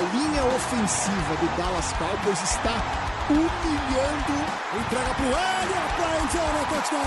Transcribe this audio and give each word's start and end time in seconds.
A 0.00 0.02
linha 0.02 0.42
ofensiva 0.56 1.36
do 1.36 1.56
Dallas 1.58 1.92
Cowboys 1.98 2.42
está 2.42 2.72
humilhando. 3.28 4.32
Entrega 4.80 5.12
pro 5.14 5.26
Elliott 5.26 5.92
para 5.98 6.16
endzone, 6.22 6.64
touchdown! 6.70 7.04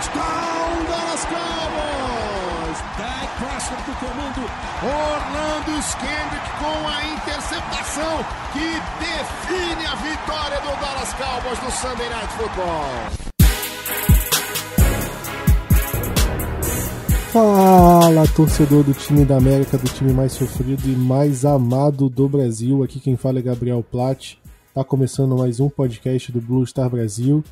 Touchdown, 0.00 0.84
Dallas 0.88 1.24
Cowboys! 1.26 2.78
Dak 2.96 3.28
Prescott 3.36 3.82
do 3.84 3.92
comando. 4.00 4.48
Orlando 4.82 5.82
Skendrick 5.82 6.50
com 6.58 6.88
a 6.88 7.04
interceptação 7.04 8.24
que 8.54 8.80
define 9.00 9.84
a 9.84 9.94
vitória 9.96 10.58
do 10.62 10.74
Dallas 10.80 11.12
Cowboys 11.12 11.62
no 11.62 11.70
Sunday 11.70 12.08
Night 12.08 12.32
Football. 12.38 13.23
Fala, 17.34 18.28
torcedor 18.28 18.84
do 18.84 18.94
time 18.94 19.24
da 19.24 19.36
América, 19.36 19.76
do 19.76 19.92
time 19.92 20.12
mais 20.12 20.30
sofrido 20.34 20.86
e 20.86 20.94
mais 20.94 21.44
amado 21.44 22.08
do 22.08 22.28
Brasil. 22.28 22.84
Aqui 22.84 23.00
quem 23.00 23.16
fala 23.16 23.40
é 23.40 23.42
Gabriel 23.42 23.82
Platt. 23.82 24.38
Tá 24.72 24.84
começando 24.84 25.36
mais 25.36 25.58
um 25.58 25.68
podcast 25.68 26.30
do 26.30 26.40
Blue 26.40 26.64
Star 26.64 26.88
Brasil. 26.88 27.42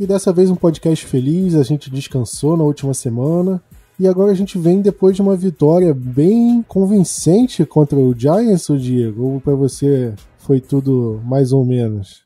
E 0.00 0.08
dessa 0.08 0.32
vez 0.32 0.50
um 0.50 0.56
podcast 0.56 1.06
feliz, 1.06 1.54
a 1.54 1.62
gente 1.62 1.88
descansou 1.88 2.56
na 2.56 2.64
última 2.64 2.92
semana. 2.94 3.62
E 3.96 4.08
agora 4.08 4.32
a 4.32 4.34
gente 4.34 4.58
vem 4.58 4.82
depois 4.82 5.14
de 5.14 5.22
uma 5.22 5.36
vitória 5.36 5.94
bem 5.94 6.60
convincente 6.66 7.64
contra 7.64 7.96
o 7.96 8.12
Giants, 8.12 8.68
o 8.70 8.76
Diego. 8.76 9.34
Ou 9.34 9.40
para 9.40 9.54
você 9.54 10.16
foi 10.38 10.60
tudo 10.60 11.20
mais 11.24 11.52
ou 11.52 11.64
menos? 11.64 12.24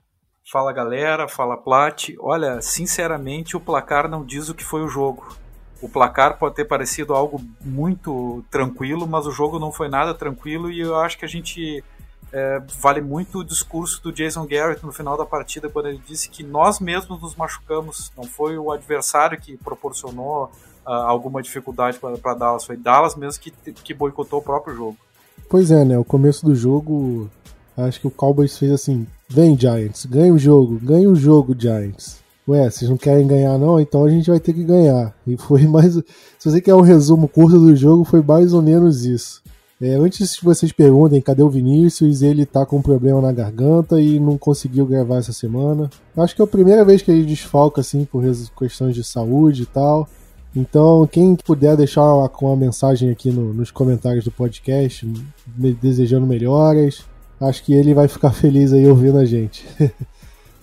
Fala 0.51 0.73
galera, 0.73 1.29
fala 1.29 1.59
Plat. 1.59 2.09
Olha, 2.19 2.63
sinceramente 2.63 3.55
o 3.55 3.61
placar 3.61 4.09
não 4.09 4.25
diz 4.25 4.49
o 4.49 4.55
que 4.55 4.65
foi 4.65 4.81
o 4.81 4.89
jogo. 4.89 5.27
O 5.81 5.89
placar 5.89 6.39
pode 6.39 6.55
ter 6.55 6.65
parecido 6.65 7.15
algo 7.15 7.41
muito 7.61 8.43
tranquilo, 8.51 9.07
mas 9.07 9.27
o 9.27 9.31
jogo 9.31 9.59
não 9.59 9.71
foi 9.71 9.89
nada 9.89 10.15
tranquilo 10.15 10.71
e 10.71 10.81
eu 10.81 10.97
acho 10.97 11.19
que 11.19 11.25
a 11.25 11.29
gente 11.29 11.85
é, 12.33 12.63
vale 12.81 13.01
muito 13.01 13.41
o 13.41 13.45
discurso 13.45 14.03
do 14.03 14.13
Jason 14.13 14.47
Garrett 14.47 14.85
no 14.85 14.93
final 14.93 15.17
da 15.17 15.27
partida, 15.27 15.69
quando 15.69 15.89
ele 15.89 16.01
disse 16.07 16.29
que 16.29 16.43
nós 16.43 16.81
mesmos 16.81 17.21
nos 17.21 17.35
machucamos, 17.35 18.11
não 18.17 18.25
foi 18.25 18.59
o 18.59 18.73
adversário 18.73 19.39
que 19.39 19.57
proporcionou 19.59 20.45
uh, 20.87 20.91
alguma 20.91 21.43
dificuldade 21.43 21.99
para 21.99 22.35
Dallas, 22.35 22.65
foi 22.65 22.77
Dallas 22.77 23.15
mesmo 23.15 23.41
que, 23.41 23.51
que 23.51 23.95
boicotou 23.95 24.41
o 24.41 24.43
próprio 24.43 24.75
jogo. 24.75 24.97
Pois 25.49 25.71
é, 25.71 25.85
né? 25.85 25.99
O 25.99 26.05
começo 26.05 26.45
do 26.45 26.55
jogo, 26.55 27.31
acho 27.77 28.01
que 28.01 28.07
o 28.07 28.11
Cowboys 28.11 28.59
fez 28.59 28.73
assim: 28.73 29.07
vem 29.29 29.57
Giants, 29.57 30.07
ganha 30.07 30.33
o 30.33 30.39
jogo, 30.39 30.81
ganha 30.83 31.09
o 31.09 31.15
jogo, 31.15 31.55
Giants 31.57 32.26
ué, 32.49 32.71
vocês 32.71 32.89
não 32.89 32.97
querem 32.97 33.27
ganhar 33.27 33.59
não? 33.59 33.81
Então 33.81 34.05
a 34.05 34.11
gente 34.11 34.31
vai 34.31 34.41
ter 34.41 34.53
que 34.53 34.65
ganhar. 34.65 35.15
E 35.27 35.37
foi 35.37 35.63
mais. 35.69 35.95
Se 35.95 36.51
você 36.51 36.61
quer 36.61 36.75
um 36.75 36.81
resumo 36.81 37.29
curto 37.29 37.59
do 37.59 37.75
jogo, 37.75 38.05
foi 38.05 38.23
mais 38.23 38.53
ou 38.53 38.63
menos 38.63 39.05
isso. 39.05 39.43
É, 39.81 39.95
antes 39.95 40.37
que 40.37 40.45
vocês 40.45 40.73
perguntem 40.73 41.21
cadê 41.21 41.43
o 41.43 41.51
Vinícius, 41.51 42.23
ele 42.23 42.47
tá 42.47 42.65
com 42.65 42.79
um 42.79 42.83
problema 42.83 43.21
na 43.21 43.31
garganta 43.31 44.01
e 44.01 44.19
não 44.19 44.39
conseguiu 44.39 44.87
gravar 44.87 45.19
essa 45.19 45.35
semana. 45.35 45.91
Acho 46.17 46.35
que 46.35 46.41
é 46.41 46.45
a 46.45 46.49
primeira 46.49 46.83
vez 46.83 47.03
que 47.03 47.11
ele 47.11 47.27
desfalca, 47.27 47.83
assim, 47.83 48.07
por 48.07 48.25
questões 48.59 48.95
de 48.95 49.05
saúde 49.05 49.65
e 49.65 49.67
tal. 49.67 50.09
Então, 50.55 51.07
quem 51.07 51.37
puder 51.37 51.77
deixar 51.77 52.03
uma, 52.03 52.31
uma 52.41 52.57
mensagem 52.57 53.11
aqui 53.11 53.31
no, 53.31 53.53
nos 53.53 53.71
comentários 53.71 54.25
do 54.25 54.31
podcast, 54.31 55.07
desejando 55.83 56.27
melhoras, 56.27 57.05
acho 57.39 57.63
que 57.63 57.75
ele 57.75 57.93
vai 57.93 58.09
ficar 58.09 58.33
feliz 58.35 58.73
aí 58.73 58.89
ouvindo 58.89 59.19
a 59.19 59.27
gente. 59.27 59.67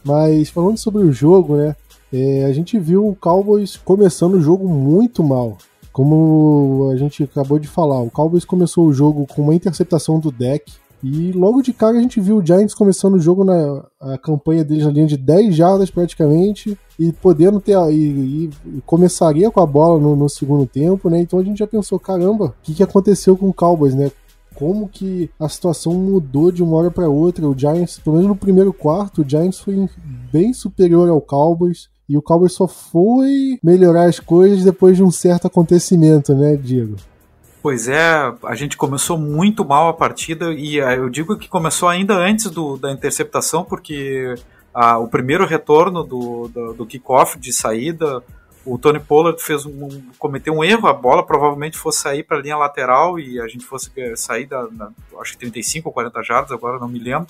Mas 0.04 0.50
falando 0.50 0.78
sobre 0.78 1.04
o 1.04 1.12
jogo, 1.12 1.56
né? 1.56 1.76
É, 2.12 2.46
a 2.46 2.54
gente 2.54 2.78
viu 2.78 3.08
o 3.08 3.16
Cowboys 3.16 3.76
começando 3.78 4.36
o 4.36 4.42
jogo 4.42 4.68
muito 4.68 5.24
mal. 5.24 5.58
Como 5.92 6.90
a 6.92 6.98
gente 6.98 7.24
acabou 7.24 7.58
de 7.60 7.68
falar, 7.68 8.02
o 8.02 8.10
Cowboys 8.10 8.46
começou 8.46 8.86
o 8.86 8.94
jogo 8.94 9.26
com 9.28 9.42
uma 9.42 9.56
interceptação 9.56 10.20
do 10.20 10.32
deck. 10.32 10.72
E 11.04 11.34
logo 11.34 11.62
de 11.62 11.74
cara 11.74 11.98
a 11.98 12.02
gente 12.02 12.22
viu 12.22 12.38
o 12.38 12.46
Giants 12.46 12.74
começando 12.74 13.16
o 13.16 13.20
jogo 13.20 13.44
na 13.44 13.84
a 14.00 14.18
campanha 14.18 14.64
deles 14.64 14.86
na 14.86 14.92
linha 14.92 15.06
de 15.06 15.18
10 15.18 15.54
jardas 15.54 15.92
praticamente 15.92 16.78
e 16.98 17.12
podendo 17.12 17.60
ter 17.60 17.78
e, 17.92 18.46
e, 18.46 18.50
começaria 18.86 19.52
com 19.52 19.60
a 19.60 19.66
bola 19.66 20.00
no, 20.00 20.16
no, 20.16 20.30
segundo 20.30 20.66
tempo, 20.66 21.10
né? 21.10 21.20
Então 21.20 21.40
a 21.40 21.44
gente 21.44 21.58
já 21.58 21.68
pensou, 21.68 22.00
caramba, 22.00 22.46
o 22.46 22.54
que, 22.64 22.74
que 22.74 22.84
aconteceu 22.84 23.36
com 23.36 23.50
o 23.50 23.54
Cowboys, 23.54 23.94
né? 23.94 24.12
Como 24.56 24.88
que 24.88 25.30
a 25.40 25.50
situação 25.50 25.94
mudou 25.94 26.52
de 26.52 26.64
uma 26.64 26.78
hora 26.78 26.92
para 26.92 27.10
outra. 27.10 27.48
O 27.48 27.58
Giants, 27.58 28.00
pelo 28.00 28.16
menos 28.16 28.30
no 28.30 28.36
primeiro 28.36 28.74
quarto, 28.74 29.22
o 29.22 29.30
Giants 29.30 29.60
foi 29.60 29.90
bem 30.32 30.54
superior 30.54 31.10
ao 31.10 31.22
Cowboys. 31.22 31.90
E 32.08 32.18
o 32.18 32.22
Cowboys 32.22 32.54
só 32.54 32.68
foi 32.68 33.58
melhorar 33.64 34.06
as 34.06 34.20
coisas 34.20 34.64
depois 34.64 34.98
de 34.98 35.04
um 35.04 35.12
certo 35.12 35.48
acontecimento, 35.48 36.36
né, 36.36 36.56
Diego? 36.56 36.96
Pois 37.62 37.88
é, 37.88 38.34
a 38.44 38.56
gente 38.56 38.76
começou 38.76 39.18
muito 39.18 39.64
mal 39.64 39.88
a 39.88 39.94
partida 39.94 40.52
e 40.52 40.82
ah, 40.82 40.96
eu 40.96 41.10
digo 41.10 41.38
que 41.38 41.48
começou 41.48 41.88
ainda 41.88 42.14
antes 42.14 42.52
do, 42.52 42.76
da 42.76 42.92
interceptação, 42.92 43.64
porque 43.64 44.36
a, 44.74 44.98
o 44.98 45.08
primeiro 45.08 45.46
retorno 45.46 46.04
do, 46.04 46.50
do, 46.50 46.74
do 46.74 46.86
kickoff 46.86 47.40
de 47.40 47.54
saída 47.54 48.22
o 48.66 48.78
Tony 48.78 49.00
Pollard 49.00 49.42
fez 49.42 49.66
um, 49.66 50.02
cometeu 50.18 50.54
um 50.54 50.64
erro, 50.64 50.88
a 50.88 50.94
bola 50.94 51.26
provavelmente 51.26 51.78
fosse 51.78 52.00
sair 52.00 52.24
para 52.24 52.38
a 52.38 52.42
linha 52.42 52.58
lateral 52.58 53.20
e 53.20 53.40
a 53.40 53.48
gente 53.48 53.66
fosse 53.66 53.92
eh, 53.98 54.16
sair 54.16 54.46
da, 54.46 54.66
da, 54.68 54.90
acho 55.20 55.34
que 55.34 55.40
35 55.40 55.90
ou 55.90 55.94
40 55.94 56.24
jardas, 56.24 56.52
agora 56.52 56.80
não 56.80 56.88
me 56.88 57.00
lembro. 57.00 57.28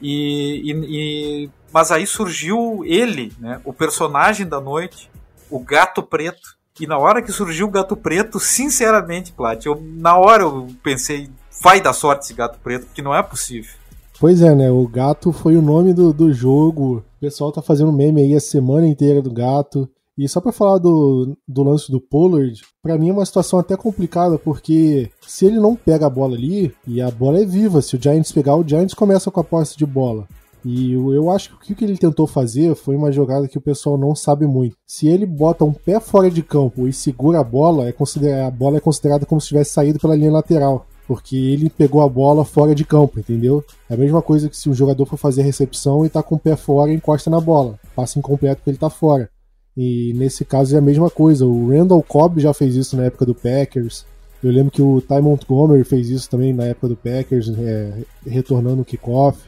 E, 0.00 0.62
e, 0.64 0.72
e, 0.72 1.50
mas 1.72 1.92
aí 1.92 2.06
surgiu 2.06 2.82
ele, 2.84 3.32
né, 3.38 3.60
o 3.64 3.72
personagem 3.72 4.46
da 4.46 4.60
noite, 4.60 5.10
o 5.50 5.58
Gato 5.60 6.02
Preto. 6.02 6.56
E 6.80 6.86
na 6.86 6.98
hora 6.98 7.20
que 7.20 7.30
surgiu 7.30 7.66
o 7.66 7.70
Gato 7.70 7.94
Preto, 7.94 8.40
sinceramente, 8.40 9.30
Plat, 9.30 9.64
eu, 9.66 9.80
na 9.80 10.16
hora 10.16 10.44
eu 10.44 10.68
pensei, 10.82 11.28
vai 11.62 11.80
dar 11.80 11.92
sorte 11.92 12.24
esse 12.24 12.34
Gato 12.34 12.58
Preto, 12.60 12.86
porque 12.86 13.02
não 13.02 13.14
é 13.14 13.22
possível. 13.22 13.70
Pois 14.18 14.40
é, 14.40 14.54
né? 14.54 14.70
O 14.70 14.86
gato 14.86 15.32
foi 15.32 15.56
o 15.56 15.62
nome 15.62 15.92
do, 15.92 16.12
do 16.12 16.32
jogo. 16.32 16.98
O 16.98 17.20
pessoal 17.20 17.50
tá 17.50 17.60
fazendo 17.60 17.92
meme 17.92 18.22
aí 18.22 18.34
a 18.34 18.40
semana 18.40 18.86
inteira 18.86 19.20
do 19.20 19.32
gato. 19.32 19.88
E 20.16 20.28
só 20.28 20.40
para 20.40 20.52
falar 20.52 20.78
do, 20.78 21.36
do 21.48 21.62
lance 21.62 21.90
do 21.90 22.00
Pollard, 22.00 22.60
para 22.82 22.98
mim 22.98 23.08
é 23.08 23.12
uma 23.12 23.24
situação 23.24 23.58
até 23.58 23.76
complicada, 23.76 24.38
porque 24.38 25.10
se 25.26 25.46
ele 25.46 25.58
não 25.58 25.74
pega 25.74 26.06
a 26.06 26.10
bola 26.10 26.36
ali, 26.36 26.74
e 26.86 27.00
a 27.00 27.10
bola 27.10 27.40
é 27.40 27.46
viva, 27.46 27.80
se 27.80 27.96
o 27.96 28.02
Giants 28.02 28.30
pegar, 28.30 28.56
o 28.56 28.66
Giants 28.66 28.94
começa 28.94 29.30
com 29.30 29.40
a 29.40 29.44
posse 29.44 29.76
de 29.76 29.86
bola. 29.86 30.26
E 30.64 30.92
eu 30.92 31.30
acho 31.30 31.58
que 31.58 31.72
o 31.72 31.76
que 31.76 31.84
ele 31.84 31.96
tentou 31.96 32.26
fazer 32.26 32.74
foi 32.76 32.94
uma 32.94 33.10
jogada 33.10 33.48
que 33.48 33.58
o 33.58 33.60
pessoal 33.60 33.98
não 33.98 34.14
sabe 34.14 34.46
muito. 34.46 34.76
Se 34.86 35.08
ele 35.08 35.26
bota 35.26 35.64
um 35.64 35.72
pé 35.72 35.98
fora 35.98 36.30
de 36.30 36.42
campo 36.42 36.86
e 36.86 36.92
segura 36.92 37.40
a 37.40 37.44
bola, 37.44 37.88
é 37.88 38.44
a 38.44 38.50
bola 38.50 38.76
é 38.76 38.80
considerada 38.80 39.26
como 39.26 39.40
se 39.40 39.48
tivesse 39.48 39.72
saído 39.72 39.98
pela 39.98 40.14
linha 40.14 40.30
lateral. 40.30 40.86
Porque 41.06 41.36
ele 41.36 41.68
pegou 41.68 42.00
a 42.00 42.08
bola 42.08 42.44
fora 42.44 42.76
de 42.76 42.84
campo, 42.84 43.18
entendeu? 43.18 43.64
É 43.90 43.94
a 43.94 43.96
mesma 43.96 44.22
coisa 44.22 44.48
que 44.48 44.56
se 44.56 44.70
o 44.70 44.74
jogador 44.74 45.04
for 45.04 45.16
fazer 45.16 45.42
a 45.42 45.44
recepção 45.44 46.06
e 46.06 46.08
tá 46.08 46.22
com 46.22 46.36
o 46.36 46.38
pé 46.38 46.54
fora 46.54 46.92
e 46.92 46.94
encosta 46.94 47.28
na 47.28 47.40
bola. 47.40 47.78
Passa 47.96 48.20
incompleto 48.20 48.58
porque 48.58 48.70
ele 48.70 48.78
tá 48.78 48.88
fora. 48.88 49.28
E 49.76 50.12
nesse 50.14 50.44
caso 50.44 50.74
é 50.74 50.78
a 50.78 50.82
mesma 50.82 51.10
coisa. 51.10 51.46
O 51.46 51.70
Randall 51.70 52.02
Cobb 52.02 52.40
já 52.40 52.52
fez 52.52 52.74
isso 52.76 52.96
na 52.96 53.04
época 53.04 53.24
do 53.24 53.34
Packers. 53.34 54.04
Eu 54.42 54.50
lembro 54.50 54.72
que 54.72 54.82
o 54.82 55.00
Ty 55.00 55.20
Montgomery 55.20 55.84
fez 55.84 56.08
isso 56.08 56.28
também 56.28 56.52
na 56.52 56.64
época 56.64 56.88
do 56.88 56.96
Packers, 56.96 57.48
é, 57.56 57.92
retornando 58.26 58.82
o 58.82 58.84
kickoff. 58.84 59.38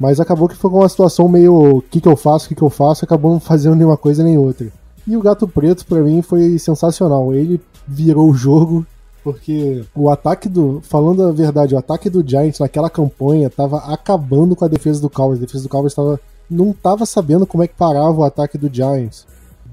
Mas 0.00 0.20
acabou 0.20 0.48
que 0.48 0.56
foi 0.56 0.70
uma 0.70 0.88
situação 0.88 1.28
meio 1.28 1.76
o 1.76 1.82
que, 1.82 2.00
que 2.00 2.08
eu 2.08 2.16
faço, 2.16 2.46
o 2.46 2.48
que, 2.48 2.54
que 2.54 2.62
eu 2.62 2.70
faço, 2.70 3.04
acabou 3.04 3.32
não 3.32 3.40
fazendo 3.40 3.76
nenhuma 3.76 3.96
coisa 3.96 4.24
nem 4.24 4.38
outra. 4.38 4.72
E 5.06 5.16
o 5.16 5.22
Gato 5.22 5.46
Preto, 5.46 5.84
para 5.84 6.00
mim, 6.02 6.22
foi 6.22 6.58
sensacional. 6.58 7.34
Ele 7.34 7.60
virou 7.86 8.30
o 8.30 8.34
jogo, 8.34 8.86
porque 9.24 9.84
o 9.94 10.08
ataque 10.08 10.48
do. 10.48 10.80
Falando 10.82 11.22
a 11.24 11.32
verdade, 11.32 11.74
o 11.74 11.78
ataque 11.78 12.08
do 12.08 12.26
Giants 12.26 12.60
naquela 12.60 12.88
campanha 12.88 13.50
tava 13.50 13.78
acabando 13.92 14.54
com 14.54 14.64
a 14.64 14.68
defesa 14.68 15.00
do 15.00 15.10
Cowboys. 15.10 15.38
A 15.38 15.44
defesa 15.44 15.64
do 15.64 15.68
Cowboys 15.68 15.94
tava, 15.94 16.20
não 16.48 16.72
tava 16.72 17.04
sabendo 17.04 17.46
como 17.46 17.62
é 17.62 17.68
que 17.68 17.74
parava 17.74 18.20
o 18.20 18.24
ataque 18.24 18.56
do 18.56 18.72
Giants. 18.72 19.26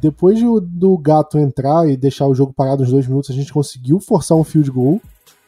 Depois 0.05 0.37
de, 0.37 0.45
do 0.61 0.95
gato 0.99 1.39
entrar 1.39 1.89
e 1.89 1.97
deixar 1.97 2.27
o 2.27 2.35
jogo 2.35 2.53
parado 2.53 2.83
uns 2.83 2.91
dois 2.91 3.07
minutos, 3.07 3.31
a 3.31 3.33
gente 3.33 3.51
conseguiu 3.51 3.99
forçar 3.99 4.37
um 4.37 4.43
field 4.43 4.69
goal. 4.69 5.01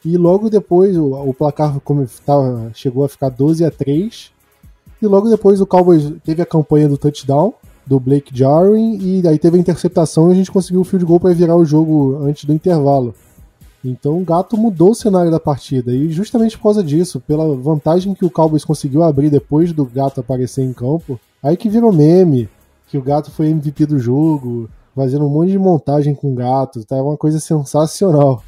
E 0.04 0.18
logo 0.18 0.50
depois 0.50 0.98
o, 0.98 1.13
o 1.13 1.31
placar 1.31 1.80
como 1.81 2.07
tava, 2.25 2.71
chegou 2.74 3.06
a 3.06 3.07
ficar 3.07 3.30
12 3.30 3.63
a 3.63 3.69
3. 3.69 4.31
E 5.00 5.06
logo 5.06 5.30
depois 5.30 5.62
o 5.62 5.68
Cowboys 5.68 6.12
teve 6.24 6.42
a 6.42 6.45
campanha 6.45 6.89
do 6.89 6.98
touchdown 6.98 7.54
do 7.86 8.00
Blake 8.00 8.36
Jarwin 8.36 8.98
e 9.00 9.27
aí 9.27 9.38
teve 9.38 9.57
a 9.57 9.59
interceptação 9.59 10.30
e 10.30 10.31
a 10.31 10.36
gente 10.36 10.51
conseguiu 10.51 10.81
o 10.81 10.83
field 10.83 11.06
goal 11.06 11.19
para 11.19 11.36
virar 11.36 11.56
o 11.56 11.63
jogo 11.63 12.18
antes 12.24 12.45
do 12.45 12.51
intervalo. 12.51 13.13
Então 13.86 14.19
o 14.19 14.25
Gato 14.25 14.57
mudou 14.57 14.89
o 14.89 14.95
cenário 14.95 15.30
da 15.30 15.39
partida 15.39 15.94
e 15.94 16.10
justamente 16.10 16.57
por 16.57 16.63
causa 16.63 16.83
disso, 16.83 17.19
pela 17.19 17.56
vantagem 17.56 18.15
que 18.15 18.25
o 18.25 18.31
Cowboys 18.31 18.65
conseguiu 18.65 19.03
abrir 19.03 19.30
depois 19.30 19.71
do 19.71 19.86
Gato 19.86 20.19
aparecer 20.19 20.63
em 20.63 20.74
campo, 20.74 21.19
aí 21.44 21.56
que 21.56 21.69
virou 21.69 21.94
meme, 21.94 22.50
que 22.88 22.98
o 22.98 23.01
Gato 23.01 23.30
foi 23.31 23.50
MVP 23.50 23.86
do 23.86 24.00
jogo, 24.00 24.69
fazendo 24.95 25.25
um 25.25 25.30
monte 25.30 25.51
de 25.51 25.60
montagem 25.60 26.16
com 26.16 26.31
o 26.31 26.36
Gato, 26.36 26.84
tá 26.86 26.95
uma 26.95 27.18
coisa 27.18 27.39
sensacional. 27.39 28.44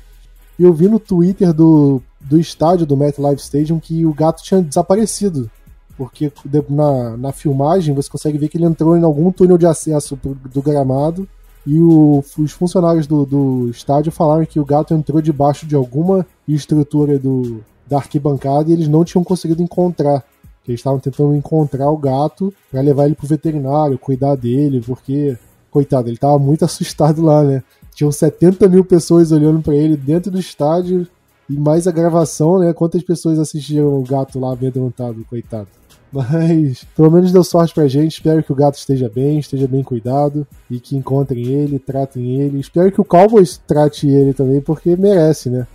E 0.57 0.63
eu 0.63 0.73
vi 0.73 0.87
no 0.87 0.99
Twitter 0.99 1.53
do, 1.53 2.01
do 2.19 2.39
estádio 2.39 2.85
do 2.85 2.97
MetLife 2.97 3.41
Stadium 3.41 3.79
que 3.79 4.05
o 4.05 4.13
Gato 4.13 4.41
tinha 4.43 4.61
desaparecido, 4.61 5.49
porque 5.97 6.31
na, 6.69 7.17
na 7.17 7.31
filmagem 7.31 7.93
você 7.93 8.09
consegue 8.09 8.37
ver 8.37 8.49
que 8.49 8.57
ele 8.57 8.65
entrou 8.65 8.97
em 8.97 9.03
algum 9.03 9.31
túnel 9.31 9.57
de 9.57 9.65
acesso 9.65 10.17
do 10.51 10.61
gramado 10.61 11.27
e 11.65 11.79
o, 11.79 12.23
os 12.37 12.51
funcionários 12.51 13.05
do, 13.05 13.25
do 13.25 13.69
estádio 13.69 14.11
falaram 14.11 14.45
que 14.45 14.59
o 14.59 14.65
gato 14.65 14.93
entrou 14.93 15.21
debaixo 15.21 15.65
de 15.65 15.75
alguma 15.75 16.25
estrutura 16.47 17.19
do, 17.19 17.63
da 17.87 17.97
arquibancada 17.97 18.69
e 18.69 18.73
eles 18.73 18.87
não 18.87 19.03
tinham 19.03 19.23
conseguido 19.23 19.61
encontrar. 19.61 20.23
Que 20.63 20.71
eles 20.71 20.79
estavam 20.79 20.99
tentando 20.99 21.35
encontrar 21.35 21.89
o 21.89 21.97
gato 21.97 22.53
para 22.71 22.81
levar 22.81 23.05
ele 23.05 23.15
pro 23.15 23.27
veterinário, 23.27 23.97
cuidar 23.97 24.35
dele, 24.35 24.81
porque, 24.85 25.37
coitado, 25.71 26.09
ele 26.09 26.17
tava 26.17 26.37
muito 26.37 26.63
assustado 26.65 27.21
lá, 27.21 27.43
né? 27.43 27.63
Tinham 27.93 28.11
70 28.11 28.67
mil 28.67 28.85
pessoas 28.85 29.31
olhando 29.31 29.61
para 29.61 29.75
ele 29.75 29.97
dentro 29.97 30.31
do 30.31 30.39
estádio 30.39 31.07
e 31.49 31.53
mais 31.53 31.87
a 31.87 31.91
gravação, 31.91 32.59
né? 32.59 32.71
Quantas 32.73 33.03
pessoas 33.03 33.39
assistiram 33.39 33.99
o 33.99 34.03
gato 34.03 34.39
lá 34.39 34.53
amedrontado, 34.53 35.25
coitado. 35.29 35.67
Mas 36.11 36.83
pelo 36.95 37.11
menos 37.11 37.31
deu 37.31 37.43
sorte 37.43 37.73
pra 37.73 37.87
gente. 37.87 38.13
Espero 38.13 38.43
que 38.43 38.51
o 38.51 38.55
gato 38.55 38.77
esteja 38.77 39.09
bem, 39.09 39.39
esteja 39.39 39.67
bem 39.67 39.83
cuidado 39.83 40.45
e 40.69 40.79
que 40.79 40.95
encontrem 40.95 41.45
ele, 41.45 41.79
tratem 41.79 42.39
ele. 42.39 42.59
Espero 42.59 42.91
que 42.91 43.01
o 43.01 43.05
Cowboys 43.05 43.59
trate 43.67 44.07
ele 44.07 44.33
também, 44.33 44.61
porque 44.61 44.95
merece, 44.95 45.49
né? 45.49 45.67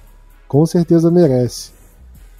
Com 0.48 0.64
certeza 0.66 1.10
merece. 1.10 1.72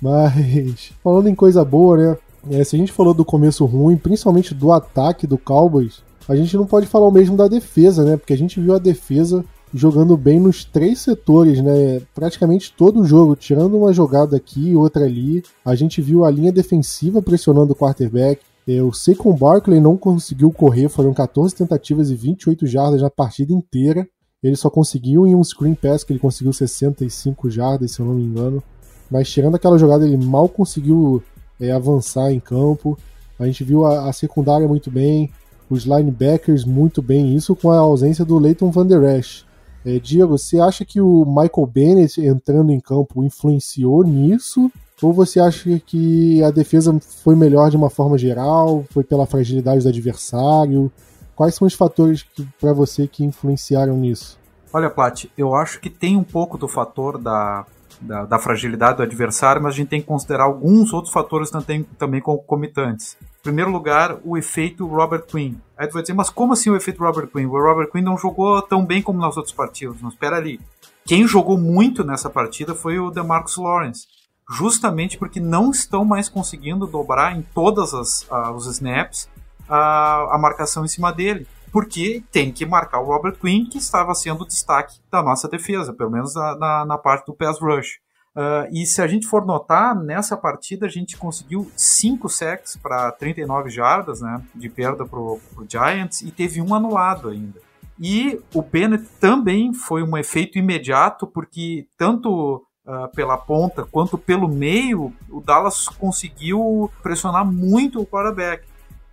Mas 0.01 0.93
falando 1.03 1.29
em 1.29 1.35
coisa 1.35 1.65
boa, 1.65 1.97
né? 1.97 2.19
É, 2.51 2.63
se 2.63 2.77
a 2.77 2.79
gente 2.79 2.93
falou 2.93 3.15
do 3.15 3.25
começo 3.25 3.65
ruim, 3.65 3.97
principalmente 3.97 4.55
do 4.55 4.73
ataque 4.73 5.27
do 5.27 5.39
Cowboys, 5.39 6.03
a 6.29 6.37
gente 6.37 6.57
não 6.57 6.67
pode 6.67 6.87
falar 6.87 7.07
o 7.07 7.13
mesmo 7.13 7.37
da 7.37 7.49
defesa, 7.49 8.05
né? 8.05 8.17
Porque 8.17 8.33
a 8.33 8.39
gente 8.39 8.61
viu 8.61 8.75
a 8.75 8.79
defesa 8.79 9.45
jogando 9.73 10.17
bem 10.17 10.39
nos 10.39 10.65
três 10.65 11.01
setores, 11.01 11.61
né? 11.61 12.01
Praticamente 12.15 12.73
todo 12.73 13.01
o 13.01 13.05
jogo, 13.05 13.35
tirando 13.35 13.77
uma 13.77 13.93
jogada 13.93 14.37
aqui 14.37 14.71
e 14.71 14.77
outra 14.77 15.05
ali. 15.05 15.43
A 15.65 15.75
gente 15.75 16.01
viu 16.01 16.25
a 16.25 16.31
linha 16.31 16.53
defensiva 16.53 17.21
pressionando 17.21 17.73
o 17.73 17.77
quarterback. 17.77 18.41
É, 18.67 18.81
o 18.83 18.93
Barkley 19.35 19.81
não 19.81 19.97
conseguiu 19.97 20.51
correr, 20.51 20.89
foram 20.89 21.13
14 21.13 21.55
tentativas 21.55 22.09
e 22.11 22.15
28 22.15 22.67
jardas 22.67 23.03
na 23.03 23.11
partida 23.11 23.53
inteira. 23.53 24.07
Ele 24.43 24.57
só 24.57 24.71
conseguiu 24.71 25.27
em 25.27 25.35
um 25.35 25.43
screen 25.43 25.75
pass 25.75 26.05
que 26.05 26.13
ele 26.13 26.21
conseguiu 26.21 26.53
65 26.53 27.51
jardas, 27.51 27.93
se 27.93 28.01
eu 28.01 28.07
não 28.07 28.15
me 28.15 28.23
engano. 28.23 28.63
Mas 29.11 29.29
tirando 29.29 29.55
aquela 29.55 29.79
jogada, 29.79 30.07
ele 30.07 30.17
mal 30.17 30.49
conseguiu 30.49 31.23
é, 31.69 31.73
avançar 31.73 32.31
em 32.33 32.41
campo. 32.41 32.99
A 33.39 33.47
gente 33.47 33.65
viu 33.65 33.85
a, 33.85 34.09
a 34.09 34.13
secundária 34.13 34.67
muito 34.69 34.91
bem, 34.91 35.31
os 35.69 35.85
linebackers 35.85 36.65
muito 36.65 37.03
bem, 37.03 37.35
isso 37.35 37.57
com 37.57 37.71
a 37.71 37.79
ausência 37.79 38.25
do 38.25 38.39
Leighton 38.39 38.71
Van 38.71 38.87
Der 38.87 39.19
Esch. 39.19 39.45
É, 39.85 39.99
Diego, 39.99 40.39
você 40.39 40.59
acha 40.59 40.85
que 40.85 41.01
o 41.01 41.25
Michael 41.27 41.67
Bennett 41.67 42.21
entrando 42.21 42.73
em 42.73 42.81
campo 42.81 43.23
influenciou 43.23 44.03
nisso? 44.03 44.71
Ou 45.03 45.13
você 45.13 45.39
acha 45.39 45.79
que 45.81 46.43
a 46.43 46.51
defesa 46.51 46.99
foi 47.23 47.37
melhor 47.37 47.71
de 47.71 47.77
uma 47.77 47.91
forma 47.91 48.17
geral? 48.17 48.85
Foi 48.91 49.05
pela 49.05 49.27
fragilidade 49.27 49.83
do 49.83 49.89
adversário? 49.89 50.91
Quais 51.37 51.55
são 51.55 51.67
os 51.67 51.75
fatores 51.75 52.25
para 52.59 52.73
você 52.73 53.07
que 53.07 53.25
influenciaram 53.25 53.97
nisso? 53.97 54.39
Olha, 54.73 54.89
Plat, 54.89 55.27
eu 55.37 55.55
acho 55.55 55.81
que 55.81 55.91
tem 55.91 56.17
um 56.17 56.25
pouco 56.25 56.57
do 56.57 56.67
fator 56.67 57.19
da, 57.19 57.67
da, 58.01 58.25
da, 58.25 58.39
fragilidade 58.39 58.99
do 58.99 59.03
adversário, 59.03 59.63
mas 59.63 59.75
a 59.75 59.77
gente 59.77 59.89
tem 59.89 60.01
que 60.01 60.07
considerar 60.07 60.45
alguns 60.45 60.93
outros 60.93 61.13
fatores 61.13 61.51
também, 61.51 61.83
também 61.99 62.21
concomitantes. 62.21 63.17
Em 63.21 63.43
primeiro 63.43 63.71
lugar, 63.71 64.19
o 64.25 64.37
efeito 64.37 64.87
Robert 64.87 65.25
Quinn. 65.27 65.55
Aí 65.77 65.87
tu 65.87 65.95
vai 65.95 66.03
dizer, 66.03 66.15
mas 66.15 66.31
como 66.31 66.53
assim 66.53 66.71
o 66.71 66.77
efeito 66.77 67.03
Robert 67.03 67.29
Quinn? 67.29 67.47
O 67.47 67.61
Robert 67.61 67.91
Quinn 67.91 68.03
não 68.03 68.17
jogou 68.17 68.61
tão 68.63 68.85
bem 68.85 69.03
como 69.03 69.21
nas 69.21 69.37
outras 69.37 69.55
partidas. 69.55 69.97
Mas 70.01 70.15
espera 70.15 70.37
ali. 70.37 70.61
Quem 71.05 71.27
jogou 71.27 71.59
muito 71.59 72.03
nessa 72.03 72.31
partida 72.31 72.75
foi 72.75 72.99
o 72.99 73.11
DeMarcus 73.11 73.57
Lawrence. 73.59 74.07
Justamente 74.51 75.19
porque 75.19 75.41
não 75.41 75.71
estão 75.71 76.05
mais 76.05 76.29
conseguindo 76.29 76.87
dobrar 76.87 77.37
em 77.37 77.43
todas 77.55 77.93
as 77.93 78.23
uh, 78.23 78.53
os 78.55 78.67
snaps 78.67 79.29
a, 79.69 80.35
a 80.35 80.39
marcação 80.39 80.85
em 80.85 80.89
cima 80.89 81.13
dele 81.13 81.47
porque 81.75 82.23
tem 82.31 82.53
que 82.53 82.65
marcar 82.65 83.01
o 83.01 83.07
Robert 83.07 83.37
Quinn, 83.41 83.65
que 83.65 83.79
estava 83.79 84.15
sendo 84.15 84.43
o 84.43 84.47
destaque 84.47 85.01
da 85.11 85.21
nossa 85.21 85.49
defesa, 85.49 85.93
pelo 85.93 86.09
menos 86.09 86.33
na, 86.33 86.57
na, 86.57 86.85
na 86.85 86.97
parte 86.97 87.27
do 87.27 87.35
pass 87.35 87.61
rush. 87.61 87.99
Uh, 88.37 88.71
e 88.71 88.87
se 88.87 89.03
a 89.03 89.09
gente 89.09 89.27
for 89.27 89.45
notar, 89.45 89.93
nessa 89.93 90.37
partida 90.37 90.87
a 90.87 90.89
gente 90.89 91.17
conseguiu 91.17 91.69
5 91.77 92.29
sacks 92.29 92.77
para 92.77 93.11
39 93.11 93.71
jardas 93.71 94.21
né, 94.21 94.41
de 94.55 94.69
perda 94.69 95.05
para 95.05 95.19
o 95.19 95.41
Giants 95.69 96.23
e 96.23 96.31
teve 96.31 96.63
um 96.63 96.73
anulado 96.73 97.29
ainda. 97.29 97.61
E 97.99 98.41
o 98.55 98.63
Bennett 98.63 99.09
também 99.19 99.75
foi 99.75 100.05
um 100.05 100.17
efeito 100.17 100.57
imediato, 100.57 101.27
porque 101.27 101.89
tanto 101.99 102.65
uh, 102.87 103.09
pela 103.17 103.37
ponta 103.37 103.85
quanto 103.85 104.17
pelo 104.17 104.47
meio, 104.47 105.13
o 105.29 105.41
Dallas 105.41 105.89
conseguiu 105.89 106.89
pressionar 107.03 107.45
muito 107.45 108.01
o 108.01 108.07
quarterback. 108.07 108.65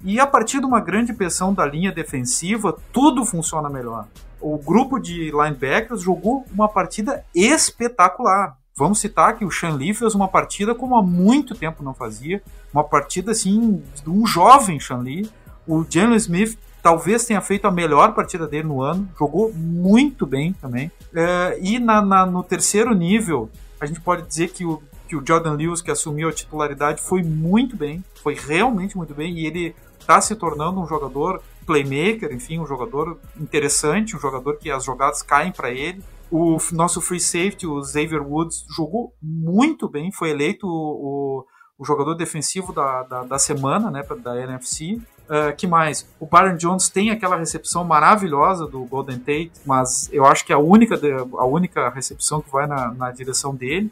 E 0.04 0.20
a 0.20 0.26
partir 0.26 0.60
de 0.60 0.66
uma 0.66 0.80
grande 0.80 1.14
pressão 1.14 1.54
da 1.54 1.66
linha 1.66 1.92
defensiva, 1.92 2.78
tudo 2.92 3.26
funciona 3.26 3.70
melhor. 3.70 4.08
O 4.40 4.58
grupo 4.58 5.00
de 5.00 5.32
linebackers 5.32 6.02
jogou 6.02 6.46
uma 6.52 6.68
partida 6.68 7.24
espetacular. 7.36 8.58
Vamos 8.76 9.00
citar 9.00 9.38
que 9.38 9.46
o 9.46 9.52
Sean 9.52 9.76
Lee 9.76 9.94
fez 9.94 10.16
uma 10.16 10.28
partida 10.28 10.74
como 10.74 10.96
há 10.96 11.04
muito 11.04 11.54
tempo 11.54 11.84
não 11.84 11.94
fazia, 11.94 12.42
uma 12.74 12.84
partida 12.84 13.32
assim 13.32 13.84
de 14.04 14.10
um 14.10 14.26
jovem 14.26 14.80
Sean 14.80 15.00
Lee. 15.00 15.30
O 15.68 15.86
Jalen 15.88 16.16
Smith 16.16 16.58
talvez 16.82 17.26
tenha 17.26 17.42
feito 17.42 17.68
a 17.68 17.72
melhor 17.72 18.14
partida 18.14 18.48
dele 18.48 18.68
no 18.68 18.82
ano, 18.82 19.08
jogou 19.20 19.54
muito 19.54 20.26
bem 20.26 20.54
também. 20.54 20.92
É, 21.14 21.60
e 21.62 21.78
na, 21.78 22.02
na, 22.02 22.26
no 22.26 22.44
terceiro 22.44 22.96
nível, 22.96 23.50
a 23.80 23.86
gente 23.86 24.02
pode 24.02 24.24
dizer 24.24 24.50
que 24.50 24.66
o, 24.66 24.82
que 25.08 25.16
o 25.16 25.24
Jordan 25.26 25.54
Lewis, 25.54 25.82
que 25.82 25.92
assumiu 25.92 26.30
a 26.30 26.34
titularidade, 26.34 27.02
foi 27.02 27.22
muito 27.22 27.76
bem, 27.76 28.04
foi 28.24 28.34
realmente 28.34 28.98
muito 28.98 29.14
bem, 29.14 29.38
e 29.38 29.46
ele 29.46 29.76
está 30.02 30.20
se 30.22 30.36
tornando 30.36 30.80
um 30.80 30.88
jogador 30.88 31.42
playmaker, 31.66 32.34
enfim, 32.34 32.60
um 32.60 32.68
jogador 32.68 33.20
interessante, 33.40 34.16
um 34.16 34.20
jogador 34.20 34.58
que 34.58 34.70
as 34.70 34.84
jogadas 34.84 35.22
caem 35.22 35.52
para 35.52 35.72
ele. 35.72 36.04
O 36.30 36.58
nosso 36.72 37.02
free 37.02 37.20
safety, 37.20 37.68
o 37.68 37.84
Xavier 37.84 38.22
Woods, 38.22 38.66
jogou 38.76 39.14
muito 39.22 39.90
bem, 39.90 40.12
foi 40.12 40.30
eleito 40.30 40.66
o, 40.66 41.46
o 41.78 41.86
jogador 41.86 42.16
defensivo 42.16 42.72
da, 42.72 43.04
da, 43.04 43.24
da, 43.24 43.40
semana, 43.40 43.92
né, 43.92 44.04
da 44.24 44.40
NFC. 44.42 44.94
Uh, 44.94 45.50
ah, 45.50 45.52
que 45.52 45.68
mais? 45.68 46.08
O 46.20 46.26
Byron 46.26 46.56
Jones 46.56 46.90
tem 46.90 47.10
aquela 47.10 47.38
recepção 47.38 47.84
maravilhosa 47.84 48.66
do 48.68 48.84
Golden 48.86 49.20
Tate, 49.20 49.52
mas 49.66 50.10
eu 50.12 50.26
acho 50.26 50.46
que 50.46 50.54
é 50.54 50.56
a 50.56 50.60
única, 50.60 51.00
a 51.38 51.46
única 51.46 51.90
recepção 51.90 52.42
que 52.42 52.52
vai 52.52 52.68
na, 52.68 52.94
na 52.94 53.12
direção 53.12 53.56
dele. 53.56 53.92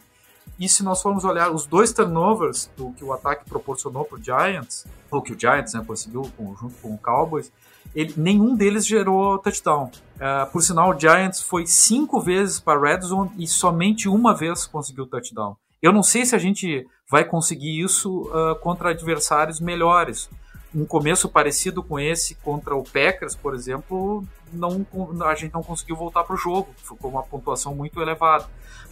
E 0.58 0.68
se 0.68 0.84
nós 0.84 1.02
formos 1.02 1.24
olhar 1.24 1.52
os 1.52 1.66
dois 1.66 1.94
turnovers 1.94 2.70
do 2.76 2.92
que 2.94 3.04
o 3.04 3.14
ataque 3.14 3.50
proporcionou 3.50 4.06
para 4.06 4.18
o 4.18 4.24
Giants, 4.24 4.86
ou 5.12 5.22
que 5.22 5.34
o 5.34 5.40
Giants 5.40 5.74
né, 5.74 5.84
conseguiu 5.86 6.24
junto 6.60 6.76
com 6.82 6.94
o 6.94 6.98
Cowboys, 6.98 7.52
ele, 7.96 8.14
nenhum 8.18 8.56
deles 8.56 8.86
gerou 8.86 9.38
touchdown. 9.40 9.92
Uh, 10.16 10.52
por 10.52 10.62
sinal, 10.62 10.92
o 10.92 11.00
Giants 11.00 11.42
foi 11.42 11.66
cinco 11.66 12.20
vezes 12.20 12.60
para 12.60 12.80
Red 12.80 13.02
Zone 13.02 13.32
e 13.38 13.48
somente 13.48 14.08
uma 14.08 14.36
vez 14.36 14.66
conseguiu 14.66 15.08
touchdown. 15.08 15.56
Eu 15.82 15.94
não 15.94 16.04
sei 16.04 16.26
se 16.26 16.36
a 16.36 16.40
gente 16.40 16.86
vai 17.10 17.24
conseguir 17.24 17.82
isso 17.82 18.24
uh, 18.24 18.56
contra 18.60 18.90
adversários 18.90 19.60
melhores. 19.60 20.30
Um 20.76 20.86
começo 20.86 21.28
parecido 21.28 21.82
com 21.82 22.00
esse 22.00 22.36
contra 22.36 22.76
o 22.76 22.84
Packers, 22.84 23.36
por 23.36 23.56
exemplo, 23.56 24.24
não, 24.54 24.86
a 25.26 25.34
gente 25.34 25.54
não 25.54 25.64
conseguiu 25.64 25.96
voltar 25.96 26.24
para 26.24 26.36
o 26.36 26.38
jogo. 26.38 26.70
Ficou 26.78 27.10
uma 27.10 27.24
pontuação 27.24 27.74
muito 27.74 28.00
elevada. 28.00 28.46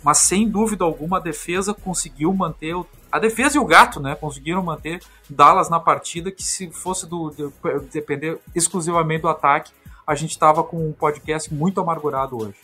Mas 0.04 0.20
sem 0.20 0.48
dúvida 0.48 0.84
alguma 0.84 1.18
a 1.18 1.20
defesa 1.20 1.74
conseguiu 1.74 2.34
manter 2.34 2.76
o, 2.76 2.86
a 3.12 3.20
defesa 3.20 3.58
e 3.58 3.60
o 3.60 3.66
gato, 3.66 4.00
né, 4.00 4.16
conseguiram 4.16 4.64
manter 4.64 5.02
Dallas 5.30 5.70
na 5.70 5.80
partida 5.80 6.32
que 6.32 6.44
se 6.44 6.70
fosse 6.70 7.08
do 7.08 7.32
de, 7.32 7.50
depender 7.92 8.40
exclusivamente 8.56 9.22
do 9.22 9.28
ataque, 9.28 9.72
a 10.06 10.16
gente 10.16 10.32
estava 10.32 10.64
com 10.64 10.88
um 10.88 10.92
podcast 10.92 11.54
muito 11.54 11.82
amargurado 11.82 12.38
hoje. 12.38 12.56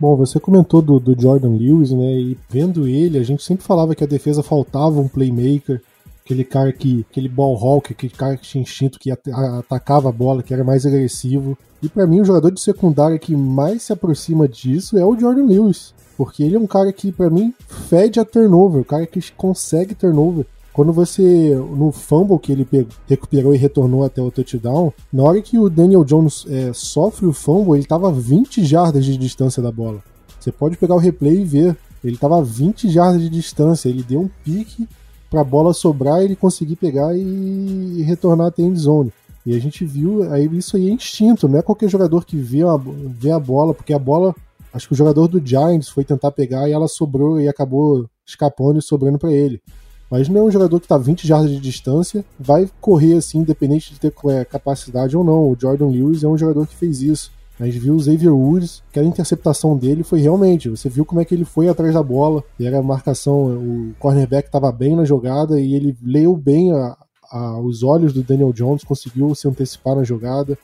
Bom, 0.00 0.16
você 0.16 0.38
comentou 0.38 0.80
do, 0.80 1.00
do, 1.00 1.20
Jordan 1.20 1.56
Lewis, 1.56 1.90
né? 1.90 2.12
E 2.12 2.38
vendo 2.48 2.86
ele, 2.86 3.18
a 3.18 3.22
gente 3.22 3.42
sempre 3.42 3.64
falava 3.64 3.94
que 3.94 4.04
a 4.04 4.06
defesa 4.06 4.44
faltava 4.44 5.00
um 5.00 5.08
playmaker, 5.08 5.82
aquele 6.24 6.44
cara 6.44 6.72
que. 6.72 7.04
aquele 7.10 7.28
ball 7.28 7.56
hawk, 7.56 7.92
aquele 7.92 8.12
cara 8.12 8.36
que 8.36 8.44
tinha 8.44 8.62
instinto, 8.62 8.98
que 8.98 9.10
atacava 9.10 10.08
a 10.08 10.12
bola, 10.12 10.42
que 10.42 10.54
era 10.54 10.62
mais 10.62 10.86
agressivo. 10.86 11.58
E 11.82 11.88
para 11.88 12.06
mim, 12.06 12.20
o 12.20 12.24
jogador 12.24 12.52
de 12.52 12.60
secundária 12.60 13.18
que 13.18 13.34
mais 13.34 13.82
se 13.82 13.92
aproxima 13.92 14.48
disso 14.48 14.96
é 14.96 15.04
o 15.04 15.18
Jordan 15.18 15.46
Lewis. 15.46 15.94
Porque 16.18 16.42
ele 16.42 16.56
é 16.56 16.58
um 16.58 16.66
cara 16.66 16.92
que, 16.92 17.12
para 17.12 17.30
mim, 17.30 17.54
fede 17.88 18.18
a 18.18 18.24
turnover, 18.24 18.82
o 18.82 18.84
cara 18.84 19.06
que 19.06 19.20
consegue 19.32 19.94
turnover. 19.94 20.44
Quando 20.72 20.92
você, 20.92 21.54
no 21.54 21.90
fumble 21.92 22.38
que 22.38 22.52
ele 22.52 22.66
recuperou 23.08 23.54
e 23.54 23.58
retornou 23.58 24.04
até 24.04 24.20
o 24.20 24.30
touchdown, 24.30 24.92
na 25.12 25.22
hora 25.22 25.40
que 25.40 25.58
o 25.58 25.70
Daniel 25.70 26.04
Jones 26.04 26.44
é, 26.48 26.72
sofre 26.72 27.24
o 27.24 27.32
fumble, 27.32 27.78
ele 27.78 27.86
tava 27.86 28.12
20 28.12 28.64
jardas 28.64 29.04
de 29.04 29.16
distância 29.16 29.62
da 29.62 29.72
bola. 29.72 30.02
Você 30.38 30.52
pode 30.52 30.76
pegar 30.76 30.94
o 30.94 30.98
replay 30.98 31.40
e 31.40 31.44
ver. 31.44 31.76
Ele 32.02 32.14
estava 32.14 32.38
a 32.38 32.42
20 32.42 32.88
jardas 32.90 33.22
de 33.22 33.28
distância, 33.28 33.88
ele 33.88 34.02
deu 34.02 34.20
um 34.20 34.30
pique 34.44 34.88
para 35.30 35.40
a 35.42 35.44
bola 35.44 35.74
sobrar 35.74 36.20
e 36.20 36.24
ele 36.24 36.36
conseguir 36.36 36.76
pegar 36.76 37.16
e, 37.16 38.02
retornar 38.02 38.48
até 38.48 38.62
a 38.62 38.66
end 38.66 38.78
zone. 38.78 39.12
E 39.44 39.54
a 39.54 39.58
gente 39.58 39.84
viu, 39.84 40.30
aí 40.32 40.48
isso 40.56 40.76
aí 40.76 40.88
é 40.88 40.92
instinto, 40.92 41.48
não 41.48 41.58
é 41.58 41.62
qualquer 41.62 41.88
jogador 41.88 42.24
que 42.24 42.36
vê 42.36 42.62
a, 42.62 42.76
vê 43.06 43.30
a 43.30 43.38
bola, 43.38 43.72
porque 43.72 43.92
a 43.92 43.98
bola, 43.98 44.34
acho 44.72 44.86
que 44.86 44.94
o 44.94 44.96
jogador 44.96 45.28
do 45.28 45.44
Giants 45.44 45.88
foi 45.88 46.04
tentar 46.04 46.30
pegar 46.32 46.68
e 46.68 46.72
ela 46.72 46.88
sobrou 46.88 47.40
e 47.40 47.48
acabou 47.48 48.08
escapando 48.26 48.78
e 48.78 48.82
sobrando 48.82 49.18
para 49.18 49.32
ele. 49.32 49.60
Mas 50.10 50.28
não 50.28 50.40
é 50.40 50.42
um 50.44 50.50
jogador 50.50 50.78
que 50.80 50.86
está 50.86 50.96
20 50.96 51.26
jardas 51.26 51.50
de 51.50 51.60
distância, 51.60 52.24
vai 52.38 52.68
correr 52.80 53.14
assim, 53.14 53.38
independente 53.38 53.92
de 53.92 54.00
ter 54.00 54.12
é, 54.28 54.44
capacidade 54.44 55.16
ou 55.16 55.22
não. 55.22 55.50
O 55.50 55.56
Jordan 55.58 55.88
Lewis 55.88 56.24
é 56.24 56.28
um 56.28 56.38
jogador 56.38 56.66
que 56.66 56.74
fez 56.74 57.02
isso. 57.02 57.30
A 57.60 57.66
gente 57.66 57.78
viu 57.80 57.96
o 57.96 58.00
Xavier 58.00 58.32
Woods, 58.32 58.82
que 58.92 59.00
a 59.00 59.04
interceptação 59.04 59.76
dele 59.76 60.04
foi 60.04 60.20
realmente, 60.20 60.68
você 60.68 60.88
viu 60.88 61.04
como 61.04 61.20
é 61.20 61.24
que 61.24 61.34
ele 61.34 61.44
foi 61.44 61.68
atrás 61.68 61.92
da 61.92 62.02
bola, 62.02 62.44
e 62.58 62.64
era 62.64 62.78
a 62.78 62.82
marcação, 62.82 63.46
o 63.46 63.94
cornerback 63.98 64.46
estava 64.46 64.70
bem 64.70 64.94
na 64.94 65.04
jogada 65.04 65.60
e 65.60 65.74
ele 65.74 65.96
leu 66.00 66.36
bem 66.36 66.72
a, 66.72 66.96
a, 67.32 67.60
os 67.60 67.82
olhos 67.82 68.12
do 68.12 68.22
Daniel 68.22 68.52
Jones, 68.52 68.84
conseguiu 68.84 69.34
se 69.34 69.48
antecipar 69.48 69.96
na 69.96 70.04
jogada. 70.04 70.56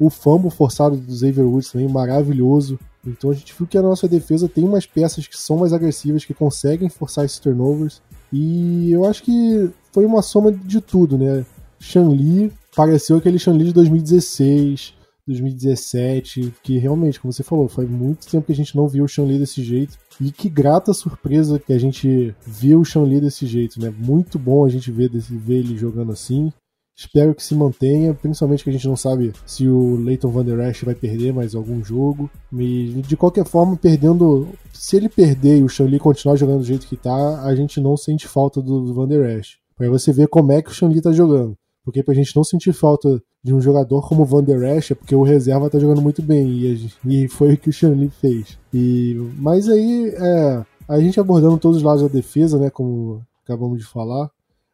O 0.00 0.08
fumble 0.08 0.50
forçado 0.50 0.96
do 0.96 1.12
Xavier 1.12 1.46
Woods 1.46 1.70
também, 1.70 1.88
maravilhoso. 1.88 2.78
Então 3.10 3.30
a 3.30 3.34
gente 3.34 3.54
viu 3.56 3.66
que 3.66 3.78
a 3.78 3.82
nossa 3.82 4.08
defesa 4.08 4.48
tem 4.48 4.64
umas 4.64 4.86
peças 4.86 5.26
que 5.26 5.36
são 5.36 5.58
mais 5.58 5.72
agressivas, 5.72 6.24
que 6.24 6.34
conseguem 6.34 6.88
forçar 6.88 7.24
esses 7.24 7.38
turnovers. 7.38 8.02
E 8.32 8.90
eu 8.92 9.04
acho 9.04 9.22
que 9.22 9.70
foi 9.92 10.04
uma 10.04 10.22
soma 10.22 10.52
de 10.52 10.80
tudo, 10.80 11.16
né? 11.16 11.44
Shanli 11.80 12.52
pareceu 12.74 13.16
aquele 13.16 13.38
Shanli 13.38 13.64
de 13.64 13.72
2016, 13.72 14.94
2017, 15.26 16.54
que 16.62 16.78
realmente, 16.78 17.20
como 17.20 17.32
você 17.32 17.42
falou, 17.42 17.68
faz 17.68 17.88
muito 17.88 18.26
tempo 18.26 18.46
que 18.46 18.52
a 18.52 18.56
gente 18.56 18.76
não 18.76 18.88
viu 18.88 19.04
o 19.04 19.08
Shanli 19.08 19.38
desse 19.38 19.62
jeito. 19.62 19.98
E 20.20 20.32
que 20.32 20.48
grata 20.48 20.92
surpresa 20.92 21.58
que 21.58 21.72
a 21.72 21.78
gente 21.78 22.34
viu 22.44 22.80
o 22.80 22.84
Shanli 22.84 23.20
desse 23.20 23.46
jeito, 23.46 23.80
né? 23.80 23.92
Muito 23.96 24.38
bom 24.38 24.64
a 24.64 24.68
gente 24.68 24.90
ver, 24.90 25.10
ver 25.10 25.58
ele 25.58 25.76
jogando 25.76 26.12
assim. 26.12 26.52
Espero 26.98 27.32
que 27.32 27.44
se 27.44 27.54
mantenha, 27.54 28.12
principalmente 28.12 28.64
que 28.64 28.70
a 28.70 28.72
gente 28.72 28.88
não 28.88 28.96
sabe 28.96 29.32
se 29.46 29.68
o 29.68 29.94
Leighton 29.94 30.30
Van 30.30 30.44
Der 30.44 30.58
Esch 30.68 30.82
vai 30.82 30.96
perder 30.96 31.32
mais 31.32 31.54
algum 31.54 31.82
jogo. 31.84 32.28
E 32.52 33.00
de 33.06 33.16
qualquer 33.16 33.46
forma, 33.46 33.76
perdendo. 33.76 34.48
Se 34.72 34.96
ele 34.96 35.08
perder 35.08 35.58
e 35.58 35.62
o 35.62 35.68
Shanli 35.68 36.00
continuar 36.00 36.34
jogando 36.34 36.58
do 36.58 36.64
jeito 36.64 36.88
que 36.88 36.96
tá, 36.96 37.44
a 37.44 37.54
gente 37.54 37.80
não 37.80 37.96
sente 37.96 38.26
falta 38.26 38.60
do 38.60 38.92
Van 38.92 39.06
Der 39.06 39.38
Esch. 39.38 39.58
Pra 39.76 39.88
você 39.88 40.12
ver 40.12 40.26
como 40.26 40.50
é 40.50 40.60
que 40.60 40.70
o 40.70 40.74
Shanli 40.74 41.00
tá 41.00 41.12
jogando. 41.12 41.56
Porque 41.84 42.02
pra 42.02 42.14
gente 42.14 42.34
não 42.34 42.42
sentir 42.42 42.72
falta 42.72 43.22
de 43.44 43.54
um 43.54 43.60
jogador 43.60 44.06
como 44.08 44.22
o 44.22 44.26
Van 44.26 44.42
Der 44.42 44.76
Esch 44.76 44.90
é 44.90 44.94
porque 44.96 45.14
o 45.14 45.22
reserva 45.22 45.70
tá 45.70 45.78
jogando 45.78 46.02
muito 46.02 46.20
bem. 46.20 46.48
E, 46.48 46.90
e 47.06 47.28
foi 47.28 47.54
o 47.54 47.56
que 47.56 47.70
o 47.70 47.72
Shanli 47.72 48.10
fez. 48.10 48.58
E, 48.74 49.14
mas 49.36 49.68
aí, 49.68 50.12
é, 50.16 50.64
a 50.88 50.98
gente 50.98 51.20
abordando 51.20 51.58
todos 51.58 51.76
os 51.76 51.82
lados 51.84 52.02
da 52.02 52.08
defesa, 52.08 52.58
né? 52.58 52.70
Como 52.70 53.22
acabamos 53.44 53.78
de 53.78 53.86
falar. 53.86 54.28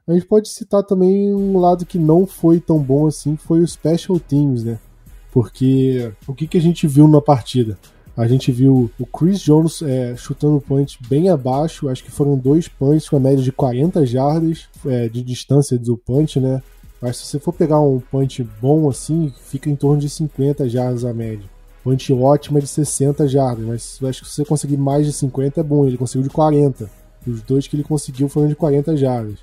A 0.06 0.12
gente 0.12 0.26
pode 0.26 0.50
citar 0.50 0.82
também 0.82 1.34
um 1.34 1.58
lado 1.58 1.87
que 1.87 1.99
não 1.99 2.26
foi 2.26 2.61
tão 2.61 2.78
bom 2.78 3.06
assim, 3.06 3.37
foi 3.37 3.61
o 3.61 3.66
Special 3.66 4.20
Teams, 4.20 4.62
né? 4.62 4.78
Porque 5.32 6.12
o 6.28 6.34
que, 6.34 6.46
que 6.46 6.58
a 6.58 6.61
gente 6.61 6.87
viu 6.87 7.08
na 7.08 7.23
partida? 7.23 7.78
A 8.14 8.28
gente 8.28 8.52
viu 8.52 8.90
o 9.00 9.06
Chris 9.06 9.40
Jones 9.40 9.80
é, 9.80 10.14
chutando 10.14 10.61
punch 10.61 10.99
bem 11.08 11.30
abaixo, 11.30 11.88
acho 11.88 12.04
que 12.04 12.11
foram 12.11 12.37
dois 12.37 12.68
punts 12.68 13.08
com 13.08 13.16
a 13.16 13.20
média 13.20 13.42
de 13.42 13.50
40 13.50 14.04
jardas 14.06 14.68
é, 14.87 15.08
de 15.08 15.23
distância 15.23 15.78
do 15.78 15.96
punch, 15.96 16.38
né? 16.38 16.62
Mas 17.00 17.16
se 17.16 17.26
você 17.26 17.38
for 17.38 17.52
pegar 17.52 17.80
um 17.80 17.99
punch 17.99 18.46
bom 18.61 18.88
assim, 18.88 19.32
fica 19.46 19.70
em 19.70 19.75
torno 19.75 20.00
de 20.00 20.11
50 20.11 20.68
jardas 20.68 21.04
a 21.04 21.14
média. 21.14 21.49
Punch 21.82 22.12
ótima 22.12 22.58
é 22.58 22.62
de 22.62 22.68
60 22.68 23.26
jardas, 23.26 23.64
mas 23.66 23.99
acho 24.08 24.23
que 24.23 24.28
se 24.28 24.37
você 24.37 24.44
conseguir 24.44 24.76
mais 24.76 25.06
de 25.06 25.12
50 25.12 25.61
é 25.61 25.64
bom. 25.64 25.87
Ele 25.87 25.99
conseguiu 25.99 26.23
de 26.23 26.30
40. 26.30 26.90
Os 27.26 27.42
dois 27.42 27.66
que 27.66 27.75
ele 27.75 27.82
conseguiu 27.82 28.28
foram 28.28 28.49
de 28.49 28.54
40 28.54 28.96
jardas. 28.96 29.38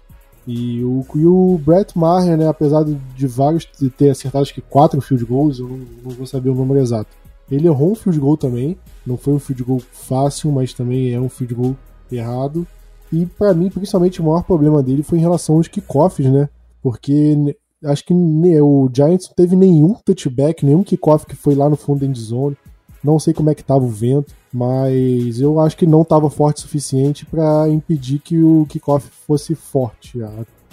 E 0.51 0.83
o, 0.83 1.05
e 1.15 1.25
o 1.25 1.59
Brett 1.63 1.97
Maher, 1.97 2.37
né, 2.37 2.47
apesar 2.47 2.83
de 2.83 3.27
vários 3.27 3.67
de 3.79 3.89
ter 3.89 4.09
acertado 4.09 4.41
acho 4.41 4.53
que 4.53 4.61
quatro 4.61 4.99
field 5.01 5.23
goals, 5.23 5.59
eu 5.59 5.67
não, 5.67 5.77
não, 6.03 6.11
vou 6.11 6.25
saber 6.25 6.49
o 6.49 6.55
número 6.55 6.79
exato. 6.79 7.09
Ele 7.49 7.67
errou 7.67 7.91
um 7.91 7.95
field 7.95 8.19
goal 8.19 8.37
também. 8.37 8.77
Não 9.05 9.17
foi 9.17 9.33
um 9.33 9.39
field 9.39 9.63
goal 9.63 9.79
fácil, 9.79 10.51
mas 10.51 10.73
também 10.73 11.13
é 11.13 11.19
um 11.19 11.29
field 11.29 11.53
goal 11.53 11.75
errado. 12.11 12.65
E 13.11 13.25
para 13.25 13.53
mim, 13.53 13.69
principalmente, 13.69 14.21
o 14.21 14.23
maior 14.23 14.43
problema 14.43 14.81
dele 14.81 15.03
foi 15.03 15.17
em 15.17 15.21
relação 15.21 15.55
aos 15.55 15.67
kickoffs, 15.67 16.25
né? 16.25 16.49
porque 16.81 17.55
acho 17.83 18.03
que 18.05 18.13
o 18.13 18.89
Giants 18.93 19.27
não 19.27 19.35
teve 19.35 19.55
nenhum 19.55 19.93
touchback, 19.93 20.65
nenhum 20.65 20.83
kickoff 20.83 21.25
que 21.25 21.35
foi 21.35 21.55
lá 21.55 21.69
no 21.69 21.75
fundo 21.77 21.99
da 21.99 22.05
endzone. 22.05 22.57
Não 23.03 23.19
sei 23.19 23.33
como 23.33 23.49
é 23.49 23.55
que 23.55 23.61
estava 23.61 23.83
o 23.83 23.89
vento, 23.89 24.33
mas 24.53 25.39
eu 25.39 25.59
acho 25.59 25.77
que 25.77 25.85
não 25.85 26.01
estava 26.01 26.29
forte 26.29 26.57
o 26.57 26.61
suficiente 26.61 27.25
para 27.25 27.69
impedir 27.69 28.19
que 28.19 28.41
o 28.41 28.65
kickoff 28.67 29.07
fosse 29.25 29.55
forte, 29.55 30.19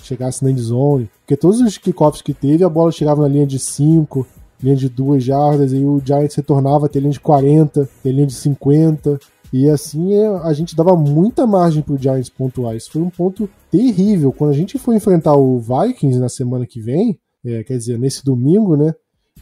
chegasse 0.03 0.43
na 0.43 0.51
endzone. 0.51 1.09
Porque 1.21 1.37
todos 1.37 1.61
os 1.61 1.79
kickoffs 1.79 2.23
que 2.23 2.35
teve, 2.35 2.65
a 2.65 2.69
bola 2.69 2.91
chegava 2.91 3.23
na 3.23 3.29
linha 3.29 3.47
de 3.47 3.59
5, 3.59 4.27
linha 4.63 4.77
de 4.77 4.89
2 4.89 5.23
jardas, 5.23 5.73
e 5.73 5.85
o 5.85 6.01
Giants 6.05 6.35
retornava 6.35 6.87
até 6.87 6.99
linha 6.99 7.13
de 7.13 7.21
40, 7.21 7.83
até 7.83 8.11
linha 8.11 8.27
de 8.27 8.35
50. 8.35 9.19
E 9.53 9.69
assim 9.69 10.15
é, 10.15 10.27
a 10.27 10.53
gente 10.53 10.77
dava 10.77 10.95
muita 10.97 11.47
margem 11.47 11.83
pro 11.83 11.97
Giants 11.97 12.29
pontuar. 12.29 12.77
Isso 12.77 12.91
foi 12.91 13.03
um 13.03 13.11
ponto 13.11 13.49
terrível. 13.71 14.33
Quando 14.33 14.51
a 14.51 14.55
gente 14.55 14.79
for 14.79 14.95
enfrentar 14.95 15.37
o 15.37 15.59
Vikings 15.59 16.19
na 16.19 16.29
semana 16.29 16.67
que 16.67 16.81
vem, 16.81 17.19
é, 17.45 17.63
quer 17.63 17.79
dizer, 17.79 17.99
nesse 17.99 18.25
domingo, 18.25 18.77
né? 18.77 18.95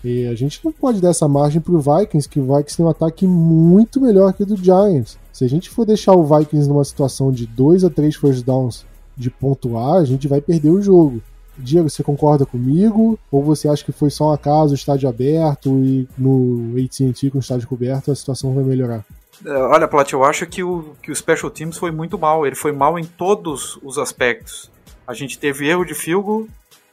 E 0.05 0.27
a 0.27 0.35
gente 0.35 0.61
não 0.65 0.73
pode 0.73 1.01
dar 1.01 1.11
essa 1.11 1.29
margem 1.29 1.61
pro 1.61 1.81
Vikings, 1.81 2.29
que 2.29 2.41
o 2.41 2.45
Vikings 2.45 2.77
tem 2.77 2.87
um 2.87 2.89
ataque 2.89 3.27
muito 3.27 4.01
melhor 4.01 4.33
que 4.33 4.43
o 4.43 4.47
do 4.47 4.57
Giants. 4.57 5.19
Se 5.33 5.45
a 5.45 5.49
gente 5.49 5.71
for 5.71 5.85
deixar 5.85 6.13
o 6.13 6.25
Vikings 6.25 6.69
numa 6.69 6.85
situação 6.85 7.31
de 7.31 7.47
2 7.47 7.85
a 7.85 7.91
3 7.91 8.17
first 8.17 8.45
downs 8.45 8.87
de 9.17 9.31
pontuar, 9.31 10.01
a 10.01 10.05
gente 10.05 10.29
vai 10.29 10.41
perder 10.41 10.71
o 10.71 10.83
jogo. 10.83 11.21
Diego, 11.59 11.89
você 11.89 12.03
concorda 12.03 12.45
comigo? 12.45 13.19
Ou 13.31 13.43
você 13.43 13.69
acha 13.69 13.85
que 13.85 13.93
foi 13.93 14.11
só 14.11 14.29
um 14.29 14.33
acaso, 14.33 14.75
estádio 14.75 15.09
aberto 15.09 15.71
e 15.83 16.07
no 16.17 16.75
AT&T 16.77 17.31
com 17.31 17.39
o 17.39 17.41
estádio 17.41 17.67
coberto 17.67 18.11
a 18.11 18.15
situação 18.15 18.55
vai 18.55 18.63
melhorar? 18.63 19.05
É, 19.45 19.51
olha, 19.51 19.89
Plat, 19.89 20.13
eu 20.13 20.23
acho 20.25 20.47
que 20.47 20.63
o, 20.63 20.95
que 21.03 21.11
o 21.11 21.17
Special 21.17 21.51
Teams 21.51 21.79
foi 21.79 21.91
muito 21.91 22.19
mal. 22.19 22.47
Ele 22.47 22.57
foi 22.57 22.73
mal 22.73 22.99
em 22.99 23.05
todos 23.05 23.79
os 23.83 23.97
aspectos. 23.97 24.71
A 25.07 25.15
gente 25.15 25.39
teve 25.39 25.67
erro 25.67 25.85
de 25.85 25.95
field 25.95 26.49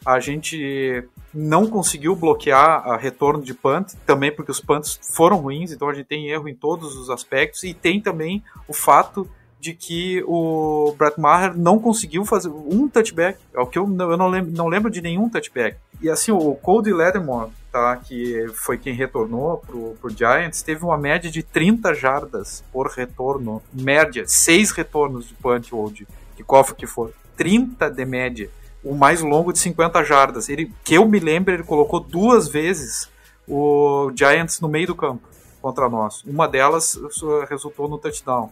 a 0.06 0.20
gente 0.20 1.04
não 1.34 1.68
conseguiu 1.68 2.16
bloquear 2.16 2.88
a 2.88 2.96
retorno 2.96 3.44
de 3.44 3.54
punt, 3.54 3.94
também 4.06 4.32
porque 4.32 4.52
os 4.52 4.60
punts 4.60 5.00
foram 5.02 5.38
ruins, 5.38 5.72
então 5.72 5.90
a 5.90 5.94
gente 5.94 6.06
tem 6.06 6.30
erro 6.30 6.48
em 6.48 6.56
todos 6.56 6.96
os 6.96 7.10
aspectos, 7.10 7.64
e 7.64 7.74
tem 7.74 8.00
também 8.00 8.44
o 8.68 8.74
fato 8.74 9.28
de 9.64 9.74
que 9.74 10.22
o 10.28 10.94
Brett 10.98 11.18
Maher 11.18 11.58
não 11.58 11.80
conseguiu 11.80 12.26
fazer 12.26 12.50
um 12.50 12.90
touchback, 12.90 13.40
é 13.54 13.62
o 13.62 13.66
que 13.66 13.80
eu, 13.80 13.84
eu 13.86 14.18
não, 14.18 14.28
lembro, 14.28 14.52
não 14.52 14.68
lembro 14.68 14.92
de 14.92 15.02
nenhum 15.02 15.30
touchback. 15.30 15.78
E 16.02 16.10
assim, 16.10 16.34
o 16.34 16.54
Cody 16.56 16.92
Lattimore, 16.92 17.50
tá, 17.72 17.96
que 17.96 18.46
foi 18.54 18.78
quem 18.78 18.94
retornou 18.94 19.60
pro, 19.60 19.96
pro 20.02 20.10
Giants, 20.10 20.62
teve 20.62 20.84
uma 20.84 20.98
média 20.98 21.32
de 21.32 21.42
30 21.42 21.94
jardas 21.94 22.62
por 22.74 22.88
retorno, 22.88 23.64
média, 23.72 24.26
6 24.28 24.72
retornos 24.72 25.30
de 25.30 25.34
punt 25.36 25.72
ou 25.72 25.90
de 25.90 26.06
kickoff 26.36 26.76
que 26.76 26.86
for, 26.86 27.14
30 27.38 27.90
de 27.90 28.06
média, 28.06 28.50
o 28.84 28.94
mais 28.94 29.22
longo 29.22 29.54
de 29.54 29.60
50 29.60 30.04
jardas. 30.04 30.50
Ele, 30.50 30.72
que 30.84 30.96
eu 30.96 31.08
me 31.08 31.20
lembro, 31.20 31.54
ele 31.54 31.64
colocou 31.64 32.00
duas 32.00 32.48
vezes 32.48 33.10
o 33.48 34.12
Giants 34.16 34.60
no 34.60 34.68
meio 34.68 34.88
do 34.88 34.96
campo 34.96 35.28
contra 35.62 35.90
nós. 35.90 36.24
Uma 36.24 36.48
delas 36.48 37.00
resultou 37.50 37.88
no 37.88 37.98
touchdown. 37.98 38.52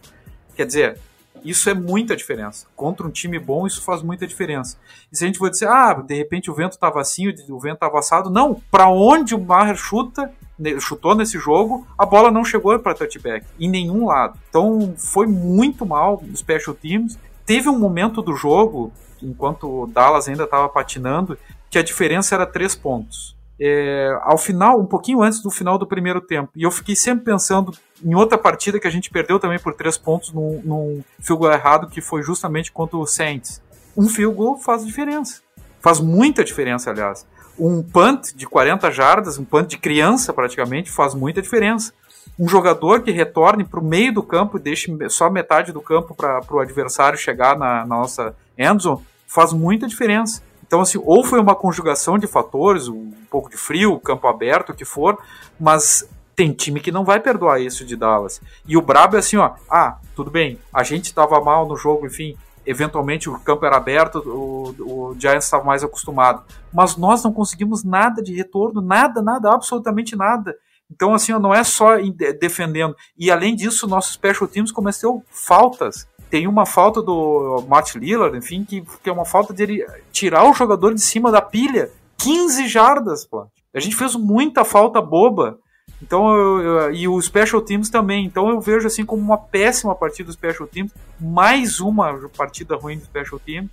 Quer 0.56 0.66
dizer, 0.66 1.00
isso 1.44 1.70
é 1.70 1.74
muita 1.74 2.16
diferença. 2.16 2.68
Contra 2.76 3.06
um 3.06 3.10
time 3.10 3.40
bom, 3.40 3.66
isso 3.66 3.82
faz 3.82 4.02
muita 4.02 4.28
diferença. 4.28 4.78
E 5.12 5.18
se 5.18 5.24
a 5.24 5.28
gente 5.28 5.40
for 5.40 5.50
dizer, 5.50 5.68
ah, 5.68 5.94
de 5.94 6.16
repente 6.16 6.52
o 6.52 6.54
vento 6.54 6.74
estava 6.74 7.02
assim, 7.02 7.34
o 7.50 7.60
vento 7.60 7.76
estava 7.76 8.00
assado, 8.00 8.30
não. 8.30 8.62
Para 8.70 8.88
onde 8.90 9.34
o 9.34 9.40
Maher 9.40 9.76
chuta, 9.76 10.32
chutou 10.80 11.16
nesse 11.16 11.40
jogo, 11.40 11.88
a 11.98 12.06
bola 12.06 12.30
não 12.30 12.46
chegou 12.46 12.78
para 12.80 12.94
touchback, 12.94 13.46
em 13.60 13.70
nenhum 13.70 14.06
lado. 14.06 14.38
Então 14.50 14.94
foi 14.98 15.26
muito 15.26 15.86
mal 15.86 16.22
o 16.22 16.38
Special 16.38 16.76
Teams. 16.76 17.18
Teve 17.46 17.70
um 17.70 17.78
momento 17.78 18.22
do 18.22 18.36
jogo, 18.36 18.92
enquanto 19.22 19.84
o 19.84 19.88
Dallas 19.88 20.28
ainda 20.28 20.44
estava 20.44 20.68
patinando, 20.70 21.38
que 21.70 21.78
a 21.78 21.84
diferença 21.84 22.36
era 22.36 22.46
três 22.46 22.76
pontos 22.76 23.36
é, 23.64 24.18
ao 24.24 24.40
final, 24.40 24.80
um 24.80 24.88
pouquinho 24.88 25.22
antes 25.22 25.40
do 25.40 25.52
final 25.52 25.78
do 25.78 25.86
primeiro 25.86 26.20
tempo. 26.20 26.50
E 26.56 26.64
eu 26.64 26.72
fiquei 26.72 26.96
sempre 26.96 27.26
pensando 27.26 27.72
em 28.04 28.16
outra 28.16 28.36
partida 28.36 28.80
que 28.80 28.88
a 28.88 28.92
gente 28.92 29.12
perdeu 29.12 29.40
também 29.40 29.60
por 29.60 29.76
três 29.76 30.00
pontos 30.00 30.34
num, 30.34 30.60
num 30.64 31.04
field 31.20 31.42
goal 31.42 31.54
errado, 31.54 31.88
que 31.88 32.02
foi 32.02 32.24
justamente 32.24 32.72
contra 32.72 32.98
o 32.98 33.06
Saints. 33.06 33.62
Um 33.96 34.10
field 34.10 34.36
goal 34.36 34.58
faz 34.58 34.84
diferença. 34.84 35.42
Faz 35.80 36.00
muita 36.00 36.44
diferença, 36.44 36.90
aliás. 36.90 37.28
Um 37.60 37.84
punt 37.84 38.34
de 38.36 38.48
40 38.48 38.90
jardas, 38.90 39.38
um 39.38 39.46
punt 39.46 39.68
de 39.68 39.78
criança 39.78 40.34
praticamente, 40.34 40.90
faz 40.90 41.14
muita 41.14 41.40
diferença. 41.40 41.94
Um 42.40 42.48
jogador 42.48 43.04
que 43.04 43.12
retorne 43.12 43.64
para 43.64 43.80
o 43.80 43.86
meio 43.86 44.12
do 44.12 44.24
campo 44.24 44.58
e 44.58 44.62
deixe 44.62 44.92
só 45.10 45.30
metade 45.30 45.72
do 45.72 45.82
campo 45.82 46.16
para 46.16 46.42
o 46.50 46.60
adversário 46.60 47.18
chegar 47.18 47.56
na, 47.56 47.82
na 47.82 47.98
nossa 47.98 48.36
endzone, 48.58 49.06
faz 49.34 49.54
muita 49.54 49.88
diferença. 49.88 50.44
Então, 50.66 50.82
assim, 50.82 51.02
ou 51.04 51.24
foi 51.24 51.40
uma 51.40 51.56
conjugação 51.56 52.18
de 52.18 52.28
fatores, 52.28 52.88
um 52.88 53.12
pouco 53.30 53.50
de 53.50 53.58
frio, 53.58 54.00
campo 54.00 54.28
aberto, 54.28 54.72
o 54.72 54.76
que 54.76 54.86
for, 54.86 55.18
mas 55.60 56.08
Tem 56.36 56.54
time 56.54 56.80
que 56.80 56.92
não 56.92 57.04
vai 57.04 57.20
perdoar 57.20 57.62
isso 57.62 57.86
de 57.86 57.96
Dallas. 57.96 58.42
E 58.66 58.76
o 58.76 58.82
brabo 58.82 59.16
é 59.16 59.20
assim, 59.20 59.38
ó, 59.38 59.52
ah, 59.70 59.98
tudo 60.16 60.32
bem, 60.32 60.58
a 60.74 60.82
gente 60.82 61.06
estava 61.06 61.40
mal 61.42 61.68
no 61.68 61.76
jogo, 61.76 62.08
enfim, 62.08 62.36
eventualmente 62.66 63.30
o 63.30 63.38
campo 63.40 63.66
era 63.66 63.78
aberto, 63.78 64.20
o, 64.26 65.12
o 65.12 65.16
Giants 65.20 65.46
estava 65.46 65.64
mais 65.64 65.84
acostumado. 65.84 66.44
Mas 66.74 66.96
nós 66.96 67.24
não 67.24 67.34
conseguimos 67.34 67.84
nada 67.84 68.24
de 68.24 68.34
retorno, 68.34 68.82
nada, 68.82 69.22
nada, 69.22 69.52
absolutamente 69.52 70.16
nada. 70.16 70.56
Então, 70.90 71.14
assim, 71.14 71.32
ó, 71.32 71.40
não 71.40 71.54
é 71.54 71.64
só 71.64 71.98
defendendo. 72.40 72.96
E 73.18 73.30
além 73.30 73.56
disso, 73.56 73.88
nossos 73.88 74.14
special 74.14 74.48
teams 74.48 74.72
começou 74.72 75.24
faltas. 75.30 76.08
Tem 76.32 76.48
uma 76.48 76.66
falta 76.66 77.02
do 77.02 77.64
Matt 77.68 77.96
Lillard, 77.96 78.38
enfim, 78.38 78.64
que, 78.64 78.82
que 79.04 79.10
é 79.10 79.12
uma 79.12 79.26
falta 79.26 79.54
de 79.54 79.64
ele 79.64 79.86
tirar 80.14 80.50
o 80.50 80.54
jogador 80.54 80.96
de 80.96 81.02
cima 81.02 81.30
da 81.30 81.42
pilha. 81.42 81.92
15 82.18 82.70
jardas, 82.70 83.26
pô. 83.26 83.46
A 83.74 83.80
gente 83.82 83.98
fez 83.98 84.16
muita 84.16 84.64
falta 84.64 85.02
boba. 85.02 85.60
Então, 86.02 86.34
eu, 86.34 86.60
eu, 86.62 86.94
e 86.94 87.06
o 87.06 87.22
Special 87.22 87.62
Teams 87.62 87.90
também. 87.90 88.26
Então, 88.26 88.50
eu 88.50 88.62
vejo 88.62 88.88
assim 88.88 89.06
como 89.06 89.22
uma 89.22 89.38
péssima 89.38 89.94
partida 89.94 90.28
do 90.28 90.34
Special 90.34 90.68
Teams, 90.68 90.94
mais 91.20 91.82
uma 91.82 92.30
partida 92.30 92.78
ruim 92.78 92.98
do 92.98 93.04
Special 93.04 93.38
Teams. 93.38 93.70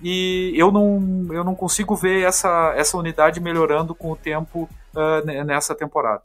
E 0.00 0.52
eu 0.54 0.70
não, 0.70 1.26
eu 1.32 1.42
não 1.42 1.56
consigo 1.56 1.96
ver 1.96 2.22
essa, 2.22 2.72
essa 2.76 2.96
unidade 2.96 3.40
melhorando 3.40 3.92
com 3.92 4.12
o 4.12 4.16
tempo 4.16 4.68
uh, 4.94 5.44
nessa 5.44 5.74
temporada. 5.74 6.22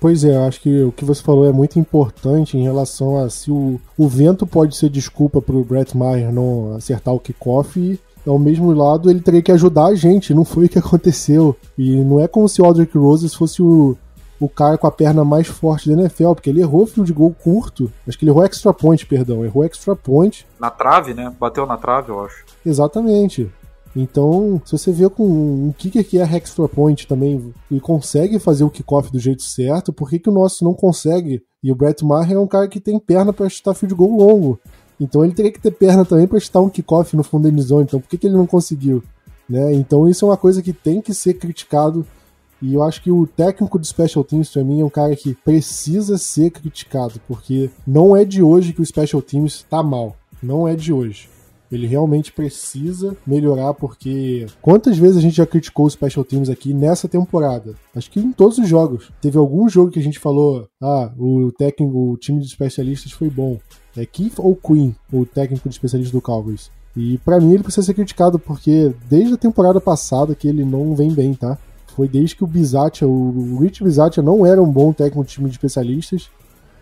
Pois 0.00 0.24
é, 0.24 0.36
acho 0.36 0.60
que 0.60 0.82
o 0.82 0.92
que 0.92 1.04
você 1.04 1.22
falou 1.22 1.46
é 1.46 1.52
muito 1.52 1.78
importante 1.78 2.56
em 2.56 2.62
relação 2.62 3.16
a 3.16 3.30
se 3.30 3.50
o, 3.50 3.80
o 3.96 4.08
vento 4.08 4.46
pode 4.46 4.76
ser 4.76 4.90
desculpa 4.90 5.40
para 5.40 5.56
o 5.56 5.64
Brett 5.64 5.96
Maher 5.96 6.32
não 6.32 6.74
acertar 6.74 7.14
o 7.14 7.20
kickoff 7.20 7.98
ao 8.26 8.38
mesmo 8.38 8.72
lado 8.72 9.10
ele 9.10 9.20
teria 9.20 9.42
que 9.42 9.52
ajudar 9.52 9.86
a 9.86 9.94
gente, 9.94 10.34
não 10.34 10.44
foi 10.44 10.66
o 10.66 10.68
que 10.68 10.78
aconteceu. 10.80 11.56
E 11.78 11.96
não 12.02 12.20
é 12.20 12.26
como 12.26 12.48
se 12.48 12.60
o 12.60 12.64
Aldrich 12.64 12.96
Roses 12.96 13.34
fosse 13.34 13.62
o, 13.62 13.96
o 14.40 14.48
cara 14.48 14.76
com 14.76 14.86
a 14.86 14.90
perna 14.90 15.24
mais 15.24 15.46
forte 15.46 15.88
da 15.88 16.00
NFL, 16.00 16.32
porque 16.32 16.50
ele 16.50 16.60
errou 16.60 16.86
field 16.86 17.12
goal 17.12 17.32
curto. 17.32 17.90
Acho 18.06 18.18
que 18.18 18.24
ele 18.24 18.30
errou 18.30 18.44
extra 18.44 18.72
point, 18.72 19.04
perdão. 19.06 19.44
Errou 19.44 19.64
extra 19.64 19.94
point. 19.94 20.46
Na 20.58 20.70
trave, 20.70 21.14
né? 21.14 21.32
Bateu 21.38 21.66
na 21.66 21.76
trave, 21.76 22.10
eu 22.10 22.24
acho. 22.24 22.44
Exatamente. 22.64 23.50
Então, 23.96 24.60
se 24.62 24.72
você 24.72 24.92
vê 24.92 25.08
com 25.08 25.24
um 25.26 25.72
kicker 25.72 26.06
que 26.06 26.18
é 26.18 26.22
extra 26.22 26.68
point 26.68 27.06
também 27.06 27.54
e 27.70 27.80
consegue 27.80 28.38
fazer 28.38 28.62
o 28.62 28.70
kickoff 28.70 29.10
do 29.10 29.18
jeito 29.18 29.42
certo, 29.42 29.90
por 29.90 30.10
que, 30.10 30.18
que 30.18 30.28
o 30.28 30.32
nosso 30.32 30.62
não 30.62 30.74
consegue? 30.74 31.42
E 31.62 31.72
o 31.72 31.74
Brett 31.74 32.04
Maher 32.04 32.32
é 32.32 32.38
um 32.38 32.46
cara 32.46 32.68
que 32.68 32.78
tem 32.78 32.98
perna 32.98 33.32
para 33.32 33.48
chutar 33.48 33.72
field 33.72 33.94
goal 33.94 34.18
longo. 34.18 34.60
Então 35.00 35.24
ele 35.24 35.32
teria 35.32 35.50
que 35.50 35.60
ter 35.60 35.70
perna 35.70 36.04
também 36.04 36.26
para 36.26 36.38
chutar 36.38 36.60
um 36.60 36.68
kickoff 36.68 37.16
no 37.16 37.24
fundo 37.24 37.44
da 37.44 37.48
endzone. 37.48 37.84
Então 37.84 37.98
por 37.98 38.08
que, 38.08 38.18
que 38.18 38.26
ele 38.26 38.36
não 38.36 38.46
conseguiu? 38.46 39.02
Né? 39.48 39.72
Então 39.72 40.06
isso 40.06 40.26
é 40.26 40.28
uma 40.28 40.36
coisa 40.36 40.60
que 40.60 40.74
tem 40.74 41.00
que 41.00 41.14
ser 41.14 41.34
criticado 41.34 42.06
e 42.60 42.74
eu 42.74 42.82
acho 42.82 43.02
que 43.02 43.10
o 43.10 43.26
técnico 43.26 43.78
do 43.78 43.86
Special 43.86 44.24
Teams, 44.24 44.50
pra 44.50 44.64
mim, 44.64 44.80
é 44.80 44.84
um 44.84 44.90
cara 44.90 45.14
que 45.14 45.34
precisa 45.34 46.16
ser 46.16 46.50
criticado, 46.50 47.20
porque 47.28 47.70
não 47.86 48.16
é 48.16 48.24
de 48.24 48.42
hoje 48.42 48.72
que 48.72 48.80
o 48.80 48.86
Special 48.86 49.20
Teams 49.20 49.64
tá 49.68 49.82
mal. 49.82 50.16
Não 50.42 50.66
é 50.66 50.74
de 50.74 50.92
hoje. 50.92 51.28
Ele 51.70 51.86
realmente 51.86 52.32
precisa 52.32 53.16
melhorar, 53.26 53.74
porque 53.74 54.46
quantas 54.62 54.96
vezes 54.96 55.16
a 55.16 55.20
gente 55.20 55.36
já 55.36 55.46
criticou 55.46 55.86
os 55.86 55.94
Special 55.94 56.24
Teams 56.24 56.48
aqui 56.48 56.72
nessa 56.72 57.08
temporada? 57.08 57.74
Acho 57.94 58.10
que 58.10 58.20
em 58.20 58.32
todos 58.32 58.58
os 58.58 58.68
jogos. 58.68 59.10
Teve 59.20 59.38
algum 59.38 59.68
jogo 59.68 59.90
que 59.90 59.98
a 59.98 60.02
gente 60.02 60.18
falou: 60.18 60.68
ah, 60.80 61.10
o 61.18 61.50
técnico, 61.52 62.12
o 62.12 62.16
time 62.16 62.40
de 62.40 62.46
especialistas 62.46 63.12
foi 63.12 63.28
bom. 63.28 63.58
É 63.96 64.04
Keith 64.04 64.38
ou 64.38 64.54
Queen, 64.54 64.94
o 65.12 65.24
técnico 65.24 65.68
de 65.68 65.74
especialista 65.74 66.16
do 66.16 66.20
Cowboys? 66.20 66.70
E 66.96 67.18
para 67.18 67.38
mim 67.40 67.52
ele 67.52 67.62
precisa 67.62 67.86
ser 67.86 67.94
criticado, 67.94 68.38
porque 68.38 68.94
desde 69.08 69.34
a 69.34 69.38
temporada 69.38 69.80
passada 69.80 70.34
que 70.34 70.48
ele 70.48 70.64
não 70.64 70.94
vem 70.94 71.12
bem, 71.12 71.34
tá? 71.34 71.58
Foi 71.94 72.08
desde 72.08 72.36
que 72.36 72.44
o 72.44 72.46
Bizatia, 72.46 73.08
o 73.08 73.58
Rich 73.58 73.82
Bizatia 73.82 74.22
não 74.22 74.44
era 74.44 74.62
um 74.62 74.70
bom 74.70 74.92
técnico 74.92 75.24
de 75.24 75.32
time 75.32 75.48
de 75.48 75.56
especialistas. 75.56 76.30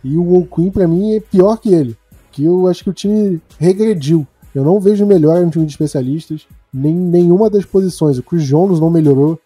E 0.03 0.19
o 0.19 0.47
Queen, 0.47 0.71
para 0.71 0.87
mim, 0.87 1.15
é 1.15 1.21
pior 1.21 1.57
que 1.57 1.73
ele. 1.73 1.97
Que 2.31 2.45
eu 2.45 2.67
acho 2.67 2.85
que 2.85 2.91
o 2.91 2.93
time 2.93 3.41
regrediu. 3.59 4.27
Eu 4.55 4.65
não 4.65 4.79
vejo 4.79 5.05
melhor 5.05 5.45
no 5.45 5.51
time 5.51 5.67
de 5.67 5.73
especialistas, 5.73 6.47
nem 6.73 6.95
nenhuma 6.95 7.51
das 7.51 7.65
posições. 7.65 8.19
O 8.19 8.23
Chris 8.23 8.45
Jones 8.45 8.79
não 8.79 8.91
melhorou. 8.91 9.39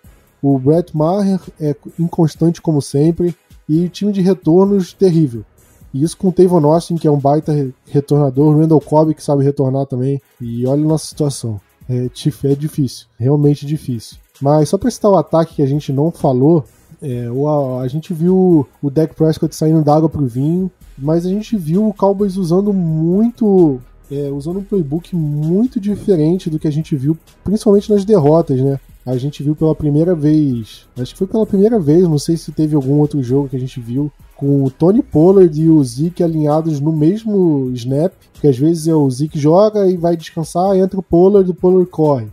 O 0.42 0.58
Brett 0.58 0.96
Maher 0.96 1.40
é 1.60 1.74
inconstante 1.98 2.60
como 2.60 2.82
sempre. 2.82 3.34
E 3.68 3.84
o 3.84 3.88
time 3.88 4.12
de 4.12 4.20
retornos, 4.20 4.92
terrível. 4.92 5.44
E 5.92 6.02
isso 6.02 6.16
com 6.16 6.28
o 6.28 6.32
Tavon 6.32 6.64
Austin, 6.66 6.96
que 6.96 7.08
é 7.08 7.10
um 7.10 7.18
baita 7.18 7.72
retornador. 7.86 8.54
O 8.54 8.60
Randall 8.60 8.80
Cobb, 8.80 9.14
que 9.14 9.22
sabe 9.22 9.44
retornar 9.44 9.86
também. 9.86 10.20
E 10.40 10.66
olha 10.66 10.82
a 10.82 10.88
nossa 10.88 11.06
situação. 11.06 11.60
É, 11.88 12.06
é 12.06 12.54
difícil. 12.54 13.06
Realmente 13.18 13.64
difícil. 13.64 14.18
Mas 14.40 14.68
só 14.68 14.78
para 14.78 14.90
citar 14.90 15.10
o 15.10 15.16
ataque 15.18 15.56
que 15.56 15.62
a 15.62 15.66
gente 15.66 15.92
não 15.92 16.10
falou, 16.10 16.64
é, 17.02 17.30
o, 17.30 17.48
a, 17.48 17.82
a, 17.82 17.88
gente 17.88 18.12
viu 18.12 18.66
o 18.82 18.90
Dak 18.90 19.14
Prescott 19.14 19.54
saindo 19.54 19.82
d'água 19.82 20.08
pro 20.08 20.26
vinho, 20.26 20.70
mas 20.96 21.24
a 21.24 21.28
gente 21.28 21.56
viu 21.56 21.88
o 21.88 21.94
Cowboys 21.94 22.36
usando 22.36 22.72
muito. 22.72 23.80
É, 24.10 24.30
usando 24.30 24.60
um 24.60 24.64
playbook 24.64 25.14
muito 25.14 25.78
diferente 25.78 26.48
do 26.48 26.58
que 26.58 26.66
a 26.66 26.72
gente 26.72 26.96
viu, 26.96 27.16
principalmente 27.44 27.90
nas 27.90 28.04
derrotas, 28.04 28.60
né? 28.60 28.80
A 29.04 29.16
gente 29.16 29.42
viu 29.42 29.54
pela 29.54 29.74
primeira 29.74 30.14
vez, 30.14 30.86
acho 30.98 31.12
que 31.12 31.18
foi 31.18 31.26
pela 31.26 31.46
primeira 31.46 31.78
vez, 31.78 32.02
não 32.02 32.18
sei 32.18 32.36
se 32.36 32.52
teve 32.52 32.74
algum 32.74 32.98
outro 32.98 33.22
jogo 33.22 33.48
que 33.48 33.56
a 33.56 33.60
gente 33.60 33.80
viu, 33.80 34.10
com 34.36 34.64
o 34.64 34.70
Tony 34.70 35.02
Pollard 35.02 35.60
e 35.60 35.68
o 35.68 35.82
Zeke 35.82 36.22
alinhados 36.22 36.78
no 36.78 36.92
mesmo 36.92 37.70
snap, 37.72 38.12
que 38.34 38.46
às 38.46 38.56
vezes 38.56 38.86
é 38.86 38.94
o 38.94 39.10
Zeke 39.10 39.38
joga 39.38 39.86
e 39.88 39.96
vai 39.96 40.16
descansar, 40.16 40.76
entra 40.76 41.00
o 41.00 41.02
Pollard 41.02 41.48
e 41.48 41.52
o 41.52 41.54
Pollard 41.54 41.90
corre. 41.90 42.28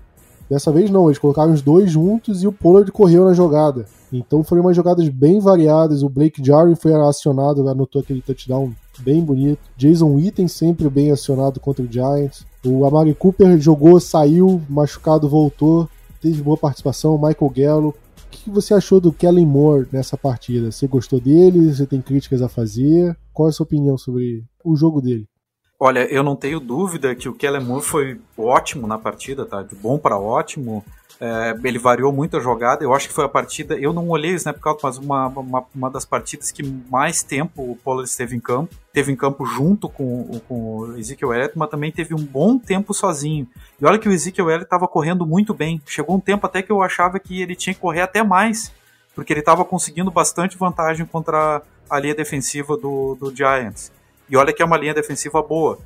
Dessa 0.50 0.72
vez 0.72 0.92
não, 0.92 1.08
eles 1.08 1.18
colocaram 1.18 1.52
os 1.52 1.62
dois 1.62 1.90
juntos 1.90 2.44
e 2.44 2.48
o 2.48 2.52
Pollard 2.52 2.92
correu 2.92 3.26
na 3.26 3.34
jogada. 3.34 3.86
Então 4.14 4.44
foram 4.44 4.62
umas 4.62 4.76
jogadas 4.76 5.10
bem 5.10 5.40
variadas. 5.40 6.04
O 6.04 6.10
Blake 6.10 6.46
Jarwin 6.46 6.76
foi 6.76 6.94
acionado, 6.94 7.68
anotou 7.68 8.02
aquele 8.02 8.22
touchdown 8.22 8.72
bem 9.02 9.24
bonito. 9.24 9.60
Jason 9.78 10.14
Witten 10.14 10.48
sempre 10.48 10.90
bem 10.90 11.12
acionado 11.12 11.60
contra 11.60 11.84
o 11.84 11.92
Giants. 11.92 12.46
O 12.66 12.86
Amari 12.86 13.14
Cooper 13.14 13.60
jogou, 13.60 14.00
saiu, 14.00 14.62
machucado, 14.70 15.30
voltou. 15.30 15.90
Teve 16.22 16.42
boa 16.42 16.58
participação. 16.58 17.18
Michael 17.18 17.52
Gallup. 17.56 17.98
O 17.98 18.30
que 18.30 18.50
você 18.50 18.74
achou 18.74 19.00
do 19.00 19.14
Kellen 19.14 19.46
Moore 19.46 19.88
nessa 19.92 20.18
partida? 20.18 20.72
Você 20.72 20.88
gostou 20.88 21.20
dele? 21.20 21.74
Você 21.74 21.86
tem 21.86 22.02
críticas 22.02 22.42
a 22.42 22.50
fazer? 22.50 23.16
Qual 23.32 23.48
é 23.48 23.50
a 23.50 23.54
sua 23.54 23.64
opinião 23.64 23.98
sobre 23.98 24.44
o 24.64 24.76
jogo 24.76 25.02
dele? 25.02 25.28
Olha, 25.80 26.06
eu 26.12 26.24
não 26.24 26.36
tenho 26.36 26.60
dúvida 26.60 27.14
que 27.16 27.28
o 27.28 27.34
Kellen 27.34 27.64
Moore 27.64 27.84
foi 27.84 28.20
ótimo 28.38 28.88
na 28.88 28.98
partida, 28.98 29.46
tá? 29.46 29.62
De 29.62 29.76
bom 29.76 29.98
para 29.98 30.18
ótimo. 30.18 30.84
É, 31.19 31.56
ele 31.63 31.80
variou 31.80 32.12
muito 32.12 32.36
a 32.36 32.39
jogada. 32.39 32.84
Eu 32.84 32.93
acho 32.93 33.08
que 33.08 33.13
foi 33.13 33.23
a 33.23 33.30
partida. 33.30 33.75
Eu 33.75 33.93
não 33.93 34.10
olhei 34.10 34.34
o 34.34 34.36
snap 34.36 34.60
count, 34.60 34.80
mas 34.84 34.97
uma, 34.97 35.28
uma, 35.28 35.65
uma 35.73 35.89
das 35.89 36.04
partidas 36.04 36.51
que 36.51 36.63
mais 36.89 37.23
tempo 37.23 37.71
o 37.71 37.75
Pollard 37.75 38.10
esteve 38.10 38.36
em 38.36 38.39
campo. 38.39 38.75
Teve 38.91 39.12
em 39.12 39.15
campo 39.15 39.45
junto 39.45 39.88
com, 39.88 40.39
com 40.47 40.78
o 40.80 40.97
Ezekiel 40.97 41.34
Elliott, 41.34 41.58
mas 41.58 41.69
também 41.69 41.91
teve 41.91 42.13
um 42.13 42.23
bom 42.23 42.58
tempo 42.58 42.93
sozinho. 42.93 43.47
E 43.80 43.86
olha 43.86 43.97
que 43.97 44.10
o 44.10 44.12
Ezekiel 44.12 44.49
Elliott 44.49 44.65
estava 44.65 44.88
correndo 44.88 45.25
muito 45.25 45.54
bem. 45.54 45.82
Chegou 45.86 46.15
um 46.15 46.19
tempo 46.19 46.45
até 46.45 46.62
que 46.62 46.71
eu 46.71 46.82
achava 46.82 47.19
que 47.19 47.41
ele 47.41 47.56
tinha 47.56 47.73
que 47.73 47.80
correr 47.80 48.01
até 48.01 48.23
mais, 48.23 48.71
porque 49.13 49.32
ele 49.32 49.39
estava 49.39 49.63
conseguindo 49.63 50.12
bastante 50.12 50.58
vantagem 50.58 51.06
contra 51.06 51.62
a 51.89 51.99
linha 51.99 52.15
defensiva 52.15 52.75
do, 52.75 53.15
do 53.15 53.36
Giants. 53.36 53.91
E 54.30 54.36
olha 54.36 54.51
que 54.51 54.62
é 54.62 54.65
uma 54.65 54.78
linha 54.78 54.93
defensiva 54.93 55.41
boa. 55.41 55.78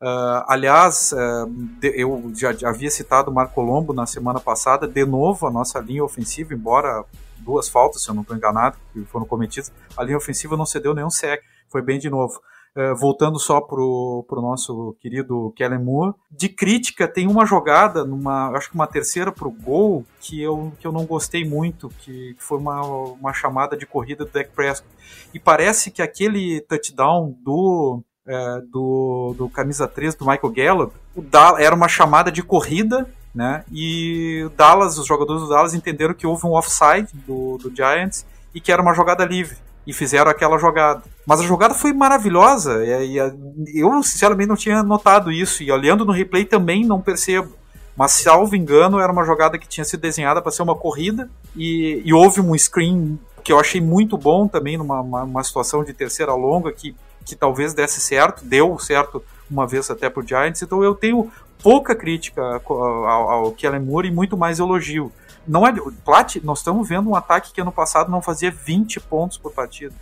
Uh, 0.00 0.46
aliás, 0.46 1.12
uh, 1.12 1.50
eu 1.82 2.30
já, 2.32 2.54
havia 2.68 2.90
citado 2.90 3.32
o 3.32 3.34
Marco 3.34 3.54
Colombo 3.54 3.92
na 3.92 4.06
semana 4.06 4.38
passada, 4.38 4.86
de 4.86 5.04
novo 5.04 5.44
a 5.46 5.50
nossa 5.50 5.80
linha 5.80 6.04
ofensiva, 6.04 6.54
embora 6.54 7.04
duas 7.38 7.68
faltas, 7.68 8.02
se 8.02 8.08
eu 8.08 8.14
não 8.14 8.22
estou 8.22 8.36
enganado, 8.36 8.76
que 8.92 9.04
foram 9.06 9.26
cometidas, 9.26 9.72
a 9.96 10.04
linha 10.04 10.16
ofensiva 10.16 10.56
não 10.56 10.64
cedeu 10.64 10.94
nenhum 10.94 11.10
sec, 11.10 11.42
foi 11.68 11.82
bem 11.82 11.98
de 11.98 12.08
novo. 12.08 12.40
Uh, 12.76 12.94
voltando 12.94 13.40
só 13.40 13.60
pro, 13.60 14.24
pro 14.28 14.40
nosso 14.40 14.94
querido 15.00 15.52
Kellen 15.56 15.82
Moore, 15.82 16.14
de 16.30 16.48
crítica 16.48 17.08
tem 17.08 17.26
uma 17.26 17.44
jogada, 17.44 18.04
numa, 18.04 18.50
acho 18.50 18.68
que 18.68 18.76
uma 18.76 18.86
terceira 18.86 19.32
pro 19.32 19.50
gol, 19.50 20.04
que 20.20 20.40
eu, 20.40 20.72
que 20.78 20.86
eu 20.86 20.92
não 20.92 21.06
gostei 21.06 21.44
muito, 21.44 21.88
que, 21.98 22.34
que 22.34 22.42
foi 22.44 22.58
uma, 22.58 22.80
uma 22.82 23.32
chamada 23.32 23.76
de 23.76 23.84
corrida 23.84 24.24
do 24.24 24.30
Dak 24.30 24.50
Prescott. 24.50 24.88
E 25.34 25.40
parece 25.40 25.90
que 25.90 26.00
aquele 26.00 26.60
touchdown 26.60 27.34
do 27.42 28.04
é, 28.28 28.60
do, 28.70 29.34
do 29.36 29.48
camisa 29.48 29.88
3 29.88 30.14
do 30.14 30.26
Michael 30.26 30.52
Gallup, 30.52 30.94
o 31.16 31.22
da 31.22 31.56
era 31.58 31.74
uma 31.74 31.88
chamada 31.88 32.30
de 32.30 32.42
corrida, 32.42 33.08
né? 33.34 33.64
E 33.72 34.44
o 34.44 34.50
Dallas, 34.50 34.98
os 34.98 35.06
jogadores 35.06 35.42
do 35.42 35.48
Dallas 35.48 35.74
entenderam 35.74 36.12
que 36.12 36.26
houve 36.26 36.46
um 36.46 36.52
offside 36.52 37.08
do, 37.26 37.56
do 37.58 37.74
Giants 37.74 38.26
e 38.54 38.60
que 38.60 38.70
era 38.70 38.82
uma 38.82 38.92
jogada 38.92 39.24
livre 39.24 39.56
e 39.86 39.92
fizeram 39.92 40.30
aquela 40.30 40.58
jogada. 40.58 41.02
Mas 41.26 41.40
a 41.40 41.44
jogada 41.44 41.74
foi 41.74 41.94
maravilhosa 41.94 42.84
e, 42.84 43.16
e 43.16 43.80
eu 43.80 44.02
sinceramente 44.02 44.48
não 44.48 44.56
tinha 44.56 44.82
notado 44.82 45.32
isso 45.32 45.62
e 45.62 45.72
olhando 45.72 46.04
no 46.04 46.12
replay 46.12 46.44
também 46.44 46.84
não 46.84 47.00
percebo. 47.00 47.56
Mas, 47.96 48.12
salvo 48.12 48.54
engano, 48.54 49.00
era 49.00 49.10
uma 49.10 49.24
jogada 49.24 49.58
que 49.58 49.66
tinha 49.66 49.84
sido 49.84 50.00
desenhada 50.00 50.40
para 50.40 50.52
ser 50.52 50.62
uma 50.62 50.76
corrida 50.76 51.28
e, 51.56 52.00
e, 52.04 52.14
houve 52.14 52.40
um 52.40 52.56
screen 52.56 53.18
que 53.42 53.52
eu 53.52 53.58
achei 53.58 53.80
muito 53.80 54.16
bom 54.16 54.46
também 54.46 54.76
numa 54.76 55.00
uma, 55.00 55.22
uma 55.24 55.42
situação 55.42 55.82
de 55.82 55.92
terceira 55.92 56.32
longa 56.34 56.70
que 56.70 56.94
que 57.28 57.36
talvez 57.36 57.74
desse 57.74 58.00
certo, 58.00 58.44
deu 58.44 58.78
certo 58.78 59.22
uma 59.50 59.66
vez 59.66 59.90
até 59.90 60.10
pro 60.10 60.26
Giants, 60.26 60.62
então 60.62 60.82
eu 60.82 60.94
tenho 60.94 61.30
pouca 61.62 61.94
crítica 61.94 62.60
ao, 62.64 63.06
ao 63.06 63.52
Kellen 63.52 63.80
Moore 63.80 64.08
e 64.08 64.12
muito 64.12 64.36
mais 64.36 64.58
elogio. 64.58 65.12
Não 65.46 65.66
é, 65.66 65.72
Plat, 66.04 66.36
nós 66.42 66.58
estamos 66.58 66.88
vendo 66.88 67.08
um 67.08 67.14
ataque 67.14 67.52
que 67.52 67.60
ano 67.60 67.72
passado 67.72 68.10
não 68.10 68.20
fazia 68.20 68.50
20 68.50 69.00
pontos 69.00 69.38
por 69.38 69.52
partida. 69.52 69.94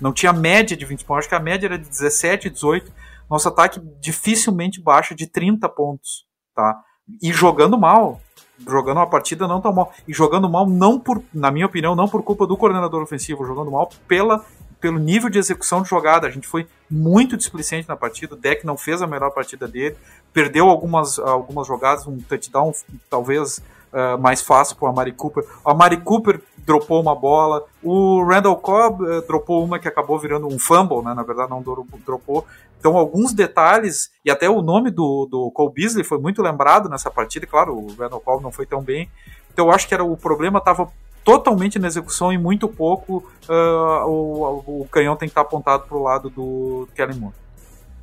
Não 0.00 0.12
tinha 0.12 0.32
média 0.32 0.76
de 0.76 0.84
20 0.84 1.04
pontos, 1.04 1.20
acho 1.20 1.28
que 1.28 1.34
a 1.34 1.40
média 1.40 1.66
era 1.66 1.78
de 1.78 1.88
17, 1.88 2.50
18. 2.50 2.92
Nosso 3.28 3.48
ataque 3.48 3.80
dificilmente 4.00 4.80
baixa 4.80 5.14
de 5.14 5.26
30 5.26 5.68
pontos, 5.68 6.26
tá? 6.54 6.80
E 7.22 7.32
jogando 7.32 7.78
mal, 7.78 8.20
jogando 8.66 8.98
uma 8.98 9.06
partida 9.06 9.46
não 9.46 9.60
tão 9.60 9.72
mal. 9.72 9.92
E 10.06 10.12
jogando 10.12 10.48
mal 10.48 10.68
não 10.68 10.98
por, 10.98 11.22
na 11.32 11.50
minha 11.50 11.66
opinião, 11.66 11.94
não 11.94 12.08
por 12.08 12.22
culpa 12.22 12.46
do 12.46 12.56
coordenador 12.56 13.02
ofensivo, 13.02 13.44
jogando 13.44 13.70
mal 13.70 13.90
pela 14.06 14.44
pelo 14.80 14.98
nível 14.98 15.28
de 15.28 15.38
execução 15.38 15.82
de 15.82 15.88
jogada. 15.88 16.26
A 16.26 16.30
gente 16.30 16.48
foi 16.48 16.66
muito 16.90 17.36
displicente 17.36 17.88
na 17.88 17.96
partida. 17.96 18.34
O 18.34 18.38
deck 18.38 18.64
não 18.64 18.76
fez 18.76 19.02
a 19.02 19.06
melhor 19.06 19.30
partida 19.30 19.68
dele. 19.68 19.96
Perdeu 20.32 20.68
algumas, 20.68 21.18
algumas 21.18 21.66
jogadas, 21.66 22.06
um 22.06 22.18
touchdown 22.18 22.72
talvez 23.08 23.58
uh, 23.92 24.18
mais 24.18 24.40
fácil 24.40 24.76
para 24.76 24.86
o 24.86 24.88
Amari 24.88 25.12
Cooper. 25.12 25.44
O 25.64 25.70
Amari 25.70 25.98
Cooper 25.98 26.40
dropou 26.58 27.00
uma 27.00 27.14
bola. 27.14 27.64
O 27.82 28.24
Randall 28.24 28.56
Cobb 28.56 29.04
uh, 29.04 29.22
dropou 29.26 29.62
uma 29.62 29.78
que 29.78 29.88
acabou 29.88 30.18
virando 30.18 30.46
um 30.46 30.58
fumble, 30.58 31.02
né? 31.02 31.14
Na 31.14 31.22
verdade, 31.22 31.50
não 31.50 31.62
dropou. 31.62 32.46
Então, 32.78 32.96
alguns 32.96 33.34
detalhes, 33.34 34.10
e 34.24 34.30
até 34.30 34.48
o 34.48 34.62
nome 34.62 34.90
do, 34.90 35.28
do 35.30 35.50
Cole 35.50 35.72
Beasley 35.74 36.02
foi 36.02 36.18
muito 36.18 36.40
lembrado 36.40 36.88
nessa 36.88 37.10
partida. 37.10 37.46
Claro, 37.46 37.76
o 37.76 37.94
Randall 37.94 38.20
Cobb 38.20 38.42
não 38.42 38.50
foi 38.50 38.64
tão 38.64 38.80
bem. 38.82 39.10
Então, 39.52 39.66
eu 39.66 39.72
acho 39.72 39.86
que 39.86 39.92
era 39.92 40.02
o 40.02 40.16
problema 40.16 40.58
estava 40.58 40.90
totalmente 41.24 41.78
na 41.78 41.86
execução 41.86 42.32
e 42.32 42.38
muito 42.38 42.68
pouco 42.68 43.24
uh, 43.48 44.06
o, 44.08 44.82
o, 44.82 44.88
canhão 44.90 45.16
tem 45.16 45.28
que 45.28 45.32
estar 45.32 45.42
apontado 45.42 45.84
para 45.86 45.96
o 45.96 46.02
lado 46.02 46.30
do 46.30 46.88
Kellen 46.94 47.18
Moore. 47.18 47.34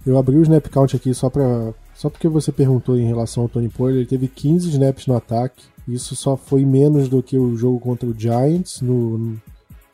Eu 0.06 0.18
abri 0.18 0.38
o 0.38 0.42
snap 0.44 0.68
count 0.70 0.96
aqui 0.96 1.14
só 1.14 1.30
para 1.30 1.74
só 1.94 2.10
porque 2.10 2.28
você 2.28 2.52
perguntou 2.52 2.96
em 2.96 3.08
relação 3.08 3.44
ao 3.44 3.50
Tony 3.50 3.70
Pollard, 3.70 3.98
ele 3.98 4.06
teve 4.06 4.28
15 4.28 4.70
snaps 4.70 5.08
no 5.08 5.16
ataque. 5.16 5.66
Isso 5.88 6.16
só 6.16 6.38
foi 6.38 6.64
menos 6.64 7.10
do 7.10 7.24
que 7.24 7.38
o 7.38 7.58
jogo 7.58 7.80
contra 7.80 8.08
o 8.08 8.14
Giants 8.14 8.82
no, 8.82 9.36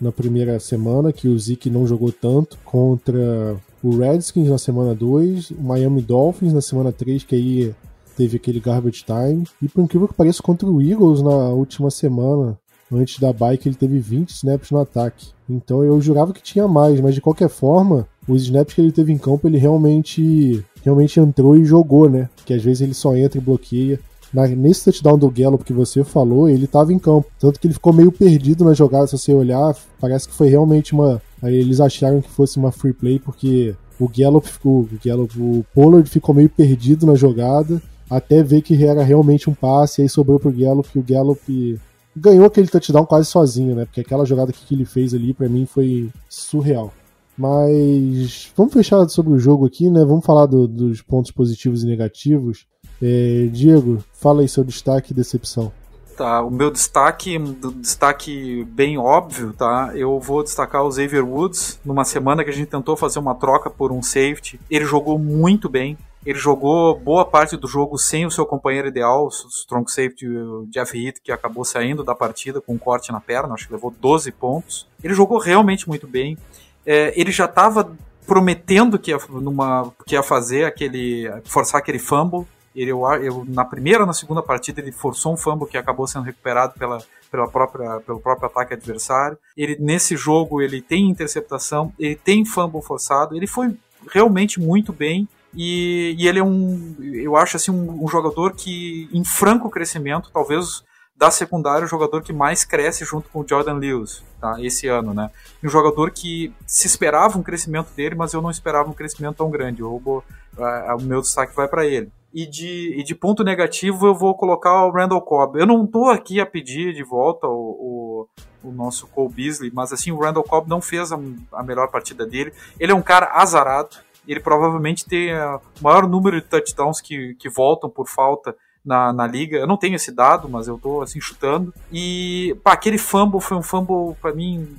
na 0.01 0.11
primeira 0.11 0.59
semana, 0.59 1.13
que 1.13 1.29
o 1.29 1.39
Zeke 1.39 1.69
não 1.69 1.87
jogou 1.87 2.11
tanto, 2.11 2.57
contra 2.65 3.55
o 3.81 3.97
Redskins 3.97 4.49
na 4.49 4.57
semana 4.57 4.93
2, 4.93 5.51
o 5.51 5.61
Miami 5.61 6.01
Dolphins 6.01 6.53
na 6.53 6.61
semana 6.61 6.91
3, 6.91 7.23
que 7.23 7.35
aí 7.35 7.75
teve 8.17 8.37
aquele 8.37 8.59
garbage 8.59 9.03
time, 9.05 9.45
e 9.61 9.67
por 9.67 9.81
incrível 9.81 10.07
que 10.07 10.13
pareça, 10.13 10.43
contra 10.43 10.67
o 10.67 10.81
Eagles 10.81 11.21
na 11.21 11.49
última 11.49 11.89
semana, 11.89 12.57
antes 12.93 13.19
da 13.19 13.33
bike, 13.33 13.67
ele 13.67 13.75
teve 13.75 13.99
20 13.99 14.29
snaps 14.29 14.71
no 14.71 14.79
ataque. 14.79 15.27
Então 15.49 15.83
eu 15.83 15.99
jurava 16.01 16.33
que 16.33 16.41
tinha 16.41 16.67
mais, 16.67 16.99
mas 17.01 17.15
de 17.15 17.21
qualquer 17.21 17.49
forma, 17.49 18.07
os 18.27 18.43
snaps 18.43 18.73
que 18.73 18.81
ele 18.81 18.91
teve 18.91 19.11
em 19.11 19.17
campo, 19.17 19.47
ele 19.47 19.57
realmente 19.57 20.63
realmente 20.83 21.19
entrou 21.19 21.55
e 21.57 21.65
jogou, 21.65 22.09
né? 22.09 22.29
Que 22.45 22.53
às 22.53 22.63
vezes 22.63 22.81
ele 22.81 22.93
só 22.93 23.15
entra 23.15 23.37
e 23.37 23.41
bloqueia. 23.41 23.99
Na, 24.33 24.47
nesse 24.47 24.85
touchdown 24.85 25.17
do 25.17 25.29
Gallup 25.29 25.63
que 25.63 25.73
você 25.73 26.03
falou, 26.03 26.49
ele 26.49 26.65
estava 26.65 26.91
em 26.91 26.99
campo. 26.99 27.27
Tanto 27.39 27.59
que 27.59 27.67
ele 27.67 27.73
ficou 27.73 27.93
meio 27.93 28.11
perdido 28.11 28.65
na 28.65 28.73
jogada, 28.73 29.07
se 29.07 29.17
você 29.17 29.33
olhar, 29.33 29.75
parece 29.99 30.27
que 30.27 30.33
foi 30.33 30.49
realmente 30.49 30.93
uma. 30.93 31.21
Eles 31.43 31.79
acharam 31.79 32.21
que 32.21 32.29
fosse 32.29 32.57
uma 32.57 32.71
free 32.71 32.93
play, 32.93 33.19
porque 33.19 33.75
o 33.99 34.09
Gallup 34.09 34.47
ficou. 34.47 34.81
O, 34.81 34.89
Gallup, 35.05 35.39
o 35.39 35.65
Pollard 35.73 36.09
ficou 36.09 36.33
meio 36.33 36.49
perdido 36.49 37.05
na 37.05 37.15
jogada, 37.15 37.81
até 38.09 38.41
ver 38.41 38.61
que 38.61 38.83
era 38.83 39.03
realmente 39.03 39.49
um 39.49 39.53
passe, 39.53 40.01
aí 40.01 40.09
sobrou 40.09 40.39
pro 40.39 40.51
Gallup, 40.51 40.89
e 40.93 40.99
o 40.99 41.03
Gallup 41.03 41.79
ganhou 42.15 42.45
aquele 42.45 42.67
touchdown 42.67 43.05
quase 43.05 43.27
sozinho, 43.27 43.75
né? 43.75 43.85
Porque 43.85 44.01
aquela 44.01 44.25
jogada 44.25 44.51
que 44.51 44.73
ele 44.73 44.85
fez 44.85 45.13
ali, 45.13 45.33
para 45.33 45.49
mim, 45.49 45.65
foi 45.65 46.09
surreal. 46.29 46.93
Mas 47.37 48.51
vamos 48.55 48.73
fechar 48.73 49.07
sobre 49.09 49.33
o 49.33 49.39
jogo 49.39 49.65
aqui, 49.65 49.89
né? 49.89 50.05
Vamos 50.05 50.25
falar 50.25 50.45
do, 50.45 50.67
dos 50.67 51.01
pontos 51.01 51.31
positivos 51.31 51.83
e 51.83 51.87
negativos. 51.87 52.67
É, 53.01 53.47
Diego, 53.51 54.03
fala 54.13 54.41
aí 54.41 54.47
seu 54.47 54.63
destaque 54.63 55.11
e 55.11 55.15
decepção. 55.15 55.71
Tá, 56.15 56.43
o 56.43 56.51
meu 56.51 56.69
destaque, 56.69 57.39
destaque 57.77 58.63
bem 58.65 58.99
óbvio, 58.99 59.51
tá? 59.51 59.91
Eu 59.95 60.19
vou 60.19 60.43
destacar 60.43 60.83
o 60.83 60.91
Xavier 60.91 61.25
Woods 61.25 61.79
numa 61.83 62.05
semana 62.05 62.43
que 62.43 62.51
a 62.51 62.53
gente 62.53 62.67
tentou 62.67 62.95
fazer 62.95 63.17
uma 63.17 63.33
troca 63.33 63.67
por 63.67 63.91
um 63.91 64.03
safety. 64.03 64.59
Ele 64.69 64.85
jogou 64.85 65.17
muito 65.17 65.67
bem. 65.67 65.97
Ele 66.25 66.39
jogou 66.39 66.97
boa 66.97 67.25
parte 67.25 67.57
do 67.57 67.67
jogo 67.67 67.97
sem 67.97 68.25
o 68.25 68.31
seu 68.31 68.45
companheiro 68.45 68.87
ideal, 68.87 69.25
o 69.25 69.29
strong 69.29 69.89
safety 69.91 70.27
o 70.27 70.65
Jeff 70.69 70.97
Heath, 70.97 71.19
que 71.21 71.31
acabou 71.31 71.65
saindo 71.65 72.03
da 72.03 72.15
partida 72.15 72.61
com 72.61 72.73
um 72.73 72.77
corte 72.77 73.11
na 73.11 73.19
perna, 73.19 73.53
acho 73.53 73.67
que 73.67 73.73
levou 73.73 73.91
12 73.91 74.31
pontos. 74.31 74.87
Ele 75.03 75.13
jogou 75.13 75.37
realmente 75.37 75.87
muito 75.87 76.07
bem. 76.07 76.37
É, 76.85 77.13
ele 77.19 77.31
já 77.31 77.45
estava 77.45 77.91
prometendo 78.25 78.97
que 78.97 79.11
ia, 79.11 79.17
numa, 79.29 79.91
que 80.05 80.15
ia 80.15 80.23
fazer 80.23 80.65
aquele. 80.65 81.29
forçar 81.45 81.79
aquele 81.79 81.99
fumble. 81.99 82.47
Ele, 82.75 82.91
eu, 82.91 83.05
eu, 83.21 83.45
na 83.47 83.63
primeira 83.63 84.05
na 84.05 84.13
segunda 84.13 84.41
partida 84.41 84.81
ele 84.81 84.91
forçou 84.91 85.33
um 85.33 85.37
fumble 85.37 85.67
que 85.67 85.77
acabou 85.77 86.07
sendo 86.07 86.23
recuperado 86.23 86.73
pela, 86.73 86.97
pela 87.29 87.47
própria, 87.47 87.99
pelo 87.99 88.19
próprio 88.19 88.47
ataque 88.47 88.73
adversário. 88.73 89.37
Ele 89.55 89.77
nesse 89.79 90.15
jogo 90.15 90.61
ele 90.61 90.81
tem 90.81 91.09
interceptação, 91.09 91.93
ele 91.99 92.15
tem 92.15 92.43
fumble 92.45 92.81
forçado, 92.81 93.35
ele 93.35 93.45
foi 93.45 93.75
realmente 94.11 94.59
muito 94.59 94.91
bem 94.91 95.27
e, 95.55 96.15
e 96.17 96.27
ele 96.27 96.39
é 96.39 96.43
um, 96.43 96.95
eu 96.99 97.35
acho 97.35 97.57
assim, 97.57 97.71
um, 97.71 98.03
um, 98.03 98.07
jogador 98.07 98.53
que 98.53 99.09
em 99.13 99.23
franco 99.23 99.69
crescimento, 99.69 100.31
talvez 100.33 100.83
da 101.15 101.29
secundária, 101.29 101.85
o 101.85 101.87
jogador 101.87 102.21
que 102.23 102.33
mais 102.33 102.63
cresce 102.63 103.05
junto 103.05 103.29
com 103.29 103.41
o 103.41 103.47
Jordan 103.47 103.75
Lewis, 103.75 104.23
tá? 104.41 104.55
Esse 104.59 104.87
ano, 104.87 105.13
né? 105.13 105.29
Um 105.63 105.69
jogador 105.69 106.11
que 106.11 106.51
se 106.65 106.87
esperava 106.87 107.37
um 107.37 107.43
crescimento 107.43 107.93
dele, 107.95 108.15
mas 108.15 108.33
eu 108.33 108.41
não 108.41 108.49
esperava 108.49 108.89
um 108.89 108.93
crescimento 108.93 109.37
tão 109.37 109.49
grande. 109.49 109.83
O, 109.83 110.01
o, 110.03 110.23
o 110.57 111.01
meu 111.01 111.21
destaque 111.21 111.55
vai 111.55 111.67
para 111.67 111.85
ele. 111.85 112.11
E 112.33 112.47
de, 112.47 112.99
e 112.99 113.03
de 113.03 113.13
ponto 113.13 113.43
negativo 113.43 114.07
eu 114.07 114.15
vou 114.15 114.35
colocar 114.35 114.85
o 114.85 114.91
Randall 114.91 115.21
Cobb. 115.21 115.59
Eu 115.59 115.67
não 115.67 115.85
tô 115.85 116.09
aqui 116.09 116.41
a 116.41 116.45
pedir 116.47 116.93
de 116.93 117.03
volta 117.03 117.45
o, 117.47 118.27
o, 118.63 118.69
o 118.69 118.71
nosso 118.71 119.05
Cole 119.07 119.31
Beasley, 119.31 119.71
mas 119.71 119.93
assim, 119.93 120.11
o 120.11 120.19
Randall 120.19 120.43
Cobb 120.43 120.67
não 120.67 120.81
fez 120.81 121.11
a, 121.11 121.19
a 121.53 121.61
melhor 121.61 121.89
partida 121.91 122.25
dele. 122.25 122.51
Ele 122.79 122.91
é 122.91 122.95
um 122.95 123.03
cara 123.03 123.29
azarado, 123.33 123.97
ele 124.27 124.39
provavelmente 124.39 125.05
tem 125.05 125.33
o 125.33 125.59
maior 125.81 126.07
número 126.07 126.41
de 126.41 126.47
touchdowns 126.47 127.01
que, 127.01 127.35
que 127.35 127.49
voltam 127.49 127.89
por 127.89 128.07
falta 128.07 128.55
na, 128.85 129.11
na 129.13 129.27
liga. 129.27 129.57
Eu 129.57 129.67
não 129.67 129.77
tenho 129.77 129.95
esse 129.95 130.11
dado, 130.11 130.49
mas 130.49 130.67
eu 130.67 130.77
tô 130.77 131.01
assim 131.01 131.19
chutando. 131.19 131.73
E 131.91 132.55
pá, 132.63 132.73
aquele 132.73 132.97
fumble 132.97 133.41
foi 133.41 133.57
um 133.57 133.63
fumble 133.63 134.15
para 134.21 134.33
mim 134.33 134.75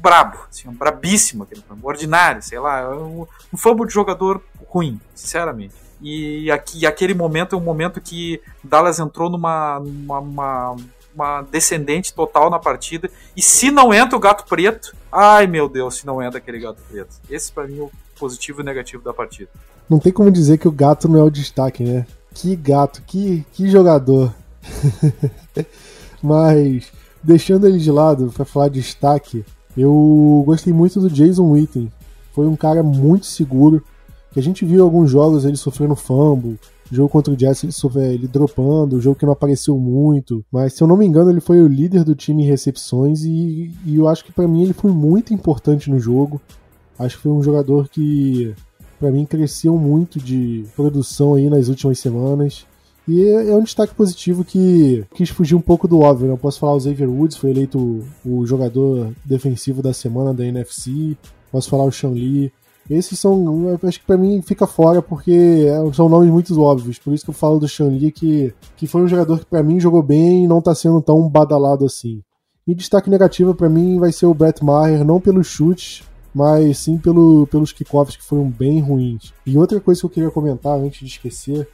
brabo, 0.00 0.38
assim, 0.48 0.68
um 0.68 0.72
brabíssimo 0.72 1.42
aquele 1.42 1.60
fumble, 1.60 1.86
ordinário, 1.86 2.42
sei 2.42 2.58
lá, 2.58 2.88
um, 2.96 3.26
um 3.52 3.56
fumble 3.56 3.86
de 3.86 3.92
jogador 3.92 4.40
ruim, 4.68 5.00
sinceramente. 5.14 5.74
E, 6.00 6.50
aqui, 6.50 6.86
aquele 6.86 7.14
momento 7.14 7.54
é 7.54 7.58
um 7.58 7.62
momento 7.62 8.00
que 8.00 8.40
Dallas 8.62 8.98
entrou 8.98 9.30
numa, 9.30 9.80
numa 9.80 10.18
uma, 10.18 10.76
uma 11.14 11.42
descendente 11.42 12.12
total 12.12 12.50
na 12.50 12.58
partida. 12.58 13.10
E 13.36 13.40
se 13.40 13.70
não 13.70 13.92
entra 13.92 14.16
o 14.16 14.20
gato 14.20 14.44
preto, 14.44 14.94
ai 15.10 15.46
meu 15.46 15.68
Deus, 15.68 15.96
se 15.96 16.06
não 16.06 16.22
entra 16.22 16.38
aquele 16.38 16.58
gato 16.58 16.82
preto. 16.90 17.16
Esse 17.30 17.50
para 17.50 17.66
mim 17.66 17.78
é 17.78 17.82
o 17.82 17.90
positivo 18.24 18.62
e 18.62 18.64
negativo 18.64 19.04
da 19.04 19.12
partida. 19.12 19.50
Não 19.88 19.98
tem 19.98 20.10
como 20.10 20.30
dizer 20.30 20.56
que 20.56 20.66
o 20.66 20.72
gato 20.72 21.06
não 21.08 21.18
é 21.18 21.22
o 21.22 21.28
destaque, 21.28 21.84
né? 21.84 22.06
Que 22.32 22.56
gato, 22.56 23.02
que, 23.06 23.44
que 23.52 23.68
jogador. 23.68 24.34
Mas, 26.22 26.90
deixando 27.22 27.68
ele 27.68 27.76
de 27.76 27.90
lado 27.90 28.32
para 28.34 28.46
falar 28.46 28.68
de 28.68 28.80
destaque, 28.80 29.44
eu 29.76 30.42
gostei 30.46 30.72
muito 30.72 31.00
do 31.00 31.10
Jason 31.10 31.50
Witten. 31.50 31.92
Foi 32.32 32.46
um 32.46 32.56
cara 32.56 32.82
muito 32.82 33.26
seguro. 33.26 33.84
Que 34.32 34.40
a 34.40 34.42
gente 34.42 34.64
viu 34.64 34.82
alguns 34.82 35.10
jogos 35.10 35.44
ele 35.44 35.56
sofrendo 35.56 35.94
fumble, 35.94 36.58
jogo 36.90 37.10
contra 37.10 37.32
o 37.32 37.38
Jets 37.38 37.62
ele, 37.62 37.72
sofreu, 37.72 38.04
ele 38.04 38.26
dropando, 38.26 39.00
jogo 39.00 39.16
que 39.16 39.26
não 39.26 39.34
apareceu 39.34 39.78
muito. 39.78 40.42
Mas 40.50 40.72
se 40.72 40.82
eu 40.82 40.88
não 40.88 40.96
me 40.96 41.06
engano, 41.06 41.30
ele 41.30 41.40
foi 41.40 41.60
o 41.60 41.68
líder 41.68 42.02
do 42.04 42.14
time 42.14 42.42
em 42.42 42.46
recepções 42.46 43.22
e, 43.22 43.70
e 43.84 43.96
eu 43.96 44.08
acho 44.08 44.24
que 44.24 44.32
para 44.32 44.48
mim 44.48 44.62
ele 44.62 44.72
foi 44.72 44.90
muito 44.90 45.34
importante 45.34 45.90
no 45.90 46.00
jogo. 46.00 46.40
Acho 46.98 47.16
que 47.16 47.22
foi 47.22 47.32
um 47.32 47.42
jogador 47.42 47.88
que, 47.88 48.54
para 48.98 49.10
mim, 49.10 49.24
cresceu 49.24 49.76
muito 49.76 50.18
de 50.18 50.64
produção 50.76 51.34
aí 51.34 51.50
nas 51.50 51.68
últimas 51.68 51.98
semanas. 51.98 52.66
E 53.06 53.22
é, 53.22 53.50
é 53.50 53.56
um 53.56 53.62
destaque 53.62 53.94
positivo 53.94 54.44
que 54.44 55.04
quis 55.14 55.28
fugir 55.28 55.54
um 55.54 55.60
pouco 55.60 55.86
do 55.86 56.00
óbvio. 56.00 56.26
Né? 56.26 56.32
Eu 56.32 56.38
posso 56.38 56.58
falar 56.58 56.74
o 56.74 56.80
Xavier 56.80 57.08
Woods, 57.08 57.36
foi 57.36 57.50
eleito 57.50 58.02
o 58.24 58.46
jogador 58.46 59.12
defensivo 59.24 59.82
da 59.82 59.92
semana 59.92 60.32
da 60.32 60.44
NFC. 60.44 61.16
Posso 61.52 61.68
falar 61.68 61.84
o 61.84 61.92
Sean 61.92 62.10
Lee. 62.10 62.52
Esses 62.88 63.18
são, 63.18 63.78
acho 63.82 64.00
que 64.00 64.06
para 64.06 64.18
mim 64.18 64.42
fica 64.42 64.66
fora 64.66 65.00
porque 65.00 65.66
é, 65.66 65.92
são 65.92 66.08
nomes 66.08 66.30
muito 66.30 66.58
óbvios. 66.60 66.98
Por 66.98 67.14
isso 67.14 67.24
que 67.24 67.30
eu 67.30 67.34
falo 67.34 67.58
do 67.58 67.68
Sean 67.68 67.88
Lee, 67.88 68.12
que, 68.12 68.52
que 68.76 68.86
foi 68.86 69.02
um 69.02 69.08
jogador 69.08 69.38
que 69.38 69.46
para 69.46 69.62
mim 69.62 69.80
jogou 69.80 70.02
bem 70.02 70.44
e 70.44 70.48
não 70.48 70.60
tá 70.60 70.74
sendo 70.74 71.00
tão 71.00 71.28
badalado 71.28 71.84
assim. 71.84 72.22
E 72.66 72.74
destaque 72.74 73.10
negativo 73.10 73.54
para 73.54 73.68
mim 73.68 73.98
vai 73.98 74.12
ser 74.12 74.26
o 74.26 74.34
Brett 74.34 74.64
Maher, 74.64 75.04
não 75.04 75.20
pelos 75.20 75.46
chutes, 75.46 76.02
mas 76.34 76.78
sim 76.78 76.98
pelo, 76.98 77.46
pelos 77.46 77.72
kickoffs 77.72 78.16
que 78.16 78.24
foram 78.24 78.50
bem 78.50 78.80
ruins. 78.80 79.32
E 79.46 79.56
outra 79.56 79.80
coisa 79.80 80.00
que 80.00 80.06
eu 80.06 80.10
queria 80.10 80.30
comentar 80.30 80.78
antes 80.78 81.00
de 81.00 81.06
esquecer, 81.06 81.68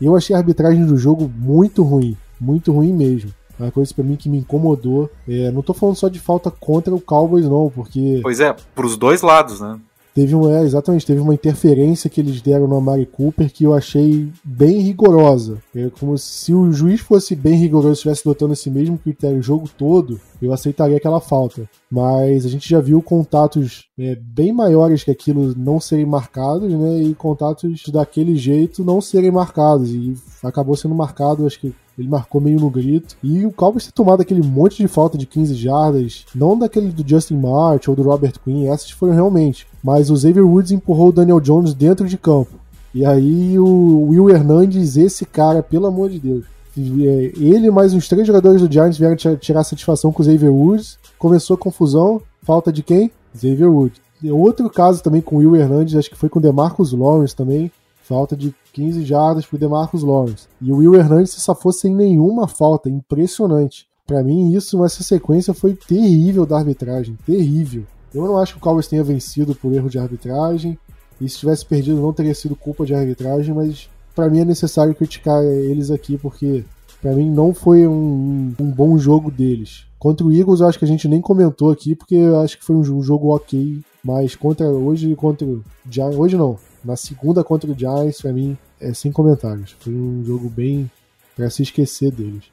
eu 0.00 0.14
achei 0.14 0.34
a 0.34 0.38
arbitragem 0.38 0.86
do 0.86 0.96
jogo 0.96 1.28
muito 1.28 1.82
ruim, 1.82 2.16
muito 2.40 2.72
ruim 2.72 2.92
mesmo. 2.92 3.32
Uma 3.58 3.70
coisa 3.70 3.94
para 3.94 4.04
mim 4.04 4.16
que 4.16 4.28
me 4.28 4.38
incomodou. 4.38 5.10
É, 5.28 5.50
não 5.50 5.62
tô 5.62 5.72
falando 5.72 5.96
só 5.96 6.08
de 6.08 6.18
falta 6.18 6.50
contra 6.50 6.94
o 6.94 7.00
Cowboys, 7.00 7.44
não, 7.44 7.70
porque. 7.72 8.18
Pois 8.22 8.40
é, 8.40 8.54
pros 8.74 8.96
dois 8.96 9.22
lados, 9.22 9.60
né? 9.60 9.78
Teve 10.14 10.32
uma, 10.34 10.52
é, 10.52 10.62
exatamente, 10.62 11.04
teve 11.04 11.20
uma 11.20 11.34
interferência 11.34 12.08
que 12.08 12.20
eles 12.20 12.40
deram 12.40 12.68
no 12.68 12.76
Amari 12.76 13.04
Cooper 13.04 13.52
que 13.52 13.64
eu 13.64 13.74
achei 13.74 14.28
bem 14.44 14.78
rigorosa. 14.78 15.58
É 15.74 15.90
como 15.90 16.16
se 16.16 16.54
o 16.54 16.72
juiz 16.72 17.00
fosse 17.00 17.34
bem 17.34 17.56
rigoroso, 17.56 17.94
estivesse 17.94 18.22
adotando 18.24 18.52
esse 18.52 18.70
mesmo 18.70 18.96
critério 18.96 19.38
o 19.38 19.42
jogo 19.42 19.68
todo, 19.76 20.20
eu 20.40 20.52
aceitaria 20.52 20.96
aquela 20.96 21.20
falta. 21.20 21.68
Mas 21.90 22.46
a 22.46 22.48
gente 22.48 22.68
já 22.68 22.80
viu 22.80 23.02
contatos 23.02 23.86
é, 23.98 24.14
bem 24.14 24.52
maiores 24.52 25.02
que 25.02 25.10
aquilo 25.10 25.52
não 25.56 25.80
serem 25.80 26.06
marcados, 26.06 26.72
né? 26.72 27.02
E 27.02 27.14
contatos 27.14 27.82
daquele 27.88 28.36
jeito 28.36 28.84
não 28.84 29.00
serem 29.00 29.32
marcados. 29.32 29.90
E 29.90 30.16
acabou 30.44 30.76
sendo 30.76 30.94
marcado, 30.94 31.44
acho 31.44 31.58
que 31.58 31.74
ele 31.98 32.08
marcou 32.08 32.40
meio 32.40 32.60
no 32.60 32.70
grito. 32.70 33.16
E 33.22 33.44
o 33.44 33.52
Cowboys 33.52 33.86
ter 33.86 33.92
tomado 33.92 34.20
aquele 34.20 34.42
monte 34.42 34.76
de 34.76 34.88
falta 34.88 35.16
de 35.16 35.26
15 35.26 35.54
jardas, 35.54 36.24
não 36.34 36.58
daquele 36.58 36.90
do 36.90 37.08
Justin 37.08 37.36
March 37.36 37.88
ou 37.88 37.96
do 37.96 38.02
Robert 38.02 38.38
Quinn, 38.44 38.70
essas 38.70 38.90
foram 38.90 39.12
realmente. 39.12 39.66
Mas 39.84 40.10
o 40.10 40.16
Xavier 40.16 40.46
Woods 40.46 40.72
empurrou 40.72 41.10
o 41.10 41.12
Daniel 41.12 41.38
Jones 41.38 41.74
dentro 41.74 42.08
de 42.08 42.16
campo. 42.16 42.52
E 42.94 43.04
aí 43.04 43.58
o 43.58 44.08
Will 44.08 44.30
Hernandez, 44.30 44.96
esse 44.96 45.26
cara, 45.26 45.62
pelo 45.62 45.86
amor 45.86 46.08
de 46.08 46.18
Deus. 46.18 46.44
É, 46.76 47.32
ele 47.36 47.70
mais 47.70 47.92
uns 47.92 48.08
três 48.08 48.26
jogadores 48.26 48.62
do 48.62 48.72
Giants 48.72 48.96
vieram 48.96 49.14
tirar 49.36 49.62
satisfação 49.62 50.10
com 50.10 50.22
o 50.22 50.24
Xavier 50.24 50.50
Woods. 50.50 50.98
Começou 51.18 51.54
a 51.54 51.58
confusão. 51.58 52.22
Falta 52.42 52.72
de 52.72 52.82
quem? 52.82 53.10
Xavier 53.34 53.70
Woods. 53.70 54.00
Outro 54.24 54.70
caso 54.70 55.02
também 55.02 55.20
com 55.20 55.36
o 55.36 55.38
Will 55.40 55.54
Hernandez, 55.54 55.94
acho 55.96 56.08
que 56.08 56.16
foi 56.16 56.30
com 56.30 56.38
o 56.38 56.42
DeMarcus 56.42 56.92
Lawrence 56.92 57.36
também. 57.36 57.70
Falta 58.02 58.34
de 58.34 58.54
15 58.72 59.04
jardas 59.04 59.44
pro 59.44 59.58
DeMarcus 59.58 60.02
Lawrence. 60.02 60.46
E 60.62 60.72
o 60.72 60.76
Will 60.76 60.94
Hernandez 60.94 61.30
se 61.30 61.40
safou 61.40 61.72
sem 61.72 61.94
nenhuma 61.94 62.48
falta. 62.48 62.88
Impressionante. 62.88 63.86
Para 64.06 64.22
mim, 64.22 64.54
isso, 64.54 64.82
essa 64.82 65.02
sequência 65.02 65.52
foi 65.52 65.74
terrível 65.74 66.46
da 66.46 66.56
arbitragem. 66.56 67.18
Terrível. 67.26 67.84
Eu 68.14 68.26
não 68.26 68.38
acho 68.38 68.52
que 68.52 68.58
o 68.58 68.62
Cowboys 68.62 68.86
tenha 68.86 69.02
vencido 69.02 69.54
por 69.54 69.72
erro 69.72 69.90
de 69.90 69.98
arbitragem. 69.98 70.78
E 71.20 71.28
se 71.28 71.38
tivesse 71.38 71.64
perdido, 71.64 72.00
não 72.00 72.12
teria 72.12 72.34
sido 72.34 72.54
culpa 72.54 72.86
de 72.86 72.94
arbitragem. 72.94 73.54
Mas 73.54 73.88
para 74.14 74.28
mim 74.28 74.40
é 74.40 74.44
necessário 74.44 74.94
criticar 74.94 75.42
eles 75.42 75.90
aqui, 75.90 76.16
porque 76.16 76.64
para 77.02 77.12
mim 77.12 77.30
não 77.30 77.52
foi 77.52 77.86
um, 77.86 78.54
um, 78.58 78.70
bom 78.70 78.96
jogo 78.98 79.30
deles. 79.30 79.86
Contra 79.98 80.26
o 80.26 80.32
Eagles, 80.32 80.60
eu 80.60 80.68
acho 80.68 80.78
que 80.78 80.84
a 80.84 80.88
gente 80.88 81.08
nem 81.08 81.20
comentou 81.20 81.70
aqui, 81.70 81.94
porque 81.94 82.14
eu 82.14 82.40
acho 82.40 82.58
que 82.58 82.64
foi 82.64 82.76
um, 82.76 83.02
jogo 83.02 83.34
ok. 83.34 83.80
Mas 84.02 84.34
contra 84.34 84.66
hoje, 84.66 85.14
contra 85.16 85.46
o 85.46 85.62
Giants. 85.90 86.18
Hoje 86.18 86.36
não 86.36 86.58
na 86.84 86.96
segunda 86.96 87.42
contra 87.42 87.70
o 87.70 87.74
Giants, 87.76 88.20
pra 88.20 88.32
mim, 88.32 88.56
é 88.80 88.92
sem 88.92 89.10
comentários. 89.10 89.74
Foi 89.80 89.92
um 89.92 90.22
jogo 90.24 90.48
bem 90.48 90.90
para 91.34 91.48
se 91.48 91.62
esquecer 91.62 92.12
deles. 92.12 92.44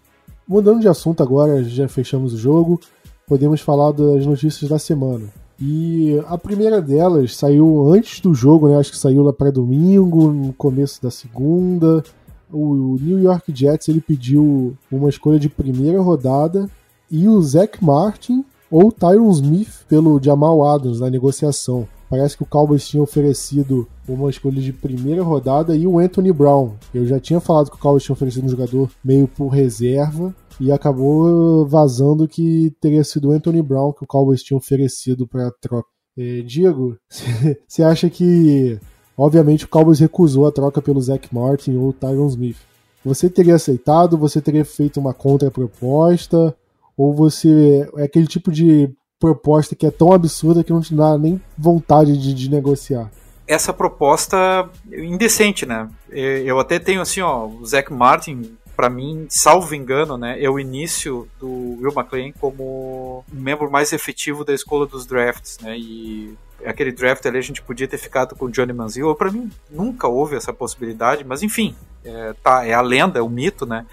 Mudando 0.48 0.80
de 0.80 0.88
assunto 0.88 1.22
agora, 1.22 1.64
já 1.64 1.88
fechamos 1.88 2.34
o 2.34 2.38
jogo, 2.38 2.80
podemos 3.28 3.62
falar 3.62 3.92
das 3.92 4.26
notícias 4.26 4.70
da 4.70 4.80
semana. 4.80 5.28
E 5.64 6.20
a 6.28 6.40
primeira 6.40 6.82
delas 6.82 7.36
saiu 7.36 7.88
antes 7.92 8.20
do 8.20 8.34
jogo, 8.34 8.68
né? 8.68 8.78
Acho 8.78 8.92
que 8.92 8.98
saiu 8.98 9.22
lá 9.22 9.32
para 9.32 9.52
domingo, 9.52 10.32
no 10.32 10.52
começo 10.54 11.00
da 11.00 11.12
segunda. 11.12 12.04
O 12.52 12.98
New 13.00 13.20
York 13.20 13.54
Jets 13.56 13.88
ele 13.88 14.02
pediu 14.02 14.76
uma 14.92 15.08
escolha 15.08 15.38
de 15.38 15.48
primeira 15.48 16.02
rodada 16.02 16.68
e 17.12 17.28
o 17.28 17.40
Zach 17.40 17.84
Martin 17.84 18.44
ou 18.72 18.92
Tyron 18.92 19.30
Smith 19.30 19.86
pelo 19.88 20.20
Jamal 20.22 20.64
Adams 20.68 21.00
na 21.00 21.12
negociação. 21.12 21.88
Parece 22.10 22.36
que 22.36 22.44
o 22.44 22.48
Cowboys 22.48 22.88
tinha 22.88 23.04
oferecido 23.04 23.88
uma 24.08 24.32
escolha 24.32 24.60
de 24.60 24.74
primeira 24.74 25.22
rodada 25.22 25.76
e 25.76 25.86
o 25.86 26.00
Anthony 26.00 26.34
Brown. 26.34 26.72
Eu 26.94 27.06
já 27.06 27.20
tinha 27.20 27.40
falado 27.40 27.70
que 27.70 27.76
o 27.76 27.80
Cowboys 27.80 28.04
tinha 28.04 28.14
oferecido 28.14 28.46
um 28.46 28.50
jogador 28.50 28.90
meio 29.04 29.28
por 29.28 29.50
reserva 29.50 30.34
e 30.62 30.72
acabou 30.72 31.66
vazando 31.66 32.28
que 32.28 32.72
teria 32.80 33.04
sido 33.04 33.30
o 33.30 33.32
Anthony 33.32 33.64
Brown 33.64 33.92
que 33.92 34.04
o 34.04 34.08
Cowboys 34.08 34.44
tinha 34.44 34.56
oferecido 34.56 35.26
para 35.28 35.50
troca. 35.60 35.90
Diego, 36.46 36.96
você 37.68 37.82
acha 37.82 38.08
que, 38.12 38.80
obviamente, 39.18 39.66
o 39.66 39.68
Cowboys 39.68 40.00
recusou 40.00 40.46
a 40.46 40.52
troca 40.52 40.80
pelo 40.80 41.02
Zach 41.02 41.28
Martin 41.34 41.78
ou 41.78 41.92
Tyron 41.92 42.28
Smith? 42.28 42.58
Você 43.04 43.28
teria 43.28 43.56
aceitado? 43.56 44.20
Você 44.20 44.40
teria 44.40 44.64
feito 44.64 45.00
uma 45.00 45.16
contraproposta? 45.16 46.56
Ou 46.96 47.12
você 47.12 47.90
é 47.98 48.04
aquele 48.04 48.28
tipo 48.28 48.52
de 48.52 48.88
proposta 49.20 49.76
que 49.76 49.88
é 49.88 49.92
tão 49.92 50.14
absurda 50.14 50.64
que 50.64 50.72
não 50.72 50.82
te 50.82 50.94
dá 50.94 51.18
nem 51.18 51.42
vontade 51.58 52.16
de, 52.16 52.36
de 52.36 52.52
negociar? 52.52 53.10
essa 53.48 53.74
proposta 53.74 54.70
indecente, 54.90 55.66
né? 55.66 55.90
Eu 56.10 56.58
até 56.58 56.80
tenho 56.80 57.02
assim, 57.02 57.20
ó, 57.20 57.48
o 57.48 57.66
Zac 57.66 57.92
Martin, 57.92 58.58
para 58.76 58.90
mim, 58.90 59.28
salvo 59.30 59.76
engano, 59.76 60.18
né, 60.18 60.42
é 60.42 60.50
o 60.50 60.60
início 60.60 61.28
do 61.40 61.78
Will 61.80 61.94
McLean 61.96 62.32
como 62.40 63.24
um 63.34 63.42
membro 63.42 63.70
mais 63.70 63.94
efetivo 63.94 64.44
da 64.44 64.54
escola 64.54 64.86
dos 64.86 65.06
drafts, 65.06 65.60
né? 65.60 65.78
E 65.78 66.36
aquele 66.66 66.92
draft 66.92 67.26
ali 67.26 67.38
a 67.38 67.42
gente 67.42 67.62
podia 67.62 67.88
ter 67.88 67.98
ficado 67.98 68.36
com 68.36 68.46
o 68.46 68.52
Johnny 68.52 68.74
Manziel. 68.74 69.16
Para 69.16 69.32
mim 69.32 69.52
nunca 69.70 70.08
houve 70.08 70.36
essa 70.36 70.54
possibilidade, 70.54 71.24
mas 71.24 71.42
enfim, 71.44 71.76
é, 72.04 72.34
tá, 72.44 72.66
é 72.66 72.74
a 72.74 72.82
lenda, 72.82 73.20
é 73.20 73.22
o 73.22 73.30
mito, 73.30 73.66
né? 73.66 73.86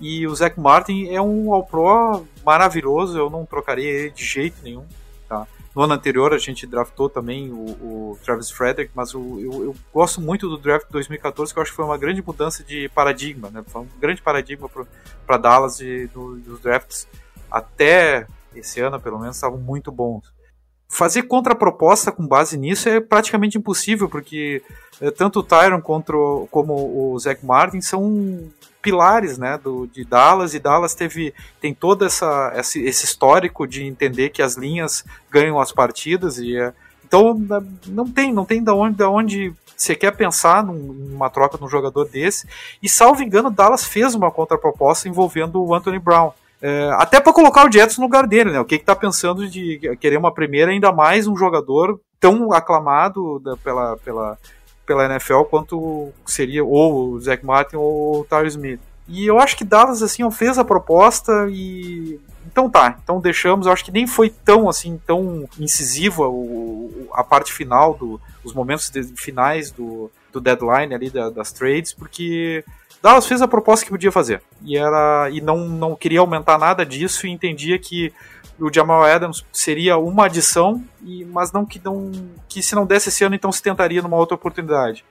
E 0.00 0.26
o 0.26 0.34
Zac 0.34 0.58
Martin 0.58 1.08
é 1.08 1.20
um 1.20 1.52
All-Pro 1.52 2.26
maravilhoso, 2.44 3.18
eu 3.18 3.28
não 3.28 3.44
trocaria 3.44 3.90
ele 3.90 4.10
de 4.10 4.24
jeito 4.24 4.56
nenhum, 4.62 4.84
tá? 5.28 5.46
No 5.78 5.84
ano 5.84 5.94
anterior 5.94 6.34
a 6.34 6.38
gente 6.38 6.66
draftou 6.66 7.08
também 7.08 7.52
o, 7.52 7.54
o 7.54 8.18
Travis 8.24 8.50
Frederick, 8.50 8.90
mas 8.96 9.14
o, 9.14 9.38
eu, 9.38 9.62
eu, 9.62 9.76
gosto 9.94 10.20
muito 10.20 10.48
do 10.48 10.58
draft 10.58 10.86
de 10.86 10.92
2014, 10.92 11.52
que 11.52 11.58
eu 11.60 11.62
acho 11.62 11.70
que 11.70 11.76
foi 11.76 11.84
uma 11.84 11.96
grande 11.96 12.20
mudança 12.20 12.64
de 12.64 12.88
paradigma, 12.88 13.48
né? 13.48 13.62
Foi 13.64 13.82
um 13.82 13.88
grande 13.96 14.20
paradigma 14.20 14.68
para 15.24 15.36
Dallas 15.36 15.78
e 15.78 16.08
do, 16.08 16.34
dos 16.34 16.58
drafts 16.58 17.06
até 17.48 18.26
esse 18.56 18.80
ano, 18.80 19.00
pelo 19.00 19.20
menos, 19.20 19.36
estavam 19.36 19.56
muito 19.56 19.92
bons. 19.92 20.24
Fazer 20.88 21.22
contraproposta 21.22 22.10
com 22.10 22.26
base 22.26 22.58
nisso 22.58 22.88
é 22.88 22.98
praticamente 23.00 23.56
impossível, 23.56 24.08
porque 24.08 24.60
é, 25.00 25.12
tanto 25.12 25.38
o 25.38 25.44
Tyron 25.44 25.80
quanto, 25.80 26.48
como 26.50 26.74
o 27.12 27.16
Zach 27.20 27.46
Martin 27.46 27.80
são 27.80 28.50
pilares 28.88 29.36
né, 29.36 29.58
do, 29.62 29.86
de 29.86 30.02
Dallas, 30.02 30.54
e 30.54 30.58
Dallas 30.58 30.94
teve, 30.94 31.34
tem 31.60 31.74
todo 31.74 32.06
essa, 32.06 32.52
esse, 32.56 32.82
esse 32.82 33.04
histórico 33.04 33.66
de 33.66 33.84
entender 33.84 34.30
que 34.30 34.40
as 34.40 34.56
linhas 34.56 35.04
ganham 35.30 35.60
as 35.60 35.70
partidas, 35.70 36.38
e 36.38 36.56
é, 36.56 36.72
então 37.06 37.38
não 37.86 38.10
tem, 38.10 38.32
não 38.32 38.46
tem 38.46 38.64
da 38.64 38.74
onde, 38.74 38.96
da 38.96 39.10
onde 39.10 39.52
você 39.76 39.94
quer 39.94 40.16
pensar 40.16 40.64
num, 40.64 40.74
numa 40.74 41.28
troca 41.28 41.58
de 41.58 41.64
um 41.64 41.68
jogador 41.68 42.08
desse, 42.08 42.48
e 42.82 42.88
salvo 42.88 43.22
engano, 43.22 43.50
Dallas 43.50 43.84
fez 43.84 44.14
uma 44.14 44.30
contraproposta 44.30 45.06
envolvendo 45.06 45.62
o 45.62 45.74
Anthony 45.74 45.98
Brown. 45.98 46.32
É, 46.60 46.90
até 46.94 47.20
para 47.20 47.32
colocar 47.32 47.68
o 47.68 47.70
Jets 47.70 47.98
no 47.98 48.04
lugar 48.04 48.26
dele, 48.26 48.50
né? 48.50 48.58
O 48.58 48.64
que 48.64 48.74
está 48.74 48.96
pensando 48.96 49.48
de 49.48 49.78
querer 50.00 50.16
uma 50.16 50.34
primeira, 50.34 50.72
ainda 50.72 50.90
mais 50.90 51.28
um 51.28 51.36
jogador 51.36 52.00
tão 52.18 52.52
aclamado 52.52 53.38
da, 53.38 53.56
pela, 53.58 53.96
pela, 53.98 54.36
pela 54.88 55.04
NFL 55.04 55.42
quanto 55.42 56.10
seria 56.24 56.64
ou 56.64 57.10
o 57.10 57.20
Zach 57.20 57.44
Martin 57.44 57.76
ou 57.76 58.20
o 58.20 58.24
Tyler 58.24 58.46
Smith. 58.46 58.80
E 59.06 59.26
eu 59.26 59.38
acho 59.38 59.54
que 59.54 59.64
Dallas 59.64 60.02
assim 60.02 60.28
fez 60.30 60.58
a 60.58 60.64
proposta 60.64 61.46
e 61.50 62.18
então 62.46 62.70
tá, 62.70 62.98
então 63.02 63.20
deixamos. 63.20 63.66
Eu 63.66 63.72
acho 63.72 63.84
que 63.84 63.92
nem 63.92 64.06
foi 64.06 64.30
tão 64.30 64.66
assim 64.66 64.98
tão 65.06 65.46
incisiva 65.58 66.26
o, 66.26 67.08
a 67.12 67.22
parte 67.22 67.52
final 67.52 67.92
do 67.92 68.18
os 68.42 68.54
momentos 68.54 68.88
de, 68.88 69.04
finais 69.14 69.70
do, 69.70 70.10
do 70.32 70.40
deadline 70.40 70.94
ali 70.94 71.10
da, 71.10 71.28
das 71.28 71.52
trades, 71.52 71.92
porque 71.92 72.64
Dallas 73.02 73.26
fez 73.26 73.42
a 73.42 73.48
proposta 73.48 73.84
que 73.84 73.90
podia 73.90 74.10
fazer 74.10 74.40
e 74.62 74.76
era 74.76 75.28
e 75.30 75.42
não 75.42 75.68
não 75.68 75.94
queria 75.94 76.20
aumentar 76.20 76.56
nada 76.56 76.84
disso 76.84 77.26
e 77.26 77.30
entendia 77.30 77.78
que 77.78 78.12
o 78.60 78.72
Jamal 78.72 79.04
Adams 79.04 79.44
seria 79.52 79.96
uma 79.96 80.26
adição, 80.26 80.82
e, 81.02 81.24
mas 81.24 81.52
não 81.52 81.64
que, 81.64 81.80
não 81.84 82.10
que 82.48 82.62
se 82.62 82.74
não 82.74 82.86
desse 82.86 83.08
esse 83.08 83.24
ano, 83.24 83.34
então 83.34 83.52
se 83.52 83.62
tentaria 83.62 84.02
numa 84.02 84.16
outra 84.16 84.34
oportunidade. 84.34 85.04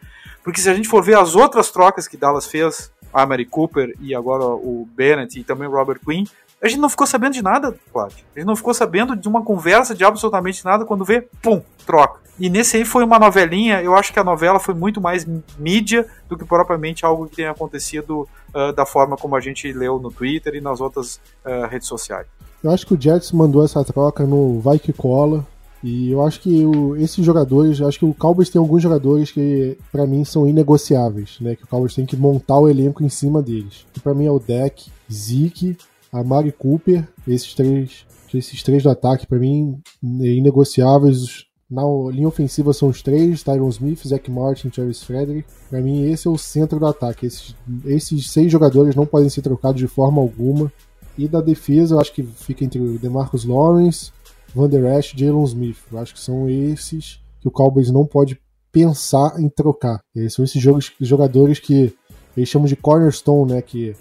Porque 0.44 0.62
se 0.62 0.70
a 0.70 0.74
gente 0.74 0.88
for 0.88 1.04
ver 1.04 1.18
as 1.18 1.36
outras 1.36 1.72
trocas 1.72 2.08
que 2.08 2.18
Dallas 2.18 2.48
fez, 2.48 2.92
a 3.14 3.26
Mary 3.26 3.46
Cooper 3.46 3.96
e 4.00 4.14
agora 4.14 4.46
o 4.46 4.88
Bennett 4.96 5.40
e 5.40 5.44
também 5.44 5.68
o 5.68 5.72
Robert 5.72 6.00
Quinn, 6.00 6.26
a 6.62 6.68
gente 6.68 6.80
não 6.80 6.90
ficou 6.90 7.06
sabendo 7.06 7.34
de 7.34 7.42
nada, 7.42 7.78
Cláudio. 7.92 8.26
A 8.36 8.40
gente 8.40 8.48
não 8.48 8.56
ficou 8.56 8.74
sabendo 8.74 9.16
de 9.16 9.28
uma 9.28 9.44
conversa 9.44 9.94
de 9.94 10.04
absolutamente 10.04 10.64
nada 10.66 10.86
quando 10.86 11.06
vê, 11.06 11.28
pum, 11.42 11.62
troca. 11.86 12.20
E 12.40 12.50
nesse 12.50 12.78
aí 12.78 12.86
foi 12.86 13.04
uma 13.04 13.18
novelinha, 13.18 13.82
eu 13.82 13.96
acho 13.96 14.14
que 14.14 14.20
a 14.20 14.24
novela 14.24 14.60
foi 14.60 14.74
muito 14.74 15.02
mais 15.02 15.26
mídia 15.58 16.08
do 16.28 16.38
que 16.38 16.46
propriamente 16.46 17.04
algo 17.04 17.28
que 17.28 17.36
tenha 17.36 17.52
acontecido 17.52 18.28
uh, 18.54 18.72
da 18.74 18.86
forma 18.86 19.18
como 19.18 19.36
a 19.36 19.40
gente 19.40 19.72
leu 19.72 20.00
no 20.00 20.12
Twitter 20.12 20.56
e 20.56 20.62
nas 20.62 20.80
outras 20.80 21.20
uh, 21.44 21.68
redes 21.68 21.88
sociais. 21.88 22.28
Eu 22.64 22.72
acho 22.72 22.86
que 22.86 22.94
o 22.94 23.02
Jets 23.02 23.32
mandou 23.32 23.64
essa 23.64 23.84
troca 23.84 24.26
no 24.26 24.60
vai 24.60 24.80
que 24.80 24.92
cola. 24.92 25.46
E 25.84 26.10
eu 26.12 26.24
acho 26.24 26.42
que 26.42 26.66
o, 26.66 26.96
esses 26.96 27.24
jogadores, 27.24 27.80
acho 27.82 28.00
que 28.00 28.06
o 28.06 28.14
Cowboys 28.14 28.50
tem 28.50 28.60
alguns 28.60 28.82
jogadores 28.82 29.32
que 29.32 29.78
para 29.92 30.08
mim 30.08 30.26
são 30.26 30.48
inegociáveis, 30.48 31.38
né? 31.40 31.56
Que 31.56 31.64
o 31.64 31.68
Cowboys 31.68 31.94
tem 31.94 32.06
que 32.06 32.18
montar 32.18 32.60
o 32.60 32.68
elenco 32.68 33.04
em 33.04 33.10
cima 33.10 33.42
deles. 33.42 33.86
Que 33.94 34.00
para 34.00 34.14
mim 34.14 34.26
é 34.26 34.32
o 34.32 34.40
Deck, 34.40 34.90
Zeke, 35.12 35.78
a 36.12 36.24
Mari 36.24 36.52
Cooper, 36.52 37.08
esses 37.28 37.54
três, 37.54 38.06
esses 38.34 38.64
três 38.64 38.84
do 38.84 38.90
ataque 38.90 39.28
para 39.28 39.38
mim 39.38 39.80
inegociáveis. 40.02 41.46
Na 41.70 41.84
linha 42.12 42.28
ofensiva 42.28 42.74
são 42.74 42.90
os 42.90 43.02
três: 43.02 43.44
Tyron 43.44 43.70
Smith, 43.70 44.08
Zach 44.08 44.32
Martin, 44.32 44.70
Travis 44.70 45.04
Frederick. 45.04 45.48
Para 45.70 45.82
mim 45.82 46.10
esse 46.10 46.28
é 46.28 46.32
o 46.32 46.38
centro 46.38 46.80
do 46.80 46.88
ataque. 46.88 47.28
Esses, 47.28 47.56
esses 47.86 48.32
seis 48.32 48.52
jogadores 48.52 48.96
não 48.96 49.06
podem 49.06 49.30
ser 49.30 49.42
trocados 49.42 49.80
de 49.80 49.88
forma 49.88 50.22
alguma. 50.22 50.72
E 51.18 51.28
da 51.28 51.42
defesa, 51.42 51.96
eu 51.96 52.00
acho 52.00 52.14
que 52.14 52.24
fica 52.24 52.64
entre 52.64 52.80
o 52.80 53.00
DeMarcus 53.00 53.44
Lawrence, 53.44 54.12
Van 54.54 54.70
Der 54.70 54.98
Esch 54.98 55.14
e 55.14 55.20
Jalen 55.20 55.44
Smith. 55.44 55.78
Eu 55.92 56.00
acho 56.00 56.14
que 56.14 56.20
são 56.20 56.50
esses 56.50 57.20
que 57.42 57.48
o 57.48 57.52
Cowboys 57.52 57.90
não 57.90 58.06
pode 58.06 58.40
pensar 58.72 59.40
em 59.40 59.50
trocar. 59.50 60.00
São 60.30 60.46
esses 60.46 60.62
jogadores 61.00 61.60
que 61.60 61.94
eles 62.36 62.50
chamam 62.50 62.68
de 62.68 62.76
cornerstone, 62.76 63.54
né? 63.54 63.62
Que 63.62 63.96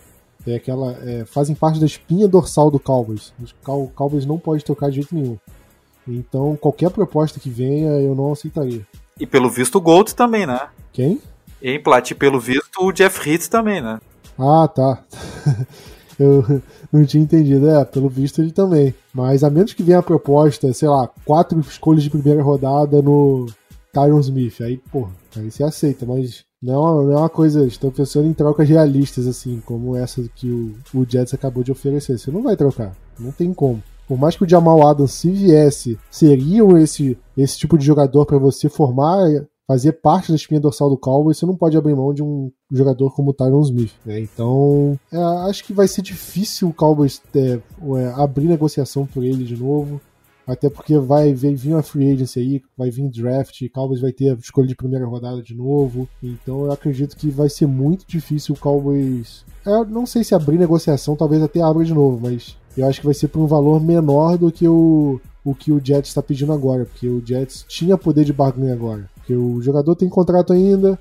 é 0.47 0.57
aquela, 0.57 0.93
é, 1.03 1.25
fazem 1.25 1.57
parte 1.57 1.81
da 1.81 1.87
espinha 1.87 2.29
dorsal 2.29 2.71
do 2.71 2.79
Cowboys. 2.79 3.33
O 3.67 3.89
Cowboys 3.89 4.27
não 4.27 4.39
pode 4.39 4.65
trocar 4.65 4.91
de 4.91 4.97
jeito 4.97 5.15
nenhum. 5.15 5.39
Então, 6.07 6.57
qualquer 6.57 6.91
proposta 6.91 7.41
que 7.41 7.51
venha, 7.51 7.91
eu 8.01 8.15
não 8.15 8.33
aceitaria. 8.33 8.87
E 9.19 9.27
pelo 9.27 9.51
visto 9.51 9.77
o 9.77 9.81
Gold 9.81 10.15
também, 10.15 10.47
né? 10.47 10.69
Quem? 10.93 11.21
Em 11.61 11.83
Plat, 11.83 12.13
pelo 12.13 12.39
visto 12.39 12.81
o 12.81 12.93
Jeff 12.93 13.29
Hitz 13.29 13.49
também, 13.49 13.81
né? 13.81 13.99
Ah, 14.39 14.69
tá. 14.69 15.03
eu 16.19 16.45
não 16.93 17.05
tinha 17.05 17.23
entendido. 17.23 17.69
É, 17.69 17.85
pelo 17.85 18.09
visto 18.09 18.41
ele 18.41 18.53
também. 18.53 18.95
Mas 19.13 19.45
a 19.45 19.51
menos 19.51 19.73
que 19.73 19.83
venha 19.83 19.99
a 19.99 20.03
proposta, 20.03 20.73
sei 20.73 20.89
lá, 20.89 21.09
quatro 21.25 21.59
escolhas 21.61 22.03
de 22.03 22.11
primeira 22.11 22.43
rodada 22.43 23.01
no 23.03 23.47
Tyron 23.93 24.21
Smith, 24.21 24.61
aí, 24.61 24.79
porra, 24.93 25.11
aí 25.37 25.51
você 25.51 25.65
aceita, 25.65 26.05
mas 26.05 26.45
não 26.63 27.03
é 27.03 27.05
não 27.05 27.13
é 27.13 27.17
uma 27.17 27.29
coisa. 27.29 27.67
Estão 27.67 27.91
pensando 27.91 28.27
em 28.29 28.35
trocas 28.35 28.69
realistas, 28.69 29.27
assim, 29.27 29.63
como 29.65 29.97
essa 29.97 30.23
que 30.35 30.51
o, 30.51 30.75
o 30.95 31.07
Jets 31.09 31.35
acabou 31.35 31.63
de 31.63 31.73
oferecer. 31.73 32.19
Você 32.19 32.31
não 32.31 32.43
vai 32.43 32.57
trocar, 32.57 32.95
não 33.19 33.33
tem 33.33 33.53
como. 33.55 33.83
Por 34.07 34.19
mais 34.19 34.37
que 34.37 34.45
o 34.45 34.49
Jamal 34.49 34.87
Adams, 34.87 35.13
se 35.13 35.31
viesse, 35.31 35.99
seriam 36.11 36.79
esse, 36.79 37.19
esse 37.37 37.59
tipo 37.59 37.77
de 37.77 37.85
jogador 37.85 38.25
para 38.25 38.39
você 38.39 38.69
formar 38.69 39.47
fazer 39.67 39.93
parte 39.93 40.31
da 40.31 40.37
espinha 40.37 40.61
dorsal 40.61 40.89
do 40.89 40.97
Cowboys, 40.97 41.39
você 41.39 41.47
não 41.47 41.57
pode 41.57 41.77
abrir 41.77 41.95
mão 41.95 42.15
de 42.15 42.23
um 42.23 42.51
jogador 42.71 43.15
como 43.15 43.31
o 43.31 43.35
Tyron 43.35 43.61
Smith. 43.63 43.93
Né? 44.05 44.21
Então, 44.21 44.99
é, 45.13 45.17
acho 45.49 45.65
que 45.65 45.73
vai 45.73 45.89
ser 45.89 46.03
difícil 46.03 46.69
o 46.69 46.75
Cowboys 46.75 47.21
é, 47.35 47.59
é, 47.59 48.13
abrir 48.17 48.47
negociação 48.47 49.05
por 49.07 49.25
ele 49.25 49.45
de 49.45 49.57
novo. 49.57 50.01
Até 50.47 50.71
porque 50.71 50.97
vai, 50.97 51.35
vir 51.35 51.73
uma 51.73 51.83
free 51.83 52.13
agency 52.13 52.39
aí, 52.39 52.63
vai 52.79 52.89
vir 52.89 53.11
draft, 53.11 53.69
Cowboys 53.71 54.01
vai 54.01 54.13
ter 54.13 54.31
a 54.31 54.35
escolha 54.35 54.69
de 54.69 54.77
primeira 54.77 55.05
rodada 55.05 55.43
de 55.43 55.57
novo. 55.57 56.09
Então 56.23 56.67
eu 56.67 56.71
acredito 56.71 57.17
que 57.17 57.29
vai 57.29 57.49
ser 57.49 57.67
muito 57.67 58.07
difícil 58.07 58.55
o 58.55 58.59
Cowboys. 58.59 59.45
Eu 59.65 59.85
não 59.85 60.07
sei 60.07 60.23
se 60.23 60.37
abrir 60.37 60.57
negociação, 60.57 61.17
talvez 61.17 61.43
até 61.43 61.61
abra 61.61 61.85
de 61.85 61.93
novo, 61.93 62.21
mas 62.23 62.57
eu 62.77 62.87
acho 62.87 63.01
que 63.01 63.07
vai 63.07 63.15
ser 63.15 63.27
por 63.27 63.41
um 63.41 63.47
valor 63.47 63.83
menor 63.83 64.39
do 64.39 64.53
que 64.53 64.69
o, 64.69 65.21
o 65.47 65.55
que 65.55 65.71
o 65.71 65.81
Jets 65.83 66.09
está 66.09 66.21
pedindo 66.21 66.53
agora, 66.53 66.85
porque 66.85 67.09
o 67.09 67.25
Jets 67.25 67.65
tinha 67.69 67.97
poder 67.97 68.25
de 68.25 68.33
barganha 68.33 68.73
agora. 68.73 69.09
Porque 69.15 69.33
o 69.33 69.63
jogador 69.63 69.95
tem 69.95 70.09
contrato 70.09 70.53
ainda, 70.53 70.99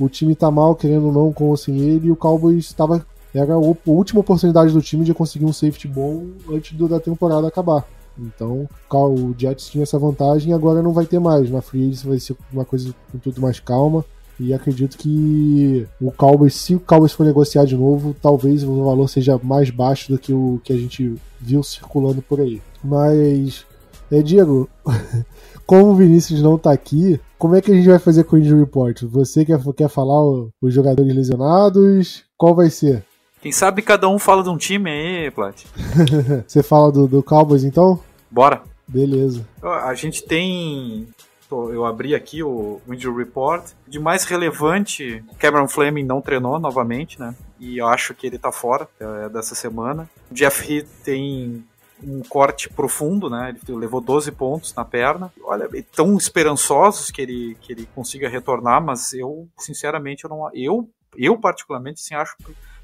o 0.00 0.08
time 0.08 0.34
tá 0.34 0.50
mal, 0.50 0.74
querendo 0.74 1.08
ou 1.08 1.12
não, 1.12 1.30
com 1.30 1.54
sem 1.54 1.78
ele, 1.78 2.08
e 2.08 2.10
o 2.10 2.16
Cowboys 2.16 2.64
estava. 2.64 3.04
Era 3.34 3.52
a 3.52 3.58
última 3.58 4.20
oportunidade 4.20 4.72
do 4.72 4.80
time 4.80 5.04
de 5.04 5.12
conseguir 5.12 5.44
um 5.44 5.52
safety 5.52 5.86
bom 5.88 6.24
antes 6.50 6.76
da 6.88 6.98
temporada 6.98 7.46
acabar. 7.46 7.86
Então, 8.18 8.66
o 8.90 9.34
Jets 9.36 9.68
tinha 9.68 9.82
essa 9.82 9.98
vantagem 9.98 10.50
e 10.50 10.54
agora 10.54 10.82
não 10.82 10.92
vai 10.92 11.04
ter 11.04 11.18
mais. 11.18 11.50
Na 11.50 11.60
Free 11.60 11.84
Agency 11.84 12.06
vai 12.06 12.18
ser 12.18 12.36
uma 12.50 12.64
coisa 12.64 12.94
com 13.10 13.18
tudo 13.18 13.42
mais 13.42 13.60
calma. 13.60 14.04
E 14.40 14.52
acredito 14.54 14.96
que 14.96 15.86
o 16.00 16.10
Cowboys, 16.10 16.54
se 16.54 16.74
o 16.74 16.80
Cowboys 16.80 17.12
for 17.12 17.24
negociar 17.24 17.64
de 17.64 17.76
novo, 17.76 18.16
talvez 18.20 18.64
o 18.64 18.84
valor 18.84 19.08
seja 19.08 19.38
mais 19.42 19.70
baixo 19.70 20.10
do 20.10 20.18
que 20.18 20.32
o 20.32 20.60
que 20.64 20.72
a 20.72 20.76
gente 20.76 21.14
viu 21.38 21.62
circulando 21.62 22.20
por 22.22 22.40
aí. 22.40 22.60
Mas, 22.82 23.64
é, 24.12 24.22
Diego, 24.22 24.68
como 25.66 25.86
o 25.86 25.94
Vinícius 25.94 26.42
não 26.42 26.58
tá 26.58 26.70
aqui, 26.70 27.20
como 27.38 27.56
é 27.56 27.60
que 27.60 27.72
a 27.72 27.74
gente 27.74 27.88
vai 27.88 27.98
fazer 27.98 28.24
com 28.24 28.36
o 28.36 28.38
Injury 28.38 28.60
Report? 28.60 29.02
Você 29.04 29.44
quer, 29.44 29.58
quer 29.76 29.88
falar 29.88 30.22
os 30.60 30.72
jogadores 30.72 31.14
lesionados? 31.14 32.24
Qual 32.36 32.54
vai 32.54 32.70
ser? 32.70 33.04
Quem 33.40 33.50
sabe 33.50 33.82
cada 33.82 34.08
um 34.08 34.18
fala 34.18 34.42
de 34.42 34.50
um 34.50 34.56
time 34.56 34.88
aí, 34.88 35.30
Plat. 35.30 35.64
Você 36.46 36.62
fala 36.62 36.92
do, 36.92 37.08
do 37.08 37.22
Cowboys 37.22 37.64
então? 37.64 37.98
Bora. 38.30 38.62
Beleza. 38.86 39.44
A 39.60 39.94
gente 39.94 40.22
tem 40.22 41.08
eu 41.50 41.84
abri 41.84 42.14
aqui 42.14 42.42
o 42.42 42.80
Injury 42.88 43.24
Report. 43.24 43.64
De 43.86 43.98
mais 43.98 44.24
relevante, 44.24 45.22
Cameron 45.38 45.68
Fleming 45.68 46.04
não 46.04 46.20
treinou 46.20 46.58
novamente, 46.58 47.20
né? 47.20 47.34
E 47.60 47.78
eu 47.78 47.86
acho 47.86 48.14
que 48.14 48.26
ele 48.26 48.38
tá 48.38 48.50
fora 48.50 48.88
é, 48.98 49.28
dessa 49.28 49.54
semana. 49.54 50.08
Jeff 50.30 50.72
Heath 50.72 50.88
tem 51.04 51.64
um 52.04 52.22
corte 52.22 52.68
profundo, 52.68 53.28
né? 53.30 53.54
Ele 53.68 53.76
levou 53.76 54.00
12 54.00 54.30
pontos 54.32 54.74
na 54.74 54.84
perna. 54.84 55.32
Olha, 55.44 55.68
tão 55.94 56.16
esperançosos 56.16 57.10
que 57.10 57.22
ele, 57.22 57.56
que 57.60 57.72
ele 57.72 57.88
consiga 57.94 58.28
retornar, 58.28 58.82
mas 58.82 59.12
eu, 59.12 59.48
sinceramente, 59.58 60.24
eu 60.24 60.30
não. 60.30 60.50
Eu, 60.54 60.88
eu 61.16 61.38
particularmente, 61.38 62.00
assim, 62.00 62.14
acho 62.14 62.36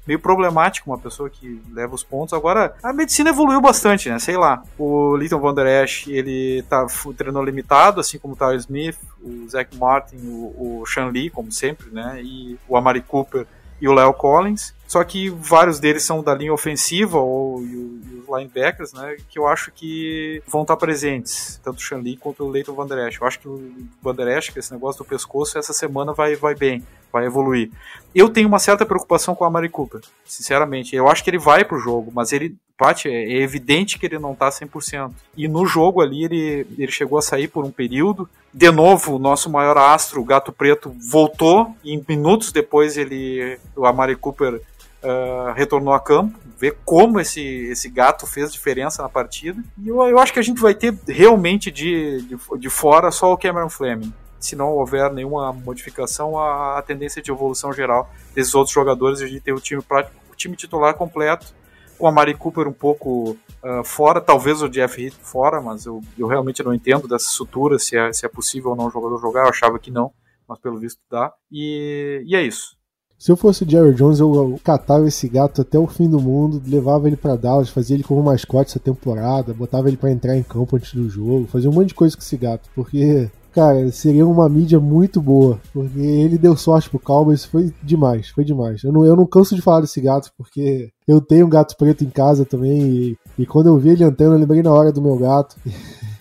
meio 0.09 0.19
problemático 0.19 0.89
uma 0.89 0.97
pessoa 0.97 1.29
que 1.29 1.61
leva 1.71 1.93
os 1.93 2.03
pontos. 2.03 2.33
Agora, 2.33 2.75
a 2.81 2.91
medicina 2.91 3.29
evoluiu 3.29 3.61
bastante, 3.61 4.09
né? 4.09 4.17
Sei 4.17 4.35
lá. 4.35 4.63
O 4.77 5.15
Little 5.15 5.39
Van 5.39 5.53
Der 5.53 5.83
Esch, 5.83 6.07
ele 6.07 6.63
tá, 6.63 6.87
treinou 7.15 7.43
limitado, 7.43 7.99
assim 7.99 8.17
como 8.17 8.33
o 8.33 8.37
Tyler 8.37 8.57
Smith, 8.57 8.97
o 9.21 9.47
Zach 9.47 9.75
Martin, 9.77 10.17
o, 10.25 10.81
o 10.81 10.85
Sean 10.87 11.09
Lee, 11.09 11.29
como 11.29 11.51
sempre, 11.51 11.91
né? 11.91 12.21
E 12.23 12.57
o 12.67 12.75
Amari 12.75 13.01
Cooper 13.01 13.45
e 13.81 13.87
o 13.87 13.93
Leo 13.93 14.13
Collins. 14.13 14.73
Só 14.87 15.03
que 15.03 15.29
vários 15.29 15.79
deles 15.79 16.03
são 16.03 16.23
da 16.23 16.33
linha 16.33 16.53
ofensiva 16.53 17.19
ou 17.19 17.63
e, 17.63 17.98
linebackers, 18.35 18.93
né? 18.93 19.17
Que 19.29 19.39
eu 19.39 19.47
acho 19.47 19.71
que 19.71 20.41
vão 20.47 20.61
estar 20.61 20.77
presentes, 20.77 21.59
tanto 21.63 21.77
o 21.77 21.81
Sean 21.81 21.99
Lee 21.99 22.17
quanto 22.17 22.43
o 22.43 22.49
Leighton 22.49 22.73
Van 22.73 23.07
Esch. 23.07 23.19
Eu 23.19 23.27
acho 23.27 23.39
que 23.39 23.47
o 23.47 23.71
Van 24.01 24.15
Esch, 24.29 24.55
esse 24.55 24.71
negócio 24.71 25.03
do 25.03 25.07
pescoço, 25.07 25.57
essa 25.57 25.73
semana 25.73 26.13
vai, 26.13 26.35
vai 26.35 26.55
bem, 26.55 26.83
vai 27.11 27.25
evoluir. 27.25 27.71
Eu 28.13 28.29
tenho 28.29 28.47
uma 28.47 28.59
certa 28.59 28.85
preocupação 28.85 29.35
com 29.35 29.45
a 29.45 29.49
Mari 29.49 29.69
Cooper, 29.69 30.01
sinceramente. 30.25 30.95
Eu 30.95 31.07
acho 31.07 31.23
que 31.23 31.29
ele 31.29 31.37
vai 31.37 31.63
pro 31.63 31.79
jogo, 31.79 32.11
mas 32.13 32.31
ele, 32.31 32.55
Pat, 32.77 33.05
é 33.05 33.41
evidente 33.41 33.99
que 33.99 34.05
ele 34.05 34.19
não 34.19 34.35
tá 34.35 34.49
100%. 34.49 35.11
E 35.35 35.47
no 35.47 35.65
jogo 35.65 36.01
ali 36.01 36.23
ele, 36.23 36.67
ele 36.77 36.91
chegou 36.91 37.17
a 37.17 37.21
sair 37.21 37.47
por 37.47 37.65
um 37.65 37.71
período. 37.71 38.29
De 38.53 38.71
novo, 38.71 39.15
o 39.15 39.19
nosso 39.19 39.49
maior 39.49 39.77
astro, 39.77 40.21
o 40.21 40.25
Gato 40.25 40.51
Preto, 40.51 40.95
voltou 41.11 41.75
e 41.83 42.01
minutos 42.07 42.51
depois 42.51 42.97
ele, 42.97 43.59
o 43.75 43.85
Amari 43.85 44.15
Cooper 44.15 44.59
uh, 45.03 45.53
retornou 45.53 45.93
a 45.93 45.99
campo, 45.99 46.37
ver 46.57 46.77
como 46.85 47.19
esse, 47.19 47.41
esse 47.41 47.89
gato 47.89 48.27
fez 48.27 48.51
diferença 48.51 49.01
na 49.01 49.09
partida. 49.09 49.63
E 49.77 49.87
eu, 49.87 50.01
eu 50.03 50.19
acho 50.19 50.33
que 50.33 50.39
a 50.39 50.43
gente 50.43 50.61
vai 50.61 50.73
ter 50.73 50.97
realmente 51.07 51.71
de, 51.71 52.21
de, 52.23 52.37
de 52.57 52.69
fora 52.69 53.11
só 53.11 53.31
o 53.31 53.37
Cameron 53.37 53.69
Fleming. 53.69 54.13
Se 54.39 54.55
não 54.55 54.69
houver 54.69 55.11
nenhuma 55.11 55.51
modificação, 55.51 56.37
a, 56.37 56.77
a 56.77 56.81
tendência 56.81 57.21
de 57.21 57.31
evolução 57.31 57.73
geral 57.73 58.09
desses 58.33 58.55
outros 58.55 58.73
jogadores, 58.73 59.21
a 59.21 59.27
gente 59.27 59.41
tem 59.41 59.53
o 59.53 59.59
time, 59.59 59.81
o 59.81 60.35
time 60.35 60.55
titular 60.55 60.93
completo, 60.93 61.53
com 61.97 62.07
a 62.07 62.11
Mari 62.11 62.33
Cooper 62.33 62.65
um 62.65 62.73
pouco 62.73 63.31
uh, 63.61 63.83
fora, 63.83 64.21
talvez 64.21 64.61
o 64.61 64.69
Jeff 64.69 65.03
Heath 65.03 65.15
fora, 65.21 65.59
mas 65.59 65.85
eu, 65.85 66.01
eu 66.17 66.27
realmente 66.27 66.63
não 66.63 66.73
entendo 66.73 67.09
dessa 67.09 67.29
sutura, 67.29 67.77
se 67.77 67.97
é, 67.97 68.13
se 68.13 68.25
é 68.25 68.29
possível 68.29 68.71
ou 68.71 68.77
não 68.77 68.87
o 68.87 68.89
jogador 68.89 69.19
jogar, 69.19 69.43
eu 69.43 69.49
achava 69.49 69.77
que 69.77 69.91
não, 69.91 70.13
mas 70.47 70.57
pelo 70.59 70.79
visto 70.79 71.01
dá. 71.11 71.33
E, 71.51 72.23
e 72.25 72.35
é 72.37 72.41
isso. 72.41 72.78
Se 73.19 73.29
eu 73.29 73.35
fosse 73.35 73.65
o 73.65 73.69
Jerry 73.69 73.93
Jones, 73.93 74.21
eu 74.21 74.57
catava 74.63 75.05
esse 75.05 75.27
gato 75.27 75.61
até 75.61 75.77
o 75.77 75.85
fim 75.85 76.09
do 76.09 76.21
mundo, 76.21 76.61
levava 76.65 77.05
ele 77.05 77.17
para 77.17 77.35
Dallas, 77.35 77.67
fazia 77.67 77.97
ele 77.97 78.03
como 78.03 78.23
mascote 78.23 78.69
essa 78.69 78.79
temporada, 78.79 79.53
botava 79.53 79.89
ele 79.89 79.97
para 79.97 80.09
entrar 80.09 80.37
em 80.37 80.41
campo 80.41 80.77
antes 80.77 80.93
do 80.93 81.09
jogo, 81.09 81.45
fazia 81.47 81.69
um 81.69 81.73
monte 81.73 81.89
de 81.89 81.95
coisa 81.95 82.15
com 82.15 82.21
esse 82.21 82.37
gato, 82.37 82.69
porque, 82.73 83.29
cara, 83.51 83.91
seria 83.91 84.25
uma 84.25 84.47
mídia 84.47 84.79
muito 84.79 85.21
boa, 85.21 85.59
porque 85.73 85.99
ele 85.99 86.37
deu 86.37 86.55
sorte 86.55 86.89
pro 86.89 86.97
Cowboys, 86.97 87.43
foi 87.43 87.73
demais, 87.83 88.29
foi 88.29 88.45
demais. 88.45 88.85
Eu 88.85 88.93
não, 88.93 89.05
eu 89.05 89.17
não 89.17 89.25
canso 89.25 89.53
de 89.53 89.61
falar 89.61 89.81
desse 89.81 89.99
gato, 89.99 90.31
porque 90.37 90.89
eu 91.05 91.19
tenho 91.19 91.45
um 91.45 91.49
gato 91.49 91.75
preto 91.75 92.05
em 92.05 92.09
casa 92.09 92.45
também, 92.45 92.81
e, 92.81 93.17
e 93.37 93.45
quando 93.45 93.67
eu 93.67 93.77
vi 93.77 93.89
ele 93.89 94.03
andando, 94.05 94.31
eu 94.31 94.39
lembrei 94.39 94.63
na 94.63 94.71
hora 94.71 94.93
do 94.93 95.01
meu 95.01 95.17
gato. 95.17 95.57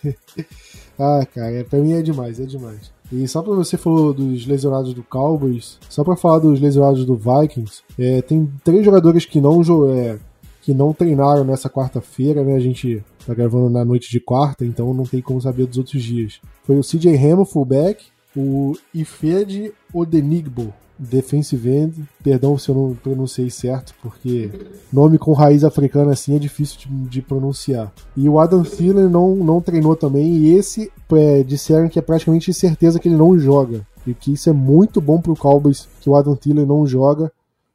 ah, 0.98 1.24
cara, 1.32 1.64
pra 1.64 1.78
mim 1.78 1.92
é 1.92 2.02
demais, 2.02 2.40
é 2.40 2.44
demais. 2.44 2.90
E 3.10 3.26
só 3.26 3.42
pra 3.42 3.54
você 3.54 3.76
falou 3.76 4.12
dos 4.12 4.46
lesionados 4.46 4.92
do 4.92 5.02
Cowboys, 5.02 5.78
só 5.88 6.04
pra 6.04 6.16
falar 6.16 6.40
dos 6.40 6.60
lesionados 6.60 7.04
do 7.04 7.16
Vikings, 7.16 7.82
é, 7.98 8.20
tem 8.20 8.50
três 8.62 8.84
jogadores 8.84 9.24
que 9.24 9.40
não, 9.40 9.62
é, 9.90 10.18
que 10.60 10.74
não 10.74 10.92
treinaram 10.92 11.44
nessa 11.44 11.70
quarta-feira, 11.70 12.44
né? 12.44 12.54
A 12.54 12.60
gente 12.60 13.02
tá 13.26 13.32
gravando 13.32 13.70
na 13.70 13.84
noite 13.84 14.10
de 14.10 14.20
quarta, 14.20 14.64
então 14.64 14.92
não 14.92 15.04
tem 15.04 15.22
como 15.22 15.40
saber 15.40 15.66
dos 15.66 15.78
outros 15.78 16.02
dias. 16.02 16.40
Foi 16.64 16.78
o 16.78 16.82
CJ 16.82 17.16
Hamel, 17.16 17.46
fullback, 17.46 18.04
o 18.36 18.74
Ifed 18.94 19.72
Odenigbo, 19.92 20.72
defensive 20.98 21.68
end, 21.70 21.94
perdão 22.22 22.58
se 22.58 22.68
eu 22.68 22.74
não 22.74 22.94
pronunciei 22.94 23.50
certo, 23.50 23.94
porque 24.02 24.50
nome 24.92 25.18
com 25.18 25.32
raiz 25.32 25.62
africana 25.62 26.12
assim 26.12 26.34
é 26.34 26.38
difícil 26.38 26.78
de, 26.80 26.88
de 26.88 27.22
pronunciar. 27.22 27.92
E 28.16 28.28
o 28.28 28.38
Adam 28.38 28.62
Thielen 28.62 29.08
não, 29.08 29.36
não 29.36 29.60
treinou 29.60 29.94
também, 29.94 30.36
e 30.38 30.54
esse 30.54 30.90
é, 31.12 31.42
disseram 31.42 31.88
que 31.88 31.98
é 31.98 32.02
praticamente 32.02 32.52
certeza 32.52 32.98
que 32.98 33.08
ele 33.08 33.16
não 33.16 33.38
joga. 33.38 33.86
E 34.06 34.14
que 34.14 34.32
isso 34.32 34.48
é 34.48 34.52
muito 34.52 35.00
bom 35.00 35.20
pro 35.20 35.36
Cowboys, 35.36 35.86
que 36.00 36.08
o 36.08 36.16
Adam 36.16 36.34
Thielen 36.34 36.66
não 36.66 36.86
joga. 36.86 37.30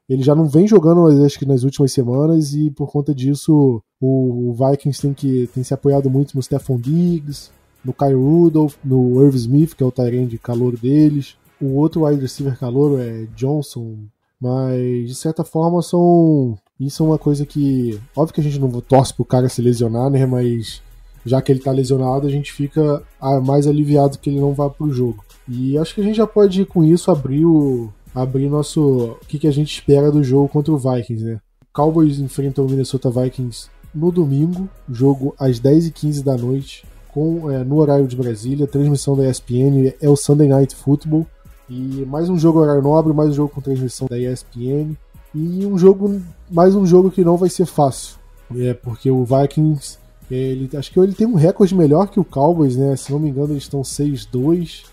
Ele 0.10 0.24
já 0.24 0.36
não 0.36 0.48
vem 0.48 0.68
jogando, 0.68 1.08
acho 1.24 1.40
que 1.40 1.46
nas 1.46 1.64
últimas 1.64 1.94
semanas, 1.94 2.54
e 2.54 2.70
por 2.72 2.92
conta 2.92 3.14
disso 3.14 3.82
o, 4.02 4.54
Vikings 4.54 5.02
tem, 5.02 5.14
que, 5.14 5.50
tem 5.54 5.64
se 5.64 5.74
apoiado 5.74 6.10
muito 6.10 6.36
no 6.36 6.44
Stephon 6.44 6.78
Diggs, 6.78 7.52
no 7.86 7.94
Kyle 7.94 8.16
Rudolph, 8.16 8.76
no 8.84 9.24
Irv 9.24 9.36
Smith, 9.36 9.76
que 9.76 9.84
é 9.84 9.86
o 9.86 9.92
Tyrene 9.92 10.28
de 10.28 10.38
calor 10.38 10.78
deles. 10.78 11.36
O 11.62 11.76
outro 11.76 12.06
wide 12.06 12.22
receiver 12.22 12.58
calouro 12.58 13.00
é 13.00 13.26
Johnson, 13.36 13.98
mas 14.40 15.08
de 15.08 15.16
certa 15.16 15.44
forma 15.44 15.82
são. 15.82 16.58
Isso 16.80 17.04
é 17.04 17.06
uma 17.06 17.18
coisa 17.18 17.46
que. 17.46 18.00
Óbvio 18.16 18.34
que 18.34 18.42
a 18.42 18.44
gente 18.44 18.60
não 18.60 18.70
torce 18.82 19.14
pro 19.14 19.24
cara 19.24 19.48
se 19.48 19.62
lesionar, 19.62 20.10
né? 20.10 20.26
Mas 20.26 20.82
já 21.26 21.42
que 21.42 21.52
ele 21.52 21.62
tá 21.62 21.72
lesionado, 21.72 22.28
a 22.28 22.30
gente 22.30 22.52
fica 22.52 23.02
ah, 23.20 23.40
mais 23.40 23.68
aliviado 23.68 24.18
que 24.18 24.30
ele 24.30 24.40
não 24.40 24.54
vá 24.54 24.70
pro 24.70 24.92
jogo. 24.92 25.24
E 25.48 25.78
acho 25.78 25.96
que 25.96 26.02
a 26.02 26.04
gente 26.04 26.18
já 26.18 26.28
pode, 26.28 26.66
com 26.66 26.84
isso, 26.84 27.12
abrir 27.12 27.46
o. 27.46 27.90
abrir 28.14 28.50
nosso. 28.50 29.18
o 29.22 29.26
que, 29.28 29.40
que 29.40 29.48
a 29.48 29.52
gente 29.52 29.74
espera 29.74 30.12
do 30.12 30.24
jogo 30.24 30.50
contra 30.50 30.74
o 30.74 30.78
Vikings, 30.78 31.24
né? 31.24 31.40
Cowboys 31.74 32.20
enfrentam 32.20 32.66
o 32.66 32.70
Minnesota 32.70 33.10
Vikings 33.10 33.68
no 33.94 34.12
domingo, 34.12 34.70
jogo 34.90 35.36
às 35.40 35.60
10h15 35.60 36.24
da 36.24 36.36
noite, 36.36 36.86
com, 37.10 37.50
é, 37.50 37.64
no 37.64 37.78
horário 37.78 38.08
de 38.08 38.16
Brasília, 38.16 38.68
transmissão 38.68 39.16
da 39.16 39.30
ESPN, 39.30 39.94
é 40.02 40.10
o 40.10 40.16
Sunday 40.16 40.48
Night 40.48 40.76
Football. 40.76 41.28
E 41.76 42.06
mais 42.06 42.30
um 42.30 42.38
jogo 42.38 42.60
horário 42.60 42.84
nobre, 42.84 43.12
mais 43.14 43.32
um 43.32 43.34
jogo 43.34 43.50
com 43.50 43.60
transmissão 43.60 44.08
da 44.08 44.20
ESPN. 44.20 44.96
E 45.34 45.66
um 45.66 45.76
jogo, 45.76 46.22
mais 46.52 46.76
um 46.76 46.86
jogo 46.86 47.10
que 47.10 47.24
não 47.24 47.36
vai 47.36 47.50
ser 47.50 47.66
fácil. 47.66 48.18
É, 48.56 48.76
porque 48.76 49.10
o 49.10 49.26
Vikings, 49.26 49.98
ele, 50.30 50.70
acho 50.78 50.92
que 50.92 51.00
ele 51.00 51.16
tem 51.16 51.26
um 51.26 51.34
recorde 51.34 51.74
melhor 51.74 52.10
que 52.10 52.20
o 52.20 52.24
Cowboys, 52.24 52.78
né? 52.78 52.96
Se 52.96 53.12
não 53.12 53.18
me 53.18 53.30
engano, 53.30 53.54
eles 53.54 53.64
estão 53.64 53.82
6-2. 53.82 54.84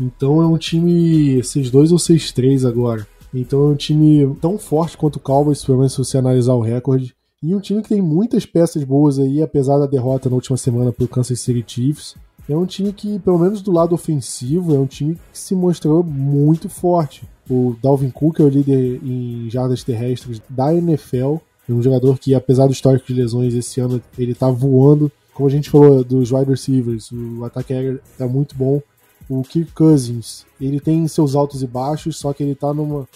Então 0.00 0.42
é 0.42 0.46
um 0.46 0.58
time 0.58 1.38
6-2 1.38 1.92
ou 1.92 1.98
6-3 1.98 2.68
agora. 2.68 3.06
Então 3.32 3.68
é 3.68 3.72
um 3.72 3.76
time 3.76 4.36
tão 4.40 4.58
forte 4.58 4.98
quanto 4.98 5.16
o 5.16 5.20
Cowboys, 5.20 5.64
pelo 5.64 5.78
menos 5.78 5.92
se 5.92 5.98
você 5.98 6.18
analisar 6.18 6.54
o 6.54 6.60
recorde. 6.60 7.14
E 7.40 7.54
um 7.54 7.60
time 7.60 7.80
que 7.80 7.90
tem 7.90 8.02
muitas 8.02 8.44
peças 8.44 8.82
boas 8.82 9.20
aí, 9.20 9.40
apesar 9.40 9.78
da 9.78 9.86
derrota 9.86 10.28
na 10.28 10.34
última 10.34 10.56
semana 10.56 10.90
pro 10.90 11.06
Kansas 11.06 11.38
City 11.38 11.64
Chiefs. 11.64 12.16
É 12.48 12.56
um 12.56 12.64
time 12.64 12.92
que, 12.92 13.18
pelo 13.18 13.38
menos 13.38 13.60
do 13.60 13.70
lado 13.70 13.94
ofensivo, 13.94 14.74
é 14.74 14.78
um 14.78 14.86
time 14.86 15.16
que 15.32 15.38
se 15.38 15.54
mostrou 15.54 16.02
muito 16.02 16.68
forte. 16.68 17.28
O 17.48 17.76
Dalvin 17.82 18.10
Cook 18.10 18.40
é 18.40 18.42
o 18.42 18.48
líder 18.48 19.00
em 19.04 19.50
jardas 19.50 19.84
terrestres 19.84 20.40
da 20.48 20.74
NFL. 20.74 21.36
É 21.68 21.72
um 21.72 21.82
jogador 21.82 22.18
que, 22.18 22.34
apesar 22.34 22.66
do 22.66 22.72
histórico 22.72 23.06
de 23.06 23.14
lesões 23.14 23.54
esse 23.54 23.80
ano, 23.80 24.02
ele 24.16 24.34
tá 24.34 24.50
voando. 24.50 25.12
Como 25.34 25.46
a 25.46 25.52
gente 25.52 25.68
falou 25.68 26.02
dos 26.02 26.32
wide 26.32 26.50
receivers, 26.50 27.12
o 27.12 27.44
ataque 27.44 27.74
aéreo 27.74 28.00
tá 28.16 28.26
muito 28.26 28.56
bom. 28.56 28.80
O 29.28 29.42
Kirk 29.42 29.72
Cousins, 29.72 30.46
ele 30.58 30.80
tem 30.80 31.06
seus 31.06 31.34
altos 31.34 31.62
e 31.62 31.66
baixos, 31.66 32.16
só 32.16 32.32
que 32.32 32.42
ele 32.42 32.54
tá 32.54 32.72
numa. 32.72 33.06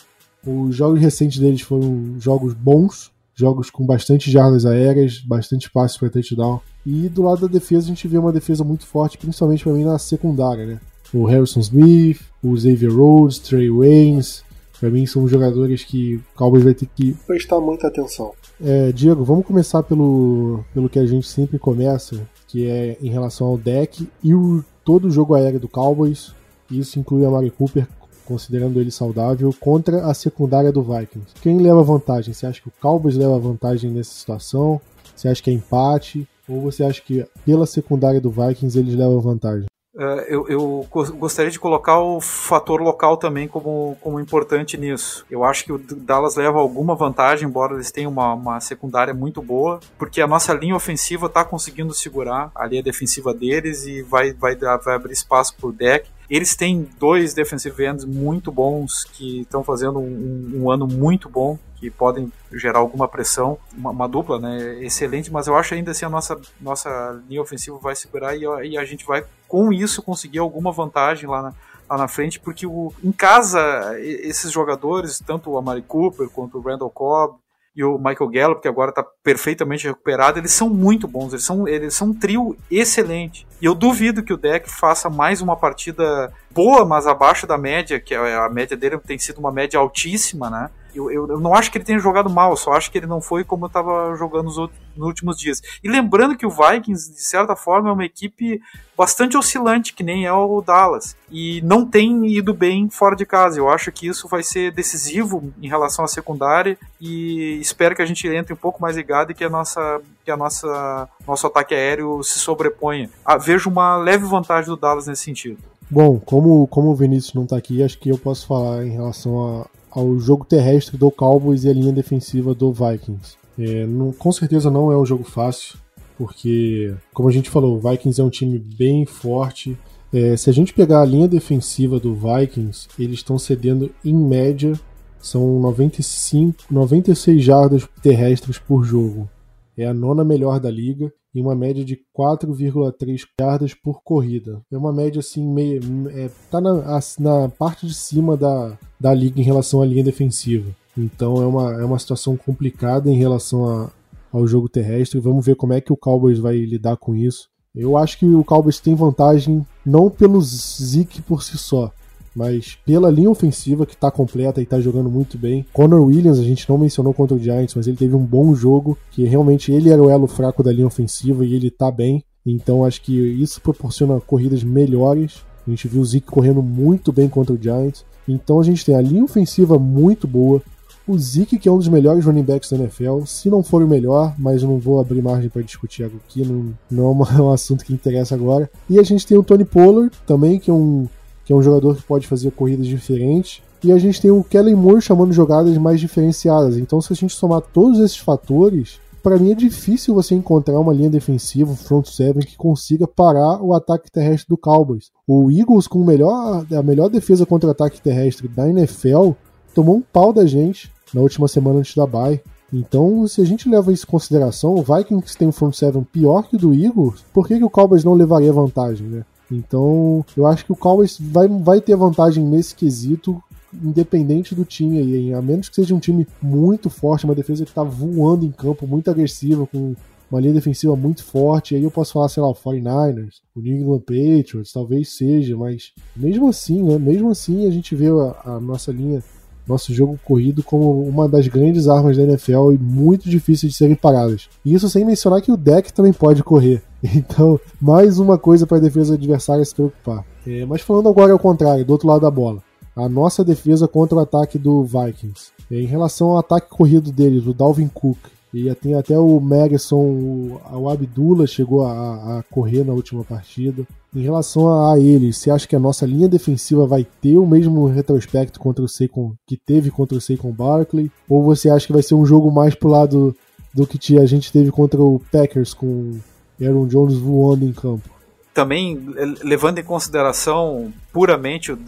Os 0.46 0.74
jogos 0.76 1.00
recentes 1.00 1.38
deles 1.38 1.62
foram 1.62 2.20
jogos 2.20 2.52
bons, 2.52 3.10
jogos 3.42 3.70
com 3.70 3.84
bastante 3.84 4.30
jardas 4.30 4.64
aéreas, 4.64 5.18
bastante 5.18 5.68
passes 5.68 5.96
para 5.96 6.08
touchdown. 6.08 6.60
E 6.86 7.08
do 7.08 7.22
lado 7.22 7.42
da 7.42 7.52
defesa 7.52 7.86
a 7.86 7.88
gente 7.88 8.06
vê 8.06 8.16
uma 8.16 8.32
defesa 8.32 8.62
muito 8.62 8.86
forte, 8.86 9.18
principalmente 9.18 9.64
para 9.64 9.72
mim 9.72 9.84
na 9.84 9.98
secundária, 9.98 10.64
né? 10.64 10.80
O 11.12 11.24
Harrison 11.24 11.60
Smith, 11.60 12.20
o 12.42 12.56
Xavier 12.56 12.92
Rhodes, 12.92 13.38
Trey 13.40 13.68
Waynes, 13.68 14.44
para 14.80 14.90
mim 14.90 15.04
são 15.06 15.28
jogadores 15.28 15.84
que 15.84 16.14
o 16.14 16.22
Cowboys 16.34 16.64
vai 16.64 16.74
ter 16.74 16.86
que 16.86 17.14
prestar 17.26 17.60
muita 17.60 17.88
atenção. 17.88 18.32
É, 18.60 18.92
Diego, 18.92 19.24
vamos 19.24 19.44
começar 19.44 19.82
pelo, 19.82 20.64
pelo 20.72 20.88
que 20.88 20.98
a 20.98 21.06
gente 21.06 21.26
sempre 21.26 21.58
começa, 21.58 22.26
que 22.48 22.66
é 22.66 22.96
em 23.02 23.10
relação 23.10 23.48
ao 23.48 23.58
deck 23.58 24.08
e 24.22 24.34
o, 24.34 24.64
todo 24.84 25.08
o 25.08 25.10
jogo 25.10 25.34
aéreo 25.34 25.60
do 25.60 25.68
Cowboys. 25.68 26.32
Isso 26.70 26.98
inclui 26.98 27.24
a 27.24 27.30
Mari 27.30 27.50
Cooper, 27.50 27.86
considerando 28.32 28.80
ele 28.80 28.90
saudável, 28.90 29.54
contra 29.60 30.06
a 30.06 30.14
secundária 30.14 30.72
do 30.72 30.82
Vikings. 30.82 31.34
Quem 31.42 31.58
leva 31.58 31.82
vantagem? 31.82 32.32
Você 32.32 32.46
acha 32.46 32.62
que 32.62 32.68
o 32.68 32.72
Cowboys 32.80 33.14
leva 33.14 33.38
vantagem 33.38 33.90
nessa 33.90 34.10
situação? 34.10 34.80
Você 35.14 35.28
acha 35.28 35.42
que 35.42 35.50
é 35.50 35.52
empate? 35.52 36.26
Ou 36.48 36.62
você 36.62 36.82
acha 36.82 37.02
que 37.02 37.26
pela 37.44 37.66
secundária 37.66 38.20
do 38.20 38.30
Vikings 38.30 38.78
eles 38.78 38.94
levam 38.94 39.20
vantagem? 39.20 39.66
Uh, 39.94 40.24
eu, 40.26 40.48
eu, 40.48 40.88
gostaria 40.90 41.50
de 41.50 41.60
colocar 41.60 42.00
o 42.00 42.18
fator 42.18 42.80
local 42.80 43.18
também 43.18 43.46
como, 43.46 43.94
como 44.00 44.18
importante 44.18 44.78
nisso. 44.78 45.26
Eu 45.30 45.44
acho 45.44 45.66
que 45.66 45.72
o 45.72 45.76
Dallas 45.78 46.36
leva 46.36 46.58
alguma 46.58 46.94
vantagem, 46.94 47.46
embora 47.46 47.74
eles 47.74 47.90
tenham 47.90 48.10
uma, 48.10 48.32
uma 48.32 48.58
secundária 48.60 49.12
muito 49.12 49.42
boa, 49.42 49.80
porque 49.98 50.22
a 50.22 50.26
nossa 50.26 50.54
linha 50.54 50.74
ofensiva 50.74 51.26
está 51.26 51.44
conseguindo 51.44 51.92
segurar 51.92 52.50
a 52.54 52.66
linha 52.66 52.82
defensiva 52.82 53.34
deles 53.34 53.84
e 53.84 54.00
vai, 54.00 54.32
vai, 54.32 54.56
vai 54.56 54.94
abrir 54.94 55.12
espaço 55.12 55.54
para 55.54 55.68
o 55.68 55.72
deck. 55.72 56.08
Eles 56.32 56.56
têm 56.56 56.88
dois 56.98 57.34
defensive 57.34 57.84
ends 57.84 58.06
muito 58.06 58.50
bons 58.50 59.04
que 59.04 59.42
estão 59.42 59.62
fazendo 59.62 59.98
um, 59.98 60.62
um, 60.62 60.70
ano 60.70 60.86
muito 60.86 61.28
bom, 61.28 61.58
que 61.76 61.90
podem 61.90 62.32
gerar 62.50 62.78
alguma 62.78 63.06
pressão, 63.06 63.58
uma, 63.76 63.90
uma, 63.90 64.08
dupla, 64.08 64.40
né, 64.40 64.82
excelente, 64.82 65.30
mas 65.30 65.46
eu 65.46 65.54
acho 65.54 65.74
ainda 65.74 65.90
assim 65.90 66.06
a 66.06 66.08
nossa, 66.08 66.40
nossa 66.58 67.22
linha 67.28 67.42
ofensiva 67.42 67.76
vai 67.76 67.94
segurar 67.94 68.34
e, 68.34 68.44
e 68.70 68.78
a 68.78 68.84
gente 68.86 69.04
vai 69.04 69.26
com 69.46 69.70
isso 69.74 70.02
conseguir 70.02 70.38
alguma 70.38 70.72
vantagem 70.72 71.28
lá 71.28 71.42
na, 71.42 71.54
lá 71.86 71.98
na 71.98 72.08
frente, 72.08 72.40
porque 72.40 72.66
o, 72.66 72.94
em 73.04 73.12
casa 73.12 73.94
esses 74.00 74.50
jogadores, 74.50 75.18
tanto 75.18 75.50
o 75.50 75.58
Amari 75.58 75.82
Cooper 75.82 76.30
quanto 76.30 76.56
o 76.56 76.62
Randall 76.62 76.88
Cobb, 76.88 77.41
e 77.74 77.82
o 77.82 77.96
Michael 77.96 78.30
Gallup, 78.30 78.60
que 78.60 78.68
agora 78.68 78.90
está 78.90 79.02
perfeitamente 79.22 79.86
recuperado, 79.86 80.38
eles 80.38 80.52
são 80.52 80.68
muito 80.68 81.08
bons, 81.08 81.32
eles 81.32 81.44
são, 81.44 81.66
eles 81.66 81.94
são 81.94 82.08
um 82.08 82.14
trio 82.14 82.56
excelente. 82.70 83.46
E 83.60 83.64
eu 83.64 83.74
duvido 83.74 84.22
que 84.22 84.32
o 84.32 84.36
deck 84.36 84.68
faça 84.70 85.08
mais 85.08 85.40
uma 85.40 85.56
partida 85.56 86.32
boa, 86.50 86.84
mas 86.84 87.06
abaixo 87.06 87.46
da 87.46 87.56
média, 87.56 87.98
que 87.98 88.14
a 88.14 88.48
média 88.50 88.76
dele 88.76 88.98
tem 88.98 89.18
sido 89.18 89.38
uma 89.38 89.50
média 89.50 89.78
altíssima, 89.78 90.50
né? 90.50 90.70
Eu, 90.94 91.10
eu, 91.10 91.26
eu, 91.28 91.40
não 91.40 91.54
acho 91.54 91.70
que 91.70 91.78
ele 91.78 91.84
tenha 91.84 91.98
jogado 91.98 92.28
mal, 92.28 92.56
só 92.56 92.72
acho 92.72 92.90
que 92.90 92.98
ele 92.98 93.06
não 93.06 93.20
foi 93.20 93.44
como 93.44 93.64
eu 93.64 93.68
estava 93.68 94.14
jogando 94.16 94.44
nos, 94.44 94.58
outros, 94.58 94.78
nos, 94.96 95.06
últimos 95.06 95.38
dias. 95.38 95.62
E 95.82 95.88
lembrando 95.88 96.36
que 96.36 96.46
o 96.46 96.50
Vikings, 96.50 97.12
de 97.12 97.22
certa 97.22 97.56
forma, 97.56 97.88
é 97.88 97.92
uma 97.92 98.04
equipe 98.04 98.60
bastante 98.96 99.36
oscilante, 99.36 99.94
que 99.94 100.02
nem 100.02 100.26
é 100.26 100.32
o 100.32 100.60
Dallas. 100.60 101.16
E 101.30 101.60
não 101.62 101.86
tem 101.86 102.26
ido 102.26 102.52
bem 102.52 102.88
fora 102.90 103.16
de 103.16 103.24
casa. 103.24 103.58
Eu 103.58 103.68
acho 103.68 103.90
que 103.90 104.06
isso 104.06 104.28
vai 104.28 104.42
ser 104.42 104.72
decisivo 104.72 105.52
em 105.60 105.68
relação 105.68 106.04
à 106.04 106.08
secundária 106.08 106.78
e 107.00 107.58
espero 107.60 107.96
que 107.96 108.02
a 108.02 108.06
gente 108.06 108.28
entre 108.28 108.52
um 108.52 108.56
pouco 108.56 108.80
mais 108.80 108.96
ligado 108.96 109.32
e 109.32 109.34
que 109.34 109.44
a 109.44 109.50
nossa 109.50 110.00
que 110.24 110.30
a 110.30 110.36
nossa 110.36 111.08
nosso 111.26 111.46
ataque 111.46 111.74
aéreo 111.74 112.22
se 112.22 112.38
sobreponha. 112.38 113.10
Ah, 113.24 113.36
vejo 113.36 113.68
uma 113.68 113.96
leve 113.96 114.24
vantagem 114.24 114.68
do 114.68 114.76
Dallas 114.76 115.06
nesse 115.06 115.24
sentido. 115.24 115.58
Bom, 115.90 116.18
como, 116.18 116.66
como 116.68 116.90
o 116.90 116.94
Vinícius 116.94 117.34
não 117.34 117.44
está 117.44 117.56
aqui, 117.58 117.82
acho 117.82 117.98
que 117.98 118.08
eu 118.08 118.16
posso 118.16 118.46
falar 118.46 118.82
em 118.82 118.92
relação 118.92 119.60
a, 119.60 119.66
ao 119.94 120.18
jogo 120.18 120.44
terrestre 120.44 120.96
do 120.96 121.10
Cowboys 121.10 121.64
e 121.64 121.68
a 121.68 121.72
linha 121.72 121.92
defensiva 121.92 122.54
do 122.54 122.72
Vikings. 122.72 123.36
É, 123.58 123.86
não, 123.86 124.12
com 124.12 124.32
certeza 124.32 124.70
não 124.70 124.90
é 124.90 124.96
um 124.96 125.04
jogo 125.06 125.24
fácil, 125.24 125.78
porque, 126.16 126.94
como 127.12 127.28
a 127.28 127.32
gente 127.32 127.50
falou, 127.50 127.76
o 127.76 127.90
Vikings 127.90 128.20
é 128.20 128.24
um 128.24 128.30
time 128.30 128.58
bem 128.58 129.04
forte. 129.04 129.76
É, 130.12 130.36
se 130.36 130.48
a 130.48 130.52
gente 130.52 130.72
pegar 130.72 131.02
a 131.02 131.06
linha 131.06 131.28
defensiva 131.28 132.00
do 132.00 132.14
Vikings, 132.14 132.88
eles 132.98 133.16
estão 133.16 133.38
cedendo 133.38 133.90
em 134.04 134.14
média 134.14 134.78
são 135.22 135.60
95, 135.60 136.64
96 136.68 137.42
jardas 137.42 137.88
terrestres 138.02 138.58
por 138.58 138.82
jogo. 138.82 139.30
É 139.78 139.86
a 139.86 139.94
nona 139.94 140.24
melhor 140.24 140.58
da 140.58 140.68
liga 140.68 141.12
e 141.34 141.40
uma 141.40 141.54
média 141.54 141.84
de 141.84 141.98
4,3 142.16 143.24
jardas 143.38 143.74
por 143.74 144.02
corrida. 144.02 144.60
É 144.70 144.76
uma 144.76 144.92
média 144.92 145.20
assim, 145.20 145.46
meio, 145.46 145.80
é, 146.10 146.30
tá 146.50 146.60
na, 146.60 147.00
na 147.18 147.48
parte 147.48 147.86
de 147.86 147.94
cima 147.94 148.36
da, 148.36 148.78
da 149.00 149.14
liga 149.14 149.40
em 149.40 149.44
relação 149.44 149.80
à 149.80 149.86
linha 149.86 150.04
defensiva. 150.04 150.70
Então 150.96 151.42
é 151.42 151.46
uma, 151.46 151.80
é 151.80 151.84
uma 151.84 151.98
situação 151.98 152.36
complicada 152.36 153.10
em 153.10 153.16
relação 153.16 153.66
a, 153.66 153.90
ao 154.30 154.46
jogo 154.46 154.68
terrestre. 154.68 155.20
Vamos 155.20 155.44
ver 155.44 155.56
como 155.56 155.72
é 155.72 155.80
que 155.80 155.92
o 155.92 155.96
Cowboys 155.96 156.38
vai 156.38 156.56
lidar 156.56 156.96
com 156.96 157.14
isso. 157.14 157.48
Eu 157.74 157.96
acho 157.96 158.18
que 158.18 158.26
o 158.26 158.44
Cowboys 158.44 158.78
tem 158.78 158.94
vantagem 158.94 159.66
não 159.84 160.10
pelo 160.10 160.40
Zeke 160.42 161.22
por 161.22 161.42
si 161.42 161.56
só, 161.56 161.90
mas 162.34 162.78
pela 162.84 163.10
linha 163.10 163.30
ofensiva 163.30 163.86
que 163.86 163.94
está 163.94 164.10
completa 164.10 164.60
e 164.60 164.64
está 164.64 164.80
jogando 164.80 165.10
muito 165.10 165.38
bem. 165.38 165.66
Conor 165.72 166.02
Williams, 166.02 166.38
a 166.38 166.44
gente 166.44 166.68
não 166.68 166.78
mencionou 166.78 167.12
contra 167.12 167.36
o 167.36 167.38
Giants, 167.38 167.74
mas 167.74 167.86
ele 167.86 167.96
teve 167.96 168.14
um 168.14 168.24
bom 168.24 168.54
jogo, 168.54 168.98
que 169.10 169.24
realmente 169.24 169.72
ele 169.72 169.90
era 169.90 170.02
o 170.02 170.10
elo 170.10 170.26
fraco 170.26 170.62
da 170.62 170.72
linha 170.72 170.86
ofensiva 170.86 171.44
e 171.44 171.54
ele 171.54 171.68
está 171.68 171.90
bem. 171.90 172.24
Então 172.44 172.84
acho 172.84 173.02
que 173.02 173.12
isso 173.12 173.60
proporciona 173.60 174.20
corridas 174.20 174.62
melhores. 174.64 175.44
A 175.66 175.70
gente 175.70 175.86
viu 175.86 176.00
o 176.00 176.04
Zeke 176.04 176.26
correndo 176.26 176.62
muito 176.62 177.12
bem 177.12 177.28
contra 177.28 177.54
o 177.54 177.58
Giants. 177.60 178.04
Então 178.28 178.60
a 178.60 178.62
gente 178.62 178.84
tem 178.84 178.94
a 178.94 179.00
linha 179.00 179.24
ofensiva 179.24 179.78
muito 179.78 180.26
boa. 180.26 180.62
O 181.06 181.18
Zeke, 181.18 181.58
que 181.58 181.68
é 181.68 181.72
um 181.72 181.78
dos 181.78 181.88
melhores 181.88 182.24
running 182.24 182.44
backs 182.44 182.70
da 182.70 182.76
NFL, 182.76 183.24
se 183.26 183.50
não 183.50 183.62
for 183.62 183.82
o 183.82 183.88
melhor, 183.88 184.34
mas 184.38 184.62
não 184.62 184.78
vou 184.78 185.00
abrir 185.00 185.20
margem 185.20 185.50
para 185.50 185.62
discutir 185.62 186.04
aqui, 186.04 186.44
não, 186.44 186.72
não 186.88 187.26
é 187.26 187.34
um 187.42 187.50
assunto 187.50 187.84
que 187.84 187.92
interessa 187.92 188.34
agora. 188.34 188.70
E 188.88 188.98
a 188.98 189.02
gente 189.02 189.26
tem 189.26 189.36
o 189.36 189.42
Tony 189.42 189.64
Pollard 189.64 190.16
também, 190.26 190.60
que 190.60 190.70
é 190.70 190.74
um 190.74 191.08
que 191.52 191.54
é 191.54 191.58
um 191.58 191.62
jogador 191.62 191.94
que 191.94 192.02
pode 192.02 192.26
fazer 192.26 192.50
corridas 192.52 192.86
diferentes. 192.86 193.62
E 193.84 193.92
a 193.92 193.98
gente 193.98 194.22
tem 194.22 194.30
o 194.30 194.42
Kellen 194.42 194.74
Moore 194.74 195.02
chamando 195.02 195.32
jogadas 195.34 195.76
mais 195.76 196.00
diferenciadas. 196.00 196.78
Então, 196.78 197.00
se 197.00 197.12
a 197.12 197.16
gente 197.16 197.34
somar 197.34 197.60
todos 197.60 197.98
esses 198.00 198.16
fatores, 198.16 198.98
para 199.22 199.36
mim 199.36 199.52
é 199.52 199.54
difícil 199.54 200.14
você 200.14 200.34
encontrar 200.34 200.80
uma 200.80 200.94
linha 200.94 201.10
defensiva, 201.10 201.74
front 201.74 202.06
seven, 202.06 202.42
que 202.42 202.56
consiga 202.56 203.06
parar 203.06 203.62
o 203.62 203.74
ataque 203.74 204.10
terrestre 204.10 204.48
do 204.48 204.56
Cowboys. 204.56 205.10
O 205.26 205.50
Eagles, 205.50 205.86
com 205.86 206.02
melhor, 206.02 206.64
a 206.72 206.82
melhor 206.82 207.10
defesa 207.10 207.44
contra 207.44 207.72
ataque 207.72 208.00
terrestre 208.00 208.48
da 208.48 208.68
NFL, 208.68 209.32
tomou 209.74 209.96
um 209.96 210.02
pau 210.02 210.32
da 210.32 210.46
gente 210.46 210.90
na 211.12 211.20
última 211.20 211.48
semana 211.48 211.80
antes 211.80 211.94
da 211.94 212.06
bye. 212.06 212.40
Então, 212.72 213.26
se 213.28 213.42
a 213.42 213.44
gente 213.44 213.68
leva 213.68 213.92
isso 213.92 214.06
em 214.06 214.10
consideração, 214.10 214.74
o 214.74 214.82
Vikings 214.82 215.36
tem 215.36 215.48
um 215.48 215.52
front 215.52 215.74
seven 215.74 216.02
pior 216.04 216.44
que 216.44 216.56
o 216.56 216.58
do 216.58 216.72
Eagles, 216.72 217.22
por 217.30 217.46
que, 217.46 217.58
que 217.58 217.64
o 217.64 217.68
Cowboys 217.68 218.04
não 218.04 218.14
levaria 218.14 218.50
vantagem, 218.50 219.06
né? 219.06 219.24
Então, 219.54 220.24
eu 220.36 220.46
acho 220.46 220.64
que 220.64 220.72
o 220.72 220.76
Cowboys 220.76 221.18
vai, 221.20 221.46
vai 221.48 221.80
ter 221.80 221.96
vantagem 221.96 222.44
nesse 222.44 222.74
quesito, 222.74 223.42
independente 223.72 224.54
do 224.54 224.64
time 224.64 224.98
aí, 224.98 225.34
a 225.34 225.40
menos 225.42 225.68
que 225.68 225.76
seja 225.76 225.94
um 225.94 225.98
time 225.98 226.26
muito 226.40 226.90
forte, 226.90 227.24
uma 227.24 227.34
defesa 227.34 227.64
que 227.64 227.70
está 227.70 227.82
voando 227.82 228.44
em 228.44 228.50
campo, 228.50 228.86
muito 228.86 229.10
agressiva, 229.10 229.66
com 229.66 229.94
uma 230.30 230.40
linha 230.40 230.54
defensiva 230.54 230.96
muito 230.96 231.22
forte. 231.22 231.74
Aí 231.74 231.82
eu 231.82 231.90
posso 231.90 232.14
falar, 232.14 232.28
sei 232.28 232.42
lá, 232.42 232.48
o 232.48 232.54
49ers, 232.54 233.40
o 233.54 233.60
New 233.60 233.76
England 233.76 234.00
Patriots, 234.00 234.72
talvez 234.72 235.10
seja, 235.10 235.56
mas 235.56 235.92
mesmo 236.16 236.48
assim, 236.48 236.82
né? 236.82 236.98
Mesmo 236.98 237.28
assim, 237.30 237.66
a 237.66 237.70
gente 237.70 237.94
vê 237.94 238.08
a, 238.08 238.52
a 238.54 238.60
nossa 238.60 238.90
linha, 238.90 239.22
nosso 239.66 239.92
jogo 239.92 240.18
corrido 240.24 240.62
como 240.62 241.02
uma 241.02 241.28
das 241.28 241.46
grandes 241.46 241.88
armas 241.88 242.16
da 242.16 242.22
NFL 242.24 242.72
e 242.72 242.78
muito 242.78 243.28
difícil 243.28 243.68
de 243.68 243.74
serem 243.74 243.94
paradas. 243.94 244.48
E 244.64 244.74
isso 244.74 244.88
sem 244.88 245.04
mencionar 245.04 245.40
que 245.40 245.52
o 245.52 245.56
deck 245.56 245.92
também 245.92 246.12
pode 246.12 246.42
correr. 246.42 246.82
Então, 247.14 247.58
mais 247.80 248.20
uma 248.20 248.38
coisa 248.38 248.64
para 248.64 248.76
a 248.76 248.80
defesa 248.80 249.14
adversária 249.14 249.64
se 249.64 249.74
preocupar. 249.74 250.24
É, 250.46 250.64
mas 250.64 250.82
falando 250.82 251.08
agora 251.08 251.32
ao 251.32 251.38
contrário, 251.38 251.84
do 251.84 251.92
outro 251.92 252.06
lado 252.06 252.20
da 252.20 252.30
bola. 252.30 252.62
A 252.94 253.08
nossa 253.08 253.42
defesa 253.42 253.88
contra 253.88 254.16
o 254.16 254.20
ataque 254.20 254.56
do 254.56 254.84
Vikings. 254.84 255.50
É, 255.68 255.80
em 255.80 255.86
relação 255.86 256.28
ao 256.28 256.38
ataque 256.38 256.68
corrido 256.68 257.10
deles, 257.10 257.44
o 257.44 257.52
Dalvin 257.52 257.88
Cook, 257.88 258.18
e 258.52 258.72
tem 258.74 258.94
até 258.94 259.18
o 259.18 259.40
Madison, 259.40 259.96
o, 259.96 260.88
Abdullah 260.90 261.46
chegou 261.46 261.86
a, 261.86 262.38
a, 262.38 262.42
correr 262.50 262.84
na 262.84 262.92
última 262.92 263.24
partida. 263.24 263.86
Em 264.14 264.20
relação 264.20 264.68
a, 264.68 264.94
a 264.94 264.98
eles, 264.98 265.38
você 265.38 265.50
acha 265.50 265.66
que 265.66 265.74
a 265.74 265.80
nossa 265.80 266.04
linha 266.04 266.28
defensiva 266.28 266.86
vai 266.86 267.06
ter 267.22 267.38
o 267.38 267.46
mesmo 267.46 267.86
retrospecto 267.86 268.60
contra 268.60 268.84
o 268.84 268.88
Saquon 268.88 269.32
que 269.46 269.56
teve 269.56 269.90
contra 269.90 270.18
o 270.18 270.20
Saquon 270.20 270.52
Barkley? 270.52 271.10
Ou 271.26 271.42
você 271.42 271.70
acha 271.70 271.86
que 271.86 271.94
vai 271.94 272.02
ser 272.02 272.14
um 272.14 272.26
jogo 272.26 272.50
mais 272.50 272.74
pro 272.74 272.90
lado 272.90 273.34
do 273.72 273.86
que 273.86 274.18
a 274.18 274.26
gente 274.26 274.52
teve 274.52 274.70
contra 274.70 275.00
o 275.00 275.18
Packers 275.32 275.72
com 275.72 276.18
Aaron 276.60 276.86
Jones 276.86 277.16
voando 277.16 277.64
em 277.64 277.72
campo? 277.72 278.10
Também 278.52 279.00
levando 279.42 279.78
em 279.78 279.84
consideração 279.84 280.92
puramente 281.10 281.72
o, 281.72 281.78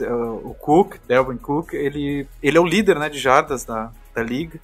o 0.42 0.54
Cook, 0.54 0.94
Delvin 1.06 1.36
Cook, 1.36 1.74
ele, 1.74 2.26
ele 2.42 2.56
é 2.56 2.60
o 2.60 2.66
líder 2.66 2.98
né, 2.98 3.10
de 3.10 3.18
jardas 3.18 3.66
da, 3.66 3.92
da 4.14 4.22
liga. 4.22 4.58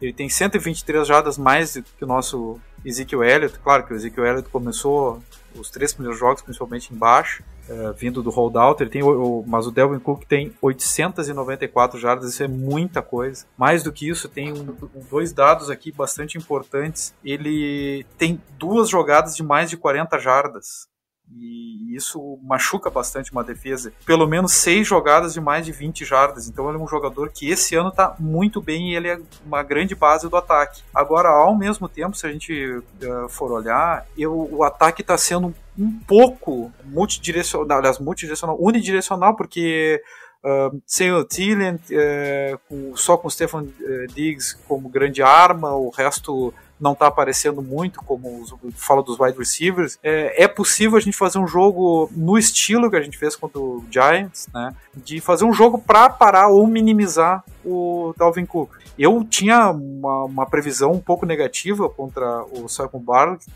Ele 0.00 0.12
tem 0.12 0.28
123 0.28 1.06
jardas 1.06 1.38
mais 1.38 1.74
que 1.74 2.04
o 2.04 2.06
nosso 2.06 2.60
Ezekiel 2.84 3.24
Elliott. 3.24 3.58
Claro 3.58 3.84
que 3.84 3.92
o 3.92 3.96
Ezekiel 3.96 4.26
Elliott 4.26 4.48
começou 4.48 5.22
os 5.54 5.70
três 5.70 5.92
primeiros 5.92 6.18
jogos, 6.18 6.42
principalmente 6.42 6.92
embaixo, 6.92 7.42
é, 7.68 7.92
vindo 7.92 8.22
do 8.22 8.30
holdout. 8.30 8.82
Ele 8.82 8.90
tem 8.90 9.02
o, 9.02 9.44
mas 9.46 9.66
o 9.66 9.70
Delvin 9.70 9.98
Cook 9.98 10.24
tem 10.24 10.52
894 10.60 11.98
jardas, 11.98 12.32
isso 12.32 12.42
é 12.42 12.48
muita 12.48 13.02
coisa. 13.02 13.46
Mais 13.56 13.82
do 13.82 13.92
que 13.92 14.08
isso, 14.08 14.28
tem 14.28 14.52
um, 14.52 14.76
dois 15.10 15.32
dados 15.32 15.70
aqui 15.70 15.90
bastante 15.90 16.38
importantes. 16.38 17.14
Ele 17.24 18.04
tem 18.18 18.40
duas 18.58 18.88
jogadas 18.88 19.34
de 19.34 19.42
mais 19.42 19.70
de 19.70 19.76
40 19.76 20.18
jardas. 20.18 20.88
E 21.30 21.94
isso 21.94 22.38
machuca 22.42 22.90
bastante 22.90 23.32
uma 23.32 23.42
defesa. 23.42 23.92
Pelo 24.04 24.26
menos 24.26 24.52
seis 24.52 24.86
jogadas 24.86 25.34
de 25.34 25.40
mais 25.40 25.64
de 25.64 25.72
20 25.72 26.04
jardas. 26.04 26.48
Então 26.48 26.68
ele 26.68 26.78
é 26.78 26.80
um 26.80 26.86
jogador 26.86 27.30
que 27.30 27.48
esse 27.48 27.74
ano 27.74 27.88
está 27.88 28.14
muito 28.18 28.60
bem 28.60 28.90
e 28.90 28.96
ele 28.96 29.08
é 29.08 29.20
uma 29.44 29.62
grande 29.62 29.94
base 29.94 30.28
do 30.28 30.36
ataque. 30.36 30.82
Agora, 30.94 31.28
ao 31.28 31.56
mesmo 31.56 31.88
tempo, 31.88 32.16
se 32.16 32.26
a 32.26 32.32
gente 32.32 32.76
uh, 32.76 33.28
for 33.28 33.50
olhar, 33.50 34.06
eu, 34.16 34.48
o 34.52 34.62
ataque 34.62 35.02
está 35.02 35.16
sendo 35.18 35.54
um 35.78 35.92
pouco 36.06 36.72
multidirecional, 36.84 37.78
aliás, 37.78 37.98
multidirecional, 37.98 38.56
unidirecional, 38.60 39.34
porque 39.34 40.02
Uh, 40.44 40.80
sem 40.86 41.10
o 41.10 41.24
Thielen, 41.24 41.74
uh, 41.74 42.96
só 42.96 43.16
com 43.16 43.26
o 43.26 43.30
Stefan 43.30 43.62
uh, 43.62 44.06
Diggs 44.14 44.56
como 44.68 44.88
grande 44.88 45.20
arma, 45.20 45.74
o 45.74 45.90
resto 45.90 46.54
não 46.78 46.92
está 46.92 47.06
aparecendo 47.06 47.62
muito, 47.62 48.00
como 48.02 48.44
fala 48.74 49.02
dos 49.02 49.18
wide 49.18 49.38
receivers, 49.38 49.98
é, 50.02 50.44
é, 50.44 50.48
possível 50.48 50.96
a 50.96 51.00
gente 51.00 51.16
fazer 51.16 51.38
um 51.38 51.46
jogo 51.46 52.10
no 52.14 52.36
estilo 52.36 52.90
que 52.90 52.96
a 52.96 53.02
gente 53.02 53.16
fez 53.16 53.34
contra 53.34 53.58
o 53.58 53.84
Giants, 53.90 54.48
né? 54.52 54.74
De 54.94 55.20
fazer 55.20 55.44
um 55.44 55.52
jogo 55.52 55.78
para 55.78 56.08
parar 56.10 56.48
ou 56.48 56.66
minimizar 56.66 57.42
o 57.64 58.14
Dalvin 58.16 58.46
Cook. 58.46 58.70
Eu 58.98 59.24
tinha 59.24 59.70
uma, 59.70 60.24
uma 60.24 60.46
previsão 60.46 60.92
um 60.92 61.00
pouco 61.00 61.26
negativa 61.26 61.88
contra 61.88 62.44
o 62.44 62.68
Saquon 62.68 63.00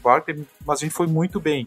Barkley, 0.03 0.47
mas 0.67 0.81
a 0.81 0.85
gente 0.85 0.95
foi 0.95 1.07
muito 1.07 1.41
bem. 1.41 1.67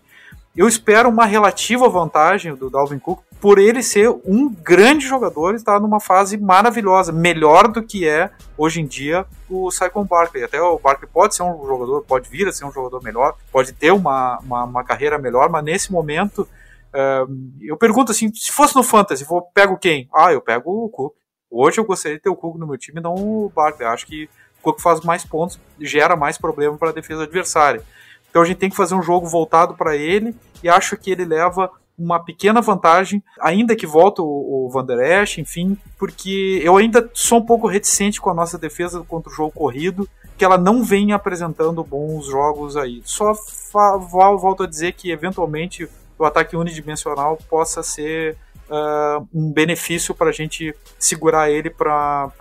Eu 0.55 0.67
espero 0.67 1.09
uma 1.09 1.25
relativa 1.25 1.89
vantagem 1.89 2.53
do 2.53 2.69
Dalvin 2.69 2.99
Cook 2.99 3.23
por 3.41 3.57
ele 3.57 3.81
ser 3.81 4.09
um 4.23 4.47
grande 4.47 5.05
jogador 5.05 5.53
e 5.53 5.55
estar 5.55 5.79
numa 5.79 5.99
fase 5.99 6.37
maravilhosa, 6.37 7.11
melhor 7.11 7.67
do 7.67 7.81
que 7.81 8.07
é 8.07 8.29
hoje 8.55 8.79
em 8.79 8.85
dia 8.85 9.25
o 9.49 9.71
Saquon 9.71 10.05
Barkley. 10.05 10.43
Até 10.43 10.61
o 10.61 10.77
Barkley 10.77 11.09
pode 11.11 11.35
ser 11.35 11.41
um 11.41 11.65
jogador, 11.65 12.03
pode 12.03 12.29
vir 12.29 12.47
a 12.47 12.51
ser 12.51 12.65
um 12.65 12.71
jogador 12.71 13.01
melhor, 13.03 13.35
pode 13.51 13.73
ter 13.73 13.91
uma, 13.91 14.37
uma, 14.39 14.63
uma 14.63 14.83
carreira 14.83 15.17
melhor, 15.17 15.49
mas 15.49 15.63
nesse 15.63 15.91
momento 15.91 16.47
uh, 16.93 17.27
eu 17.59 17.75
pergunto 17.75 18.11
assim, 18.11 18.31
se 18.31 18.51
fosse 18.51 18.75
no 18.75 18.83
Fantasy, 18.83 19.25
vou 19.25 19.41
pego 19.41 19.75
quem? 19.75 20.07
Ah, 20.13 20.31
eu 20.31 20.39
pego 20.39 20.85
o 20.85 20.89
Cook. 20.89 21.15
Hoje 21.49 21.79
eu 21.79 21.85
gostaria 21.85 22.17
de 22.17 22.23
ter 22.23 22.29
o 22.29 22.35
Cook 22.35 22.57
no 22.57 22.67
meu 22.67 22.77
time, 22.77 23.01
não 23.01 23.15
o 23.15 23.51
Barkley. 23.53 23.87
Acho 23.87 24.05
que 24.05 24.25
o 24.59 24.61
Cook 24.61 24.79
faz 24.79 25.01
mais 25.01 25.25
pontos, 25.25 25.59
gera 25.79 26.15
mais 26.15 26.37
problema 26.37 26.77
para 26.77 26.89
a 26.89 26.93
defesa 26.93 27.23
adversária. 27.23 27.81
Então 28.33 28.41
a 28.41 28.45
gente 28.45 28.57
tem 28.57 28.69
que 28.71 28.75
fazer 28.75 28.95
um 28.95 29.01
jogo 29.03 29.27
voltado 29.27 29.75
para 29.75 29.95
ele 29.95 30.35
e 30.63 30.67
acho 30.67 30.97
que 30.97 31.11
ele 31.11 31.23
leva 31.23 31.69
uma 31.95 32.19
pequena 32.19 32.61
vantagem, 32.61 33.21
ainda 33.39 33.75
que 33.75 33.85
volta 33.85 34.23
o, 34.23 34.65
o 34.65 34.69
Van 34.71 34.83
Der 34.83 35.21
Esch, 35.21 35.37
enfim, 35.37 35.77
porque 35.99 36.59
eu 36.63 36.75
ainda 36.75 37.07
sou 37.13 37.37
um 37.37 37.45
pouco 37.45 37.67
reticente 37.67 38.19
com 38.19 38.31
a 38.31 38.33
nossa 38.33 38.57
defesa 38.57 39.05
contra 39.07 39.31
o 39.31 39.35
jogo 39.35 39.51
corrido, 39.51 40.09
que 40.35 40.43
ela 40.43 40.57
não 40.57 40.83
vem 40.83 41.11
apresentando 41.11 41.83
bons 41.83 42.25
jogos 42.25 42.75
aí. 42.75 43.03
Só 43.05 43.33
volto 44.09 44.63
a 44.63 44.67
dizer 44.67 44.93
que 44.93 45.11
eventualmente 45.11 45.87
o 46.17 46.25
ataque 46.25 46.55
unidimensional 46.55 47.37
possa 47.47 47.83
ser 47.83 48.35
uh, 48.67 49.27
um 49.31 49.51
benefício 49.51 50.15
para 50.15 50.29
a 50.29 50.33
gente 50.33 50.75
segurar 50.97 51.51
ele 51.51 51.69
para 51.69 52.31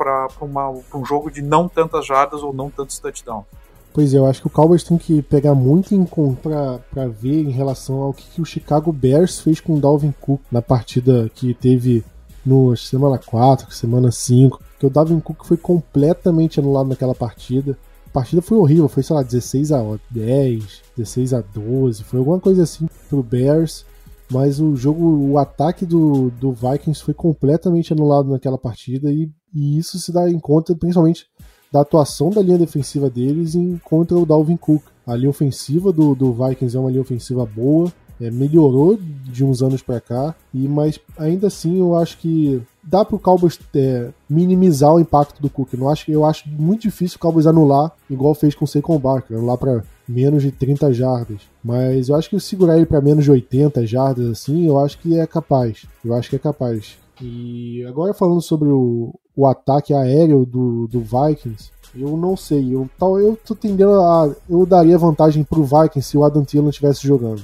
um 0.40 1.04
jogo 1.04 1.30
de 1.30 1.42
não 1.42 1.68
tantas 1.68 2.06
jardas 2.06 2.42
ou 2.42 2.50
não 2.50 2.70
tantos 2.70 2.98
touchdowns. 2.98 3.44
Pois 3.92 4.14
é, 4.14 4.18
eu 4.18 4.24
acho 4.24 4.40
que 4.40 4.46
o 4.46 4.50
Cowboys 4.50 4.82
tem 4.82 4.96
que 4.96 5.20
pegar 5.20 5.54
muito 5.54 5.94
em 5.94 6.04
conta 6.06 6.82
para 6.90 7.08
ver 7.08 7.42
em 7.42 7.50
relação 7.50 8.00
ao 8.00 8.14
que, 8.14 8.24
que, 8.26 8.40
o 8.40 8.44
Chicago 8.44 8.90
Bears 8.90 9.40
fez 9.40 9.60
com 9.60 9.74
o 9.74 9.80
Dalvin 9.80 10.14
Cook 10.18 10.40
na 10.50 10.62
partida 10.62 11.30
que 11.34 11.52
teve 11.52 12.02
no 12.44 12.74
semana 12.74 13.18
4, 13.18 13.70
semana 13.70 14.10
5, 14.10 14.58
que 14.78 14.86
o 14.86 14.90
Dalvin 14.90 15.20
Cook 15.20 15.44
foi 15.44 15.58
completamente 15.58 16.58
anulado 16.58 16.88
naquela 16.88 17.14
partida. 17.14 17.76
A 18.06 18.10
partida 18.10 18.40
foi 18.40 18.56
horrível, 18.56 18.88
foi, 18.88 19.02
sei 19.02 19.14
lá, 19.14 19.22
16 19.22 19.72
a 19.72 19.82
10, 20.10 20.82
16 20.96 21.34
a 21.34 21.40
12, 21.42 22.02
foi 22.04 22.18
alguma 22.18 22.40
coisa 22.40 22.62
assim 22.62 22.88
pro 23.10 23.22
Bears. 23.22 23.84
Mas 24.30 24.58
o 24.58 24.74
jogo, 24.74 25.04
o 25.30 25.36
ataque 25.36 25.84
do, 25.84 26.30
do 26.30 26.52
Vikings 26.52 27.02
foi 27.02 27.12
completamente 27.12 27.92
anulado 27.92 28.30
naquela 28.30 28.56
partida 28.56 29.12
e, 29.12 29.30
e 29.54 29.78
isso 29.78 29.98
se 29.98 30.10
dá 30.10 30.30
em 30.30 30.40
conta 30.40 30.74
principalmente 30.74 31.26
da 31.72 31.80
atuação 31.80 32.28
da 32.30 32.42
linha 32.42 32.58
defensiva 32.58 33.08
deles 33.08 33.54
em 33.54 33.80
contra 33.82 34.16
o 34.18 34.26
Dalvin 34.26 34.56
Cook. 34.56 34.82
A 35.06 35.16
linha 35.16 35.30
ofensiva 35.30 35.90
do, 35.90 36.14
do 36.14 36.32
Vikings 36.32 36.76
é 36.76 36.80
uma 36.80 36.90
linha 36.90 37.00
ofensiva 37.00 37.46
boa, 37.46 37.90
é, 38.20 38.30
melhorou 38.30 38.96
de 38.96 39.42
uns 39.42 39.62
anos 39.62 39.82
para 39.82 40.00
cá, 40.00 40.34
e 40.54 40.68
mas 40.68 41.00
ainda 41.18 41.48
assim 41.48 41.80
eu 41.80 41.96
acho 41.96 42.18
que 42.18 42.62
dá 42.82 43.04
para 43.04 43.16
o 43.16 43.18
Cowboys 43.18 43.58
é, 43.74 44.10
minimizar 44.28 44.94
o 44.94 45.00
impacto 45.00 45.40
do 45.40 45.48
Cook. 45.48 45.72
Eu 45.72 45.88
acho, 45.88 46.10
eu 46.10 46.24
acho 46.24 46.48
muito 46.48 46.82
difícil 46.82 47.16
o 47.16 47.20
Cowboys 47.20 47.46
anular, 47.46 47.90
igual 48.08 48.34
fez 48.34 48.54
com 48.54 48.64
o 48.64 48.68
Saquon 48.68 48.98
Barker, 48.98 49.36
anular 49.36 49.56
para 49.56 49.82
menos 50.06 50.42
de 50.42 50.52
30 50.52 50.92
jardas. 50.92 51.40
Mas 51.64 52.10
eu 52.10 52.14
acho 52.14 52.28
que 52.28 52.38
segurar 52.38 52.76
ele 52.76 52.86
para 52.86 53.00
menos 53.00 53.24
de 53.24 53.30
80 53.30 53.86
jardas 53.86 54.28
assim, 54.28 54.66
eu 54.66 54.78
acho 54.78 54.98
que 54.98 55.18
é 55.18 55.26
capaz. 55.26 55.86
Eu 56.04 56.14
acho 56.14 56.28
que 56.28 56.36
é 56.36 56.38
capaz. 56.38 56.98
E 57.20 57.84
agora 57.86 58.12
falando 58.12 58.42
sobre 58.42 58.68
o, 58.68 59.14
o 59.36 59.46
ataque 59.46 59.94
aéreo 59.94 60.44
do, 60.44 60.86
do 60.86 61.00
Vikings, 61.00 61.70
eu 61.94 62.16
não 62.16 62.36
sei. 62.36 62.74
Eu, 62.74 62.88
eu 63.20 63.38
tô 63.44 63.54
tendendo 63.54 63.92
a. 63.94 64.34
Eu 64.48 64.64
daria 64.64 64.96
vantagem 64.98 65.44
pro 65.44 65.64
Vikings 65.64 66.02
se 66.02 66.16
o 66.16 66.24
Adam 66.24 66.44
Thielen 66.44 66.70
estivesse 66.70 67.06
jogando. 67.06 67.42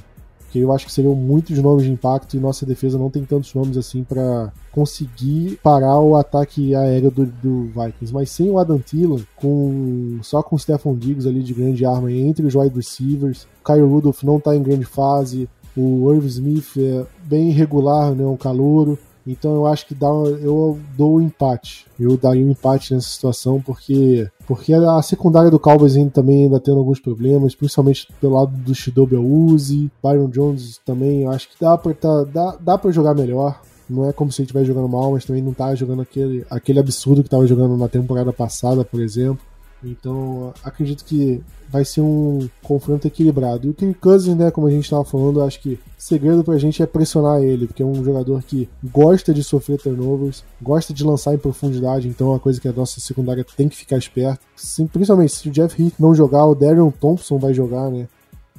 Porque 0.49 0.57
eu 0.57 0.71
acho 0.71 0.87
que 0.87 0.91
seriam 0.91 1.13
muitos 1.13 1.59
nomes 1.59 1.85
de 1.85 1.91
impacto 1.91 2.35
e 2.35 2.39
nossa 2.39 2.65
defesa 2.65 2.97
não 2.97 3.11
tem 3.11 3.23
tantos 3.23 3.53
nomes 3.53 3.77
assim 3.77 4.03
para 4.03 4.51
conseguir 4.71 5.59
parar 5.61 5.99
o 5.99 6.15
ataque 6.15 6.73
aéreo 6.73 7.11
do, 7.11 7.27
do, 7.27 7.65
Vikings. 7.65 8.11
Mas 8.11 8.31
sem 8.31 8.49
o 8.49 8.57
Adam 8.57 8.79
Thielen, 8.79 9.23
com, 9.35 10.17
só 10.23 10.41
com 10.41 10.55
o 10.55 10.59
Stephon 10.59 10.95
Diggs 10.95 11.29
ali 11.29 11.43
de 11.43 11.53
grande 11.53 11.85
arma 11.85 12.11
entre 12.11 12.47
os 12.47 12.55
wide 12.55 12.75
receivers, 12.75 13.47
o 13.61 13.63
Kyle 13.63 13.85
Rudolph 13.85 14.23
não 14.23 14.39
tá 14.39 14.55
em 14.55 14.63
grande 14.63 14.85
fase, 14.85 15.47
o 15.77 16.11
Irv 16.11 16.25
Smith 16.25 16.77
é 16.77 17.05
bem 17.23 17.49
irregular, 17.49 18.15
né, 18.15 18.25
um 18.25 18.35
calouro. 18.35 18.97
Então 19.31 19.53
eu 19.53 19.67
acho 19.67 19.85
que 19.85 19.93
dá, 19.93 20.07
eu 20.07 20.79
dou 20.97 21.17
um 21.17 21.21
empate. 21.21 21.85
Eu 21.99 22.17
daria 22.17 22.43
um 22.43 22.51
empate 22.51 22.93
nessa 22.93 23.09
situação 23.09 23.61
porque 23.61 24.27
porque 24.47 24.73
a 24.73 24.99
secundária 25.03 25.51
do 25.51 25.59
Cowboys 25.59 25.95
ainda 25.95 26.09
também 26.09 26.45
ainda 26.45 26.59
tendo 26.59 26.79
alguns 26.79 26.99
problemas, 26.99 27.53
principalmente 27.53 28.07
pelo 28.19 28.33
lado 28.33 28.51
do 28.51 28.73
Shidobi 28.73 29.15
Uzi, 29.15 29.91
Byron 30.03 30.29
Jones 30.29 30.79
também, 30.83 31.21
eu 31.21 31.29
acho 31.29 31.47
que 31.49 31.55
dá 31.61 31.77
para 31.77 31.93
tá, 31.93 32.23
dá, 32.23 32.57
dá 32.59 32.91
jogar 32.91 33.13
melhor. 33.13 33.61
Não 33.87 34.07
é 34.07 34.13
como 34.13 34.31
se 34.31 34.41
ele 34.41 34.45
estivesse 34.45 34.67
jogando 34.67 34.87
mal, 34.87 35.11
mas 35.11 35.25
também 35.25 35.41
não 35.41 35.53
tá 35.53 35.73
jogando 35.73 36.01
aquele, 36.01 36.45
aquele 36.49 36.79
absurdo 36.79 37.21
que 37.21 37.27
estava 37.27 37.45
jogando 37.47 37.75
na 37.75 37.87
temporada 37.87 38.31
passada, 38.31 38.83
por 38.85 39.01
exemplo. 39.01 39.39
Então, 39.83 40.53
acredito 40.63 41.05
que 41.05 41.41
vai 41.69 41.85
ser 41.85 42.01
um 42.01 42.49
confronto 42.63 43.07
equilibrado. 43.07 43.67
E 43.67 43.69
o 43.69 43.73
Kirk 43.73 43.99
Cousins, 43.99 44.35
né, 44.35 44.51
como 44.51 44.67
a 44.67 44.71
gente 44.71 44.83
estava 44.83 45.05
falando, 45.05 45.41
acho 45.41 45.59
que 45.61 45.79
segredo 45.97 46.43
pra 46.43 46.57
gente 46.57 46.81
é 46.81 46.85
pressionar 46.85 47.41
ele, 47.41 47.67
porque 47.67 47.83
é 47.83 47.85
um 47.85 48.03
jogador 48.03 48.41
que 48.43 48.67
gosta 48.83 49.33
de 49.33 49.43
sofrer 49.43 49.79
turnovers, 49.79 50.43
gosta 50.61 50.93
de 50.93 51.03
lançar 51.03 51.33
em 51.33 51.37
profundidade, 51.37 52.07
então 52.07 52.27
é 52.27 52.31
uma 52.31 52.39
coisa 52.39 52.59
que 52.59 52.67
a 52.67 52.73
nossa 52.73 52.99
secundária 52.99 53.45
tem 53.55 53.69
que 53.69 53.75
ficar 53.75 53.97
esperto. 53.97 54.41
Sim, 54.55 54.87
principalmente 54.87 55.33
se 55.33 55.47
o 55.47 55.51
Jeff 55.51 55.81
Heath 55.81 55.93
não 55.99 56.15
jogar, 56.15 56.45
o 56.45 56.55
Darion 56.55 56.91
Thompson 56.91 57.37
vai 57.37 57.53
jogar, 57.53 57.89
né? 57.89 58.07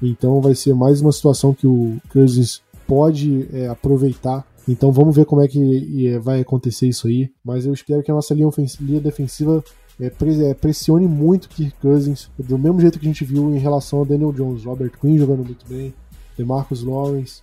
Então 0.03 0.41
vai 0.41 0.55
ser 0.55 0.75
mais 0.75 1.01
uma 1.01 1.13
situação 1.13 1.53
que 1.53 1.67
o 1.67 1.99
Cousins 2.11 2.63
pode 2.87 3.49
é, 3.53 3.69
aproveitar. 3.69 4.47
Então 4.69 4.93
vamos 4.93 5.15
ver 5.15 5.25
como 5.25 5.43
é 5.43 5.49
que 5.49 6.09
é, 6.09 6.19
vai 6.19 6.41
acontecer 6.41 6.89
isso 6.89 7.07
aí. 7.07 7.31
Mas 7.45 7.67
eu 7.67 7.73
espero 7.75 8.03
que 8.03 8.11
a 8.11 8.15
nossa 8.15 8.33
linha, 8.35 8.49
linha 8.81 9.01
defensiva 9.01 9.63
é, 10.01 10.51
é, 10.51 10.55
pressione 10.55 11.07
muito 11.07 11.49
Kirk 11.49 11.75
Cousins, 11.81 12.31
do 12.39 12.59
mesmo 12.59 12.81
jeito 12.81 12.99
que 12.99 13.05
a 13.05 13.09
gente 13.09 13.25
viu 13.25 13.55
em 13.55 13.59
relação 13.59 14.01
a 14.01 14.05
Daniel 14.05 14.33
Jones. 14.33 14.65
Robert 14.65 14.93
Quinn 14.99 15.19
jogando 15.19 15.45
muito 15.45 15.67
bem, 15.69 15.93
DeMarcus 16.39 16.83
Lawrence, 16.83 17.43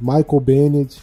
Michael 0.00 0.40
Bennett. 0.40 1.02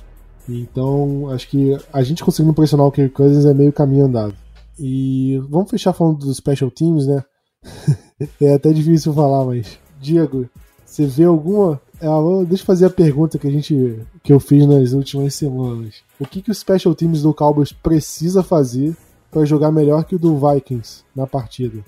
Então 0.49 1.29
acho 1.29 1.47
que 1.47 1.77
a 1.93 2.01
gente 2.01 2.23
conseguindo 2.23 2.53
pressionar 2.53 2.87
o 2.87 2.91
Kirk 2.91 3.13
Cousins 3.13 3.45
é 3.45 3.53
meio 3.53 3.71
caminho 3.71 4.05
andado. 4.05 4.35
E 4.79 5.41
vamos 5.49 5.69
fechar 5.69 5.93
falando 5.93 6.17
dos 6.17 6.37
special 6.37 6.71
teams, 6.71 7.07
né? 7.07 7.23
é 8.41 8.53
até 8.53 8.73
difícil 8.73 9.13
falar, 9.13 9.45
mas 9.45 9.79
Diego, 10.01 10.49
você 10.85 11.05
vê 11.05 11.23
alguma 11.23 11.79
ah, 12.01 12.43
deixa 12.47 12.63
eu 12.63 12.67
fazer 12.67 12.85
a 12.85 12.89
pergunta 12.89 13.39
que 13.39 13.47
a 13.47 13.51
gente 13.51 13.99
que 14.23 14.33
eu 14.33 14.39
fiz 14.39 14.65
nas 14.65 14.91
últimas 14.91 15.33
semanas. 15.35 15.95
O 16.19 16.25
que 16.25 16.41
que 16.41 16.51
os 16.51 16.57
special 16.57 16.93
teams 16.93 17.21
do 17.21 17.33
Cowboys 17.33 17.71
precisa 17.71 18.43
fazer 18.43 18.95
para 19.35 19.43
jogar 19.43 19.69
melhor 19.69 20.05
que 20.05 20.15
o 20.15 20.19
do 20.19 20.39
Vikings 20.39 21.03
na 21.13 21.27
partida? 21.27 21.83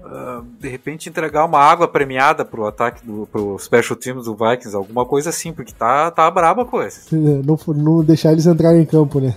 Uh, 0.00 0.44
de 0.60 0.68
repente 0.68 1.08
entregar 1.08 1.44
uma 1.44 1.58
água 1.58 1.88
premiada 1.88 2.44
pro 2.44 2.66
ataque 2.66 3.04
do 3.04 3.26
pro 3.32 3.58
special 3.58 3.96
teams 3.96 4.26
do 4.26 4.36
Vikings, 4.36 4.76
alguma 4.76 5.04
coisa 5.04 5.30
assim, 5.30 5.52
porque 5.52 5.72
tá 5.72 6.08
tá 6.12 6.30
braba 6.30 6.62
a 6.62 6.64
coisa. 6.64 7.00
Não, 7.10 7.58
não 7.74 8.04
deixar 8.04 8.30
eles 8.30 8.46
entrarem 8.46 8.82
em 8.82 8.86
campo, 8.86 9.18
né? 9.18 9.34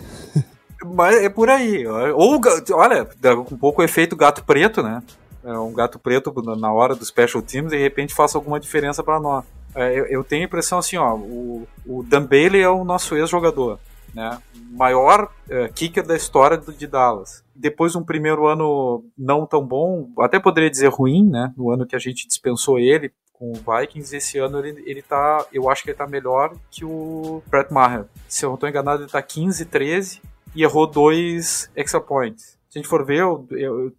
Mas 0.86 1.24
é 1.24 1.30
por 1.30 1.50
aí. 1.50 1.88
Ou 1.88 2.40
olha, 2.74 3.08
um 3.52 3.58
pouco 3.58 3.82
o 3.82 3.84
efeito 3.84 4.16
gato 4.16 4.44
preto, 4.44 4.84
né? 4.84 5.02
É 5.44 5.58
um 5.58 5.74
gato 5.74 5.98
preto 5.98 6.32
na 6.56 6.72
hora 6.72 6.94
dos 6.94 7.08
special 7.08 7.42
teams, 7.42 7.72
de 7.72 7.78
repente 7.78 8.14
faça 8.14 8.38
alguma 8.38 8.60
diferença 8.60 9.02
para 9.02 9.20
nós. 9.20 9.46
É, 9.74 9.98
eu, 9.98 10.06
eu, 10.06 10.24
tenho 10.24 10.44
a 10.44 10.46
impressão 10.46 10.78
assim, 10.78 10.98
ó, 10.98 11.16
o, 11.16 11.68
o 11.86 12.04
Dan 12.04 12.24
Bailey 12.24 12.62
é 12.62 12.70
o 12.70 12.84
nosso 12.84 13.16
ex-jogador, 13.16 13.80
né? 14.18 14.40
Maior 14.72 15.32
uh, 15.48 15.72
kicker 15.74 16.06
da 16.06 16.16
história 16.16 16.58
do, 16.58 16.74
de 16.74 16.88
Dallas. 16.88 17.44
Depois 17.56 17.92
de 17.92 18.00
um 18.00 18.04
primeiro 18.04 18.48
ano 18.48 19.06
não 19.16 19.46
tão 19.46 19.64
bom, 19.64 20.10
até 20.20 20.40
poderia 20.40 20.72
dizer 20.72 20.88
ruim, 20.88 21.30
né? 21.30 21.54
No 21.56 21.70
ano 21.70 21.86
que 21.86 21.96
a 21.96 22.00
gente 22.00 22.28
dispensou 22.28 22.80
ele 22.80 23.12
com 23.32 23.52
o 23.52 23.54
Vikings, 23.54 24.16
esse 24.16 24.40
ano 24.40 24.58
ele, 24.66 24.84
ele 24.88 25.04
tá, 25.04 25.46
eu 25.54 25.70
acho 25.70 25.84
que 25.84 25.92
ele 25.92 25.98
tá 25.98 26.08
melhor 26.08 26.56
que 26.72 26.84
o 26.84 27.44
Brett 27.48 27.72
Maher. 27.72 28.06
Se 28.28 28.44
eu 28.44 28.50
não 28.50 28.56
estou 28.56 28.68
enganado, 28.68 29.04
ele 29.04 29.12
tá 29.12 29.22
15, 29.22 29.66
13 29.66 30.22
e 30.56 30.64
errou 30.64 30.88
dois 30.88 31.70
extra 31.76 32.02
points 32.02 32.57
se 32.70 32.78
a 32.78 32.82
gente 32.82 32.90
for 32.90 33.06
ver, 33.06 33.20
eu, 33.20 33.48
eu, 33.52 33.94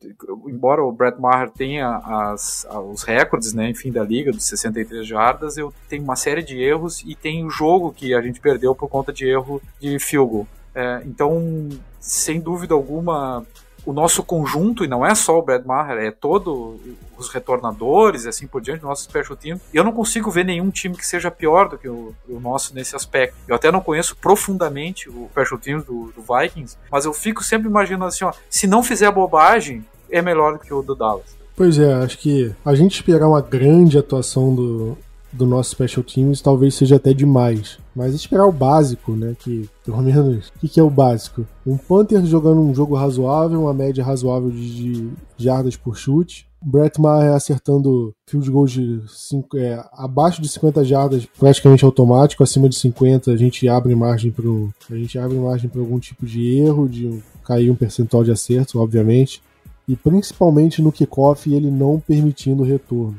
embora 0.47 0.85
o 0.85 0.93
Brett 0.93 1.19
Maher 1.21 1.51
tenha 1.51 1.89
as, 1.97 2.67
os 2.91 3.03
recordes, 3.03 3.55
né, 3.55 3.71
enfim, 3.71 3.91
da 3.91 4.05
liga 4.05 4.31
dos 4.31 4.45
63 4.45 5.07
jardas, 5.07 5.57
eu 5.57 5.73
tenho 5.89 6.05
uma 6.05 6.17
série 6.17 6.43
de 6.43 6.61
erros 6.63 7.03
e 7.05 7.15
tem 7.15 7.45
o 7.45 7.51
jogo 7.51 7.93
que 7.93 8.13
a 8.15 8.21
gente 8.21 8.41
perdeu 8.41 8.75
por 8.75 8.89
conta 8.89 9.13
de 9.13 9.27
erro 9.27 9.61
de 9.81 9.99
field 9.99 10.31
goal. 10.31 10.49
É, 10.75 11.03
então, 11.07 11.69
sem 11.99 12.41
dúvida 12.41 12.75
alguma, 12.75 13.45
o 13.89 13.93
nosso 13.95 14.23
conjunto, 14.23 14.85
e 14.85 14.87
não 14.87 15.05
é 15.05 15.15
só 15.15 15.39
o 15.39 15.43
Brad 15.43 15.65
Maher, 15.65 15.97
é 15.97 16.11
todo 16.11 16.79
os 17.17 17.31
retornadores 17.31 18.27
e 18.27 18.29
assim 18.29 18.47
por 18.47 18.61
diante, 18.61 18.85
o 18.85 18.87
nosso 18.87 19.05
special 19.05 19.35
team. 19.35 19.59
Eu 19.73 19.83
não 19.83 19.93
consigo 19.93 20.31
ver 20.31 20.45
nenhum 20.45 20.69
time 20.69 20.95
que 20.95 21.07
seja 21.07 21.31
pior 21.31 21.71
do 21.71 21.79
que 21.79 21.89
o, 21.89 22.15
o 22.29 22.39
nosso 22.39 22.75
nesse 22.75 22.95
aspecto. 22.95 23.35
Eu 23.49 23.57
até 23.57 23.73
não 23.73 23.81
conheço 23.81 24.15
profundamente 24.15 25.09
o 25.09 25.27
special 25.31 25.59
team 25.59 25.81
do, 25.81 26.13
do, 26.15 26.23
Vikings, 26.23 26.77
mas 26.93 27.07
eu 27.07 27.15
fico 27.15 27.43
sempre 27.43 27.67
imaginando 27.67 28.05
assim, 28.05 28.27
ó, 28.27 28.33
se 28.51 28.67
não 28.67 28.83
fizer 28.83 29.11
bobagem, 29.11 29.83
é 30.11 30.21
melhor 30.21 30.53
do 30.53 30.59
que 30.59 30.75
o 30.75 30.83
do 30.83 30.95
Dallas. 30.95 31.39
Pois 31.57 31.79
é, 31.79 31.95
acho 31.95 32.19
que 32.19 32.55
a 32.63 32.75
gente 32.75 32.97
esperar 32.97 33.27
uma 33.27 33.41
grande 33.41 33.97
atuação 33.97 34.55
do, 34.55 34.99
do 35.39 35.47
nosso 35.47 35.71
Special 35.71 36.05
Teams 36.05 36.43
talvez 36.43 36.75
seja 36.75 36.97
até 36.97 37.15
demais. 37.15 37.79
Mas 37.95 38.15
esperar 38.15 38.47
o 38.47 38.53
básico, 38.53 39.13
né? 39.13 39.35
Que, 39.39 39.69
pelo 39.85 40.03
menos, 40.03 40.49
o 40.49 40.59
que, 40.59 40.69
que, 40.69 40.81
é 40.81 40.83
o 40.83 40.91
básico? 40.91 41.47
Um 41.67 41.77
Panther 41.77 42.25
jogando 42.27 42.61
um 42.61 42.75
jogo 42.75 42.95
razoável, 42.95 43.63
uma 43.63 43.73
média 43.73 44.05
razoável 44.05 44.51
de, 44.51 44.83
de 44.93 45.11
jardas 45.39 45.77
por 45.77 45.97
chute. 45.97 46.47
Brett 46.61 47.01
Maher 47.01 47.35
acertando 47.35 48.13
field 48.27 48.51
goals 48.51 48.73
de 48.73 49.01
cinco, 49.07 49.57
é, 49.57 49.81
abaixo 49.93 50.43
de 50.43 50.49
50 50.49 50.85
jardas 50.85 51.25
praticamente 51.39 51.85
automático, 51.85 52.43
acima 52.43 52.69
de 52.69 52.75
50 52.75 53.31
a 53.31 53.37
gente 53.37 53.69
abre 53.69 53.95
margem 53.95 54.33
para 54.33 54.45
a 54.91 54.97
gente 54.97 55.17
abre 55.21 55.39
margem 55.39 55.71
para 55.71 55.81
algum 55.81 56.01
tipo 56.01 56.27
de 56.27 56.59
erro, 56.59 56.89
de 56.89 57.23
cair 57.45 57.71
um 57.71 57.77
percentual 57.77 58.25
de 58.25 58.33
acerto, 58.33 58.81
obviamente, 58.81 59.41
e 59.87 59.95
principalmente 59.95 60.83
no 60.83 60.91
kickoff 60.91 61.49
ele 61.49 61.71
não 61.71 62.01
permitindo 62.01 62.65
retorno 62.65 63.15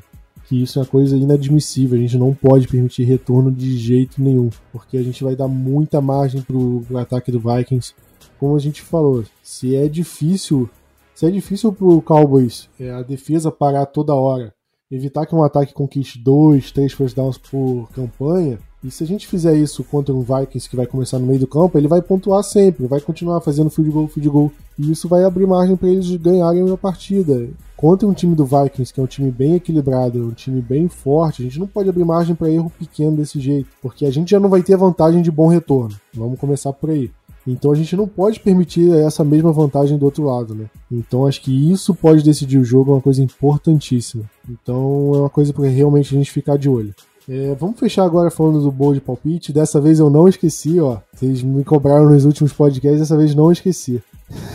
que 0.50 0.64
isso 0.64 0.80
é 0.80 0.82
uma 0.82 0.88
coisa 0.88 1.16
inadmissível. 1.16 1.96
A 1.96 2.02
gente 2.02 2.18
não 2.18 2.34
pode 2.34 2.68
permitir 2.68 3.04
retorno 3.04 3.52
de 3.52 3.78
jeito 3.78 4.20
nenhum, 4.20 4.50
porque 4.72 4.98
a 4.98 5.04
gente 5.04 5.24
vai 5.24 5.36
dar 5.36 5.48
muita 5.48 6.02
margem 6.02 6.42
pro, 6.42 6.82
pro 6.88 6.98
ataque 6.98 7.32
do 7.32 7.40
Vikings. 7.40 7.94
Como 8.40 8.56
a 8.56 8.60
gente 8.60 8.82
falou, 8.82 9.24
se 9.44 9.76
é 9.76 9.88
difícil, 9.88 10.68
se 11.14 11.28
é 11.28 11.30
difícil 11.30 11.72
pro 11.72 12.02
Cowboys 12.02 12.68
é, 12.80 12.90
a 12.90 13.04
defesa 13.04 13.52
parar 13.52 13.86
toda 13.86 14.16
hora, 14.16 14.52
evitar 14.90 15.28
que 15.28 15.36
um 15.36 15.44
ataque 15.44 15.72
conquiste 15.72 16.18
dois, 16.18 16.72
três 16.72 16.94
first 16.94 17.16
downs 17.16 17.38
por 17.38 17.88
campanha, 17.92 18.58
e 18.82 18.90
se 18.90 19.04
a 19.04 19.08
gente 19.08 19.28
fizer 19.28 19.58
isso 19.58 19.84
contra 19.84 20.16
um 20.16 20.22
Vikings 20.22 20.70
que 20.70 20.76
vai 20.76 20.86
começar 20.86 21.20
no 21.20 21.28
meio 21.28 21.40
do 21.40 21.48
campo, 21.48 21.78
ele 21.78 21.88
vai 21.88 22.02
pontuar 22.02 22.42
sempre, 22.44 22.88
vai 22.88 23.02
continuar 23.02 23.42
fazendo 23.42 23.70
field 23.70 23.92
goal, 23.92 24.08
field 24.08 24.30
goal. 24.30 24.52
E 24.78 24.90
isso 24.90 25.10
vai 25.10 25.26
abrir 25.26 25.46
margem 25.46 25.76
para 25.76 25.90
eles 25.90 26.10
ganharem 26.16 26.72
a 26.72 26.78
partida. 26.78 27.50
Contra 27.76 28.08
um 28.08 28.14
time 28.14 28.36
do 28.36 28.46
Vikings, 28.46 28.94
que 28.94 29.00
é 29.00 29.04
um 29.04 29.08
time 29.08 29.32
bem 29.32 29.56
equilibrado, 29.56 30.26
um 30.26 30.32
time 30.32 30.62
bem 30.62 30.88
forte, 30.88 31.42
a 31.42 31.46
gente 31.46 31.60
não 31.60 31.68
pode 31.68 31.90
abrir 31.90 32.06
margem 32.06 32.36
para 32.36 32.50
erro 32.50 32.72
pequeno 32.80 33.18
desse 33.18 33.40
jeito, 33.40 33.70
porque 33.82 34.06
a 34.06 34.12
gente 34.12 34.32
já 34.32 34.40
não 34.40 34.50
vai 34.50 34.64
ter 34.64 34.78
vantagem 34.78 35.22
de 35.22 35.32
bom 35.32 35.48
retorno. 35.48 35.96
Vamos 36.14 36.40
começar 36.40 36.72
por 36.72 36.90
aí. 36.90 37.12
Então 37.46 37.72
a 37.72 37.76
gente 37.76 37.96
não 37.96 38.08
pode 38.08 38.40
permitir 38.40 38.94
essa 38.94 39.24
mesma 39.24 39.52
vantagem 39.52 39.98
do 39.98 40.06
outro 40.06 40.24
lado, 40.24 40.54
né? 40.54 40.66
Então 40.92 41.26
acho 41.26 41.42
que 41.42 41.72
isso 41.72 41.94
pode 41.96 42.24
decidir 42.24 42.58
o 42.58 42.66
jogo, 42.66 42.92
é 42.92 42.96
uma 42.96 43.02
coisa 43.02 43.22
importantíssima. 43.22 44.24
Então 44.48 45.12
é 45.16 45.18
uma 45.20 45.30
coisa 45.30 45.52
para 45.52 45.68
realmente 45.68 46.14
a 46.14 46.18
gente 46.18 46.32
ficar 46.32 46.58
de 46.58 46.70
olho. 46.70 46.94
É, 47.30 47.54
vamos 47.54 47.80
fechar 47.80 48.06
agora 48.06 48.32
falando 48.32 48.60
do 48.60 48.72
bowl 48.72 48.92
de 48.92 49.00
palpite. 49.00 49.54
Dessa 49.54 49.80
vez 49.80 50.00
eu 50.00 50.10
não 50.10 50.28
esqueci, 50.28 50.80
ó. 50.80 50.98
Vocês 51.14 51.44
me 51.44 51.64
cobraram 51.64 52.10
nos 52.10 52.26
últimos 52.26 52.52
podcasts, 52.52 53.02
dessa 53.02 53.16
vez 53.16 53.36
não 53.36 53.52
esqueci. 53.52 54.02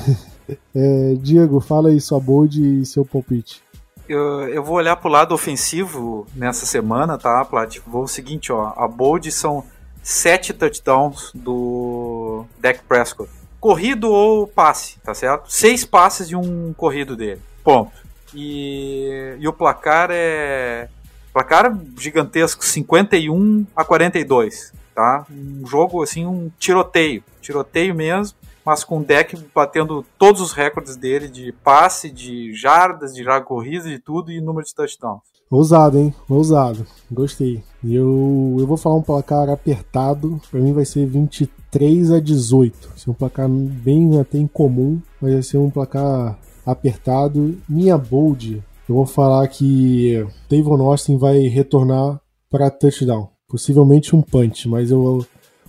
é, 0.75 1.15
Diego, 1.21 1.61
fala 1.61 1.91
aí 1.91 2.01
sua 2.01 2.19
bold 2.19 2.61
e 2.61 2.85
seu 2.85 3.05
palpite. 3.05 3.63
Eu, 4.09 4.49
eu 4.49 4.65
vou 4.65 4.75
olhar 4.75 4.97
pro 4.97 5.09
lado 5.09 5.33
ofensivo 5.33 6.27
nessa 6.35 6.67
semana, 6.67 7.17
tá, 7.17 7.45
Plat? 7.45 7.79
Vou 7.87 8.03
o 8.03 8.09
seguinte, 8.09 8.51
ó. 8.51 8.73
A 8.77 8.89
bold 8.89 9.31
são 9.31 9.63
sete 10.03 10.53
touchdowns 10.53 11.31
do 11.33 12.45
Dak 12.59 12.81
Prescott. 12.89 13.31
Corrido 13.61 14.11
ou 14.11 14.49
passe, 14.49 14.99
tá 14.99 15.15
certo? 15.15 15.45
Seis 15.51 15.85
passes 15.85 16.29
e 16.29 16.35
um 16.35 16.75
corrido 16.75 17.15
dele. 17.15 17.41
Ponto. 17.63 17.93
E, 18.35 19.37
e 19.39 19.47
o 19.47 19.53
placar 19.53 20.09
é 20.11 20.89
Placar 21.35 21.77
gigantesco, 21.99 22.65
51 22.65 23.67
a 23.75 23.85
42, 23.85 24.73
tá? 24.95 25.27
Um 25.29 25.67
jogo 25.67 26.01
assim, 26.01 26.25
um 26.25 26.49
tiroteio, 26.61 27.25
tiroteio 27.41 27.93
mesmo, 27.93 28.39
mas 28.65 28.85
com 28.85 29.01
o 29.01 29.05
deck 29.05 29.37
batendo 29.53 30.07
todos 30.17 30.41
os 30.41 30.53
recordes 30.53 30.95
dele 30.95 31.27
de 31.27 31.51
passe, 31.51 32.09
de 32.09 32.55
jardas, 32.55 33.13
de 33.13 33.25
jarda 33.25 33.45
corrida, 33.45 33.89
de 33.89 33.99
tudo 33.99 34.31
e 34.31 34.41
número 34.41 34.65
de 34.65 34.73
touchdowns. 34.73 35.23
Ousado, 35.51 35.99
hein? 35.99 36.15
Ousado. 36.29 36.87
Gostei. 37.11 37.65
Eu, 37.83 38.57
eu 38.57 38.67
vou 38.67 38.77
falar 38.77 38.95
um 38.95 39.03
placar 39.03 39.51
apertado. 39.51 40.41
Para 40.49 40.61
mim 40.61 40.73
vai 40.73 40.85
ser 40.85 41.05
23 41.05 42.13
a 42.13 42.21
18. 42.21 42.89
Vai 42.91 42.99
ser 42.99 43.11
um 43.11 43.15
placar 43.15 43.49
bem 43.49 44.21
até 44.21 44.39
incomum, 44.39 45.03
mas 45.21 45.33
vai 45.33 45.43
ser 45.43 45.59
um 45.59 45.69
placar 45.69 46.39
apertado. 46.65 47.59
Minha 47.69 47.99
bold 47.99 48.63
eu 48.89 48.95
vou 48.95 49.07
falar 49.07 49.47
que 49.49 50.27
Davon 50.49 50.81
Austin 50.83 51.17
vai 51.17 51.41
retornar 51.49 52.21
para 52.51 52.71
touchdown. 52.71 53.29
Possivelmente 53.49 54.15
um 54.15 54.23
punch, 54.23 54.69
mas 54.69 54.91
eu, 54.91 55.25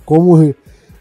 como 0.05 0.35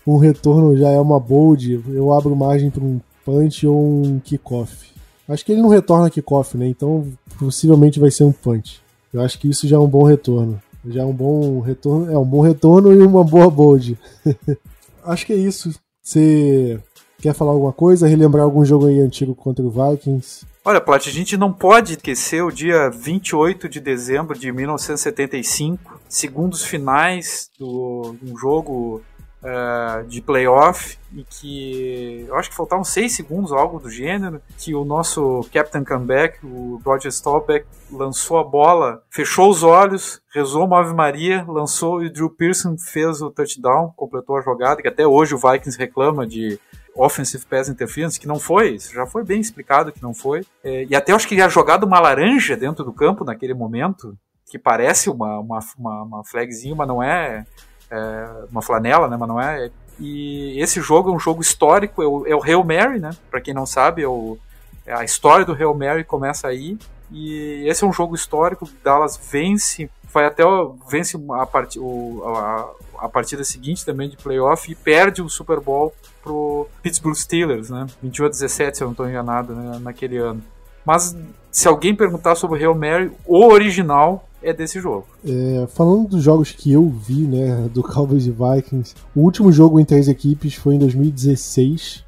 um 0.07 0.17
retorno 0.17 0.77
já 0.77 0.91
é 0.91 1.01
uma 1.01 1.19
bold, 1.19 1.83
eu 1.89 2.13
abro 2.13 2.37
margem 2.37 2.71
para 2.71 2.85
um 2.85 3.01
punch 3.25 3.67
ou 3.67 4.05
um 4.05 4.21
kickoff. 4.21 4.93
Acho 5.29 5.45
que 5.45 5.53
ele 5.53 5.63
não 5.63 5.69
retorna 5.69 6.11
kickoff, 6.11 6.57
né? 6.57 6.69
Então 6.69 7.07
possivelmente 7.39 7.99
vai 7.99 8.11
ser 8.11 8.25
um 8.25 8.33
punch. 8.33 8.81
Eu 9.13 9.23
acho 9.23 9.39
que 9.39 9.49
isso 9.49 9.67
já 9.67 9.77
é 9.77 9.79
um 9.79 9.89
bom 9.89 10.03
retorno. 10.03 10.61
Já 10.87 11.03
é 11.03 11.05
um 11.05 11.15
bom 11.15 11.61
retorno, 11.61 12.13
é 12.13 12.19
um 12.19 12.25
bom 12.25 12.43
retorno 12.43 12.93
e 12.93 12.99
uma 12.99 13.25
boa 13.25 13.51
bold. 13.51 13.99
acho 15.05 15.25
que 15.25 15.33
é 15.33 15.37
isso. 15.37 15.75
Você 16.03 16.79
quer 17.19 17.33
falar 17.33 17.53
alguma 17.53 17.73
coisa? 17.73 18.07
Relembrar 18.07 18.45
algum 18.45 18.65
jogo 18.65 18.87
aí 18.87 19.01
antigo 19.01 19.35
contra 19.35 19.65
o 19.65 19.71
Vikings? 19.71 20.45
Olha, 20.67 20.81
Plat, 20.81 21.07
a 21.07 21.13
gente 21.13 21.37
não 21.37 21.53
pode 21.53 21.93
esquecer 21.93 22.43
o 22.43 22.51
dia 22.51 22.89
28 22.89 23.69
de 23.69 23.81
dezembro 23.81 24.39
de 24.39 24.51
1975, 24.51 26.01
segundos 26.09 26.65
finais 26.65 27.51
do 27.59 28.17
um 28.23 28.35
jogo 28.35 29.03
uh, 29.43 30.07
de 30.07 30.23
playoff 30.23 30.97
e 31.13 31.23
que 31.23 32.25
eu 32.27 32.35
acho 32.37 32.49
que 32.49 32.57
faltavam 32.57 32.83
seis 32.83 33.15
segundos, 33.15 33.53
algo 33.53 33.79
do 33.79 33.91
gênero, 33.91 34.41
que 34.57 34.75
o 34.75 34.87
nosso 34.87 35.47
Captain 35.53 35.85
Comeback, 35.85 36.39
o 36.43 36.81
Roger 36.83 37.13
Staubach, 37.13 37.67
lançou 37.93 38.39
a 38.39 38.43
bola, 38.43 39.03
fechou 39.11 39.51
os 39.51 39.63
olhos, 39.63 40.23
rezou 40.33 40.65
uma 40.65 40.81
Ave 40.81 40.95
Maria, 40.95 41.45
lançou 41.47 42.03
e 42.03 42.07
o 42.07 42.11
Drew 42.11 42.31
Pearson 42.31 42.75
fez 42.79 43.21
o 43.21 43.31
touchdown, 43.31 43.93
completou 43.95 44.39
a 44.39 44.41
jogada, 44.41 44.81
que 44.81 44.89
até 44.89 45.07
hoje 45.07 45.35
o 45.35 45.39
Vikings 45.39 45.79
reclama 45.79 46.27
de 46.27 46.59
offensive 46.97 47.45
pass 47.47 47.69
interference, 47.69 48.19
que 48.19 48.27
não 48.27 48.39
foi, 48.39 48.75
isso 48.75 48.93
já 48.93 49.07
foi 49.07 49.25
bem 49.25 49.41
explicado 49.41 49.93
que 49.93 50.03
não 50.03 50.15
foi. 50.15 50.45
É, 50.63 50.85
e 50.85 50.95
até 50.95 51.13
acho 51.13 51.27
que 51.27 51.35
ele 51.35 51.41
tinha 51.41 51.49
jogado 51.49 51.85
uma 51.85 51.99
laranja 51.99 52.57
dentro 52.57 52.85
do 52.85 52.93
campo 52.93 53.25
naquele 53.25 53.55
momento, 53.55 54.17
que 54.47 54.59
parece 54.59 55.11
uma, 55.11 55.39
uma, 55.39 55.59
uma, 55.79 56.03
uma 56.03 56.25
flagzinha, 56.25 56.75
mas 56.75 56.87
não 56.87 57.03
é, 57.03 57.45
é, 57.91 58.29
uma 58.51 58.63
flanela, 58.63 59.09
né? 59.09 59.17
Mas 59.17 59.29
não 59.29 59.41
é. 59.41 59.71
E 59.99 60.61
esse 60.61 60.81
jogo 60.81 61.11
é 61.11 61.13
um 61.13 61.19
jogo 61.19 61.41
histórico, 61.41 62.03
é 62.03 62.07
o, 62.07 62.27
é 62.27 62.35
o 62.35 62.43
Hail 62.43 62.65
Mary, 62.65 62.99
né? 62.99 63.11
Para 63.31 63.41
quem 63.41 63.55
não 63.55 63.67
sabe, 63.67 64.03
é, 64.03 64.09
o, 64.09 64.39
é 64.87 64.95
a 64.95 65.05
história 65.05 65.45
do 65.45 65.53
Hail 65.53 65.75
Mary 65.75 66.05
começa 66.05 66.49
aí. 66.49 66.79
E 67.11 67.65
esse 67.69 67.85
é 67.85 67.87
um 67.87 67.93
jogo 67.93 68.15
histórico. 68.15 68.69
Dallas 68.83 69.17
vence, 69.17 69.91
vai 70.13 70.27
até 70.27 70.43
vence 70.89 71.17
a, 71.33 71.47
part, 71.47 71.79
o, 71.79 72.23
a, 72.25 72.71
a 73.05 73.09
partida 73.09 73.45
seguinte 73.45 73.85
também 73.85 74.09
de 74.09 74.17
playoff 74.17 74.71
e 74.71 74.75
perde 74.75 75.21
o 75.21 75.29
Super 75.29 75.61
Bowl 75.61 75.93
pro 76.23 76.67
Pittsburgh 76.83 77.15
Steelers, 77.15 77.69
né? 77.69 77.87
21 78.03 78.27
a 78.27 78.29
17, 78.31 78.77
se 78.77 78.83
eu 78.83 78.87
não 78.87 78.93
estou 78.93 79.09
enganado, 79.09 79.55
né? 79.55 79.79
naquele 79.81 80.17
ano. 80.17 80.43
Mas 80.87 81.15
se 81.51 81.69
alguém 81.69 81.95
perguntar 81.95 82.35
sobre 82.35 82.59
o 82.59 82.61
Hail 82.61 82.75
Mary, 82.75 83.13
o 83.27 83.45
original 83.45 84.27
é 84.43 84.53
desse 84.53 84.81
jogo. 84.81 85.07
É, 85.27 85.67
falando 85.69 86.09
dos 86.09 86.23
jogos 86.23 86.53
que 86.53 86.73
eu 86.73 86.89
vi, 86.89 87.27
né, 87.27 87.69
do 87.73 87.83
Cowboys 87.83 88.27
e 88.27 88.31
Vikings, 88.31 88.95
o 89.15 89.21
último 89.21 89.51
jogo 89.53 89.81
entre 89.81 89.99
as 89.99 90.09
equipes 90.09 90.55
foi 90.55 90.75
em 90.75 90.79
2016, 90.79 92.05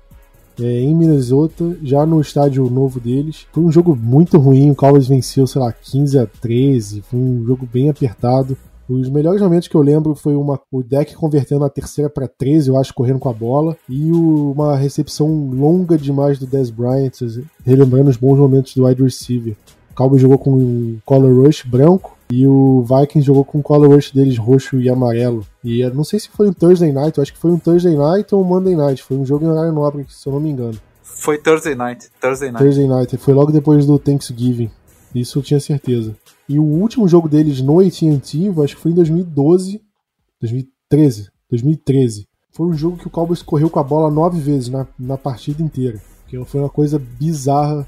é, 0.60 0.80
em 0.80 0.94
Minnesota, 0.94 1.76
já 1.82 2.04
no 2.04 2.20
estádio 2.20 2.68
novo 2.68 3.00
deles. 3.00 3.46
Foi 3.52 3.62
um 3.62 3.72
jogo 3.72 3.96
muito 3.96 4.38
ruim, 4.38 4.70
o 4.70 4.74
Cowboys 4.74 5.06
venceu, 5.06 5.46
sei 5.46 5.60
lá, 5.60 5.72
15 5.72 6.18
a 6.18 6.26
13, 6.26 7.02
foi 7.02 7.18
um 7.18 7.44
jogo 7.46 7.66
bem 7.70 7.88
apertado. 7.88 8.56
Os 8.88 9.08
melhores 9.08 9.42
momentos 9.42 9.66
que 9.66 9.74
eu 9.74 9.82
lembro 9.82 10.14
foi 10.14 10.36
uma, 10.36 10.60
o 10.70 10.82
deck 10.82 11.14
convertendo 11.14 11.64
a 11.64 11.70
terceira 11.70 12.08
para 12.08 12.28
13, 12.28 12.70
eu 12.70 12.78
acho, 12.78 12.94
correndo 12.94 13.18
com 13.18 13.28
a 13.28 13.32
bola, 13.32 13.76
e 13.88 14.12
o, 14.12 14.52
uma 14.52 14.76
recepção 14.76 15.50
longa 15.52 15.98
demais 15.98 16.38
do 16.38 16.46
Dez 16.46 16.70
Bryant, 16.70 17.10
relembrando 17.64 18.10
os 18.10 18.16
bons 18.16 18.38
momentos 18.38 18.74
do 18.74 18.86
wide 18.86 19.02
receiver. 19.02 19.56
O 19.90 19.94
Cowboys 19.94 20.22
jogou 20.22 20.38
com 20.38 20.52
o 20.52 20.98
color 21.04 21.44
rush 21.44 21.64
branco 21.64 22.16
e 22.30 22.46
o 22.46 22.82
Vikings 22.82 23.26
jogou 23.26 23.44
com 23.44 23.58
o 23.58 23.62
color 23.62 23.90
rush 23.90 24.12
deles 24.12 24.38
roxo 24.38 24.80
e 24.80 24.88
amarelo. 24.88 25.44
E 25.64 25.82
não 25.90 26.04
sei 26.04 26.20
se 26.20 26.28
foi 26.28 26.48
um 26.48 26.52
Thursday 26.52 26.92
night, 26.92 27.18
eu 27.18 27.22
acho 27.22 27.32
que 27.32 27.38
foi 27.38 27.50
um 27.50 27.58
Thursday 27.58 27.96
night 27.96 28.32
ou 28.34 28.42
um 28.42 28.44
Monday 28.44 28.76
night, 28.76 29.02
foi 29.02 29.16
um 29.16 29.26
jogo 29.26 29.44
em 29.44 29.48
horário 29.48 29.72
nobre, 29.72 30.06
se 30.08 30.28
eu 30.28 30.32
não 30.32 30.40
me 30.40 30.50
engano. 30.50 30.78
Foi 31.02 31.38
Thursday 31.38 31.74
night, 31.74 32.08
Thursday 32.20 32.52
night. 32.52 32.62
Thursday 32.62 32.86
night, 32.86 33.16
foi 33.16 33.34
logo 33.34 33.50
depois 33.50 33.86
do 33.86 33.98
Thanksgiving. 33.98 34.70
Isso 35.20 35.38
eu 35.38 35.42
tinha 35.42 35.60
certeza. 35.60 36.16
E 36.48 36.58
o 36.58 36.64
último 36.64 37.08
jogo 37.08 37.28
deles 37.28 37.60
no 37.60 37.80
AT&T, 37.80 38.48
acho 38.62 38.76
que 38.76 38.82
foi 38.82 38.92
em 38.92 38.94
2012, 38.94 39.80
2013, 40.40 41.30
2013. 41.50 42.26
Foi 42.52 42.66
um 42.66 42.74
jogo 42.74 42.96
que 42.96 43.06
o 43.06 43.10
Cowboys 43.10 43.42
correu 43.42 43.68
com 43.68 43.78
a 43.78 43.84
bola 43.84 44.10
nove 44.10 44.40
vezes 44.40 44.68
na, 44.68 44.86
na 44.98 45.16
partida 45.18 45.62
inteira. 45.62 46.00
Que 46.26 46.42
foi 46.44 46.60
uma 46.60 46.70
coisa 46.70 46.98
bizarra 46.98 47.86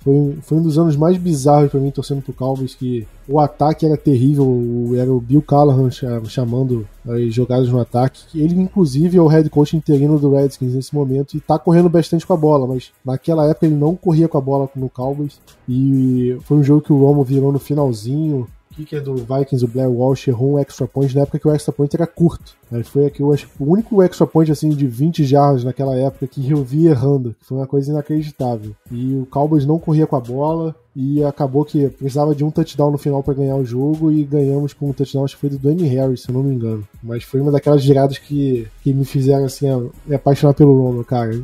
foi, 0.00 0.38
foi 0.42 0.58
um 0.58 0.62
dos 0.62 0.78
anos 0.78 0.96
mais 0.96 1.16
bizarros 1.16 1.70
para 1.70 1.80
mim 1.80 1.90
torcendo 1.90 2.22
pro 2.22 2.32
Cowboys, 2.32 2.74
que 2.74 3.06
o 3.28 3.38
ataque 3.38 3.84
era 3.84 3.96
terrível, 3.96 4.92
era 4.96 5.12
o 5.12 5.20
Bill 5.20 5.42
Callahan 5.42 5.90
chamando 6.26 6.86
as 7.06 7.32
jogadas 7.34 7.68
no 7.68 7.80
ataque. 7.80 8.22
Ele, 8.34 8.54
inclusive, 8.54 9.18
é 9.18 9.20
o 9.20 9.26
head 9.26 9.50
coach 9.50 9.76
interino 9.76 10.18
do 10.18 10.34
Redskins 10.34 10.74
nesse 10.74 10.94
momento 10.94 11.36
e 11.36 11.40
tá 11.40 11.58
correndo 11.58 11.88
bastante 11.88 12.26
com 12.26 12.32
a 12.32 12.36
bola, 12.36 12.66
mas 12.66 12.90
naquela 13.04 13.46
época 13.48 13.66
ele 13.66 13.74
não 13.74 13.94
corria 13.94 14.28
com 14.28 14.38
a 14.38 14.40
bola 14.40 14.68
no 14.74 14.88
Cowboys. 14.88 15.40
E 15.68 16.36
foi 16.42 16.56
um 16.56 16.64
jogo 16.64 16.82
que 16.82 16.92
o 16.92 16.98
Romo 16.98 17.22
virou 17.22 17.52
no 17.52 17.58
finalzinho 17.58 18.46
kicker 18.78 19.02
do 19.02 19.16
Vikings, 19.16 19.64
o 19.64 19.68
Blair 19.68 19.90
Walsh, 19.90 20.28
errou 20.28 20.52
um 20.52 20.58
extra 20.58 20.86
point 20.86 21.14
na 21.14 21.22
época 21.22 21.38
que 21.38 21.48
o 21.48 21.52
extra 21.52 21.72
point 21.72 21.94
era 21.94 22.06
curto. 22.06 22.56
Ele 22.70 22.84
foi 22.84 23.06
aqui, 23.06 23.22
eu 23.22 23.32
acho, 23.32 23.48
o 23.58 23.72
único 23.72 24.02
extra 24.02 24.26
point 24.26 24.50
assim 24.52 24.68
de 24.70 24.86
20 24.86 25.24
jardas 25.24 25.64
naquela 25.64 25.96
época 25.96 26.26
que 26.26 26.50
eu 26.50 26.62
vi 26.62 26.86
errando, 26.86 27.34
que 27.40 27.46
foi 27.46 27.56
uma 27.56 27.66
coisa 27.66 27.90
inacreditável. 27.90 28.74
E 28.90 29.16
o 29.16 29.26
Cowboys 29.26 29.66
não 29.66 29.78
corria 29.78 30.06
com 30.06 30.16
a 30.16 30.20
bola 30.20 30.76
e 30.94 31.24
acabou 31.24 31.64
que 31.64 31.88
precisava 31.88 32.34
de 32.34 32.44
um 32.44 32.50
touchdown 32.50 32.90
no 32.90 32.98
final 32.98 33.22
para 33.22 33.34
ganhar 33.34 33.56
o 33.56 33.64
jogo 33.64 34.12
e 34.12 34.24
ganhamos 34.24 34.72
com 34.72 34.90
um 34.90 34.92
touchdown, 34.92 35.24
acho 35.24 35.34
que 35.34 35.40
foi 35.40 35.50
do 35.50 35.58
Dwayne 35.58 35.88
Harris, 35.88 36.22
se 36.22 36.30
eu 36.30 36.34
não 36.34 36.42
me 36.42 36.54
engano. 36.54 36.86
Mas 37.02 37.24
foi 37.24 37.40
uma 37.40 37.50
daquelas 37.50 37.82
giradas 37.82 38.18
que, 38.18 38.68
que 38.82 38.92
me 38.92 39.04
fizeram 39.04 39.44
assim, 39.44 39.66
me 40.06 40.14
apaixonar 40.14 40.54
pelo 40.54 40.76
Romo, 40.76 41.04
cara. 41.04 41.40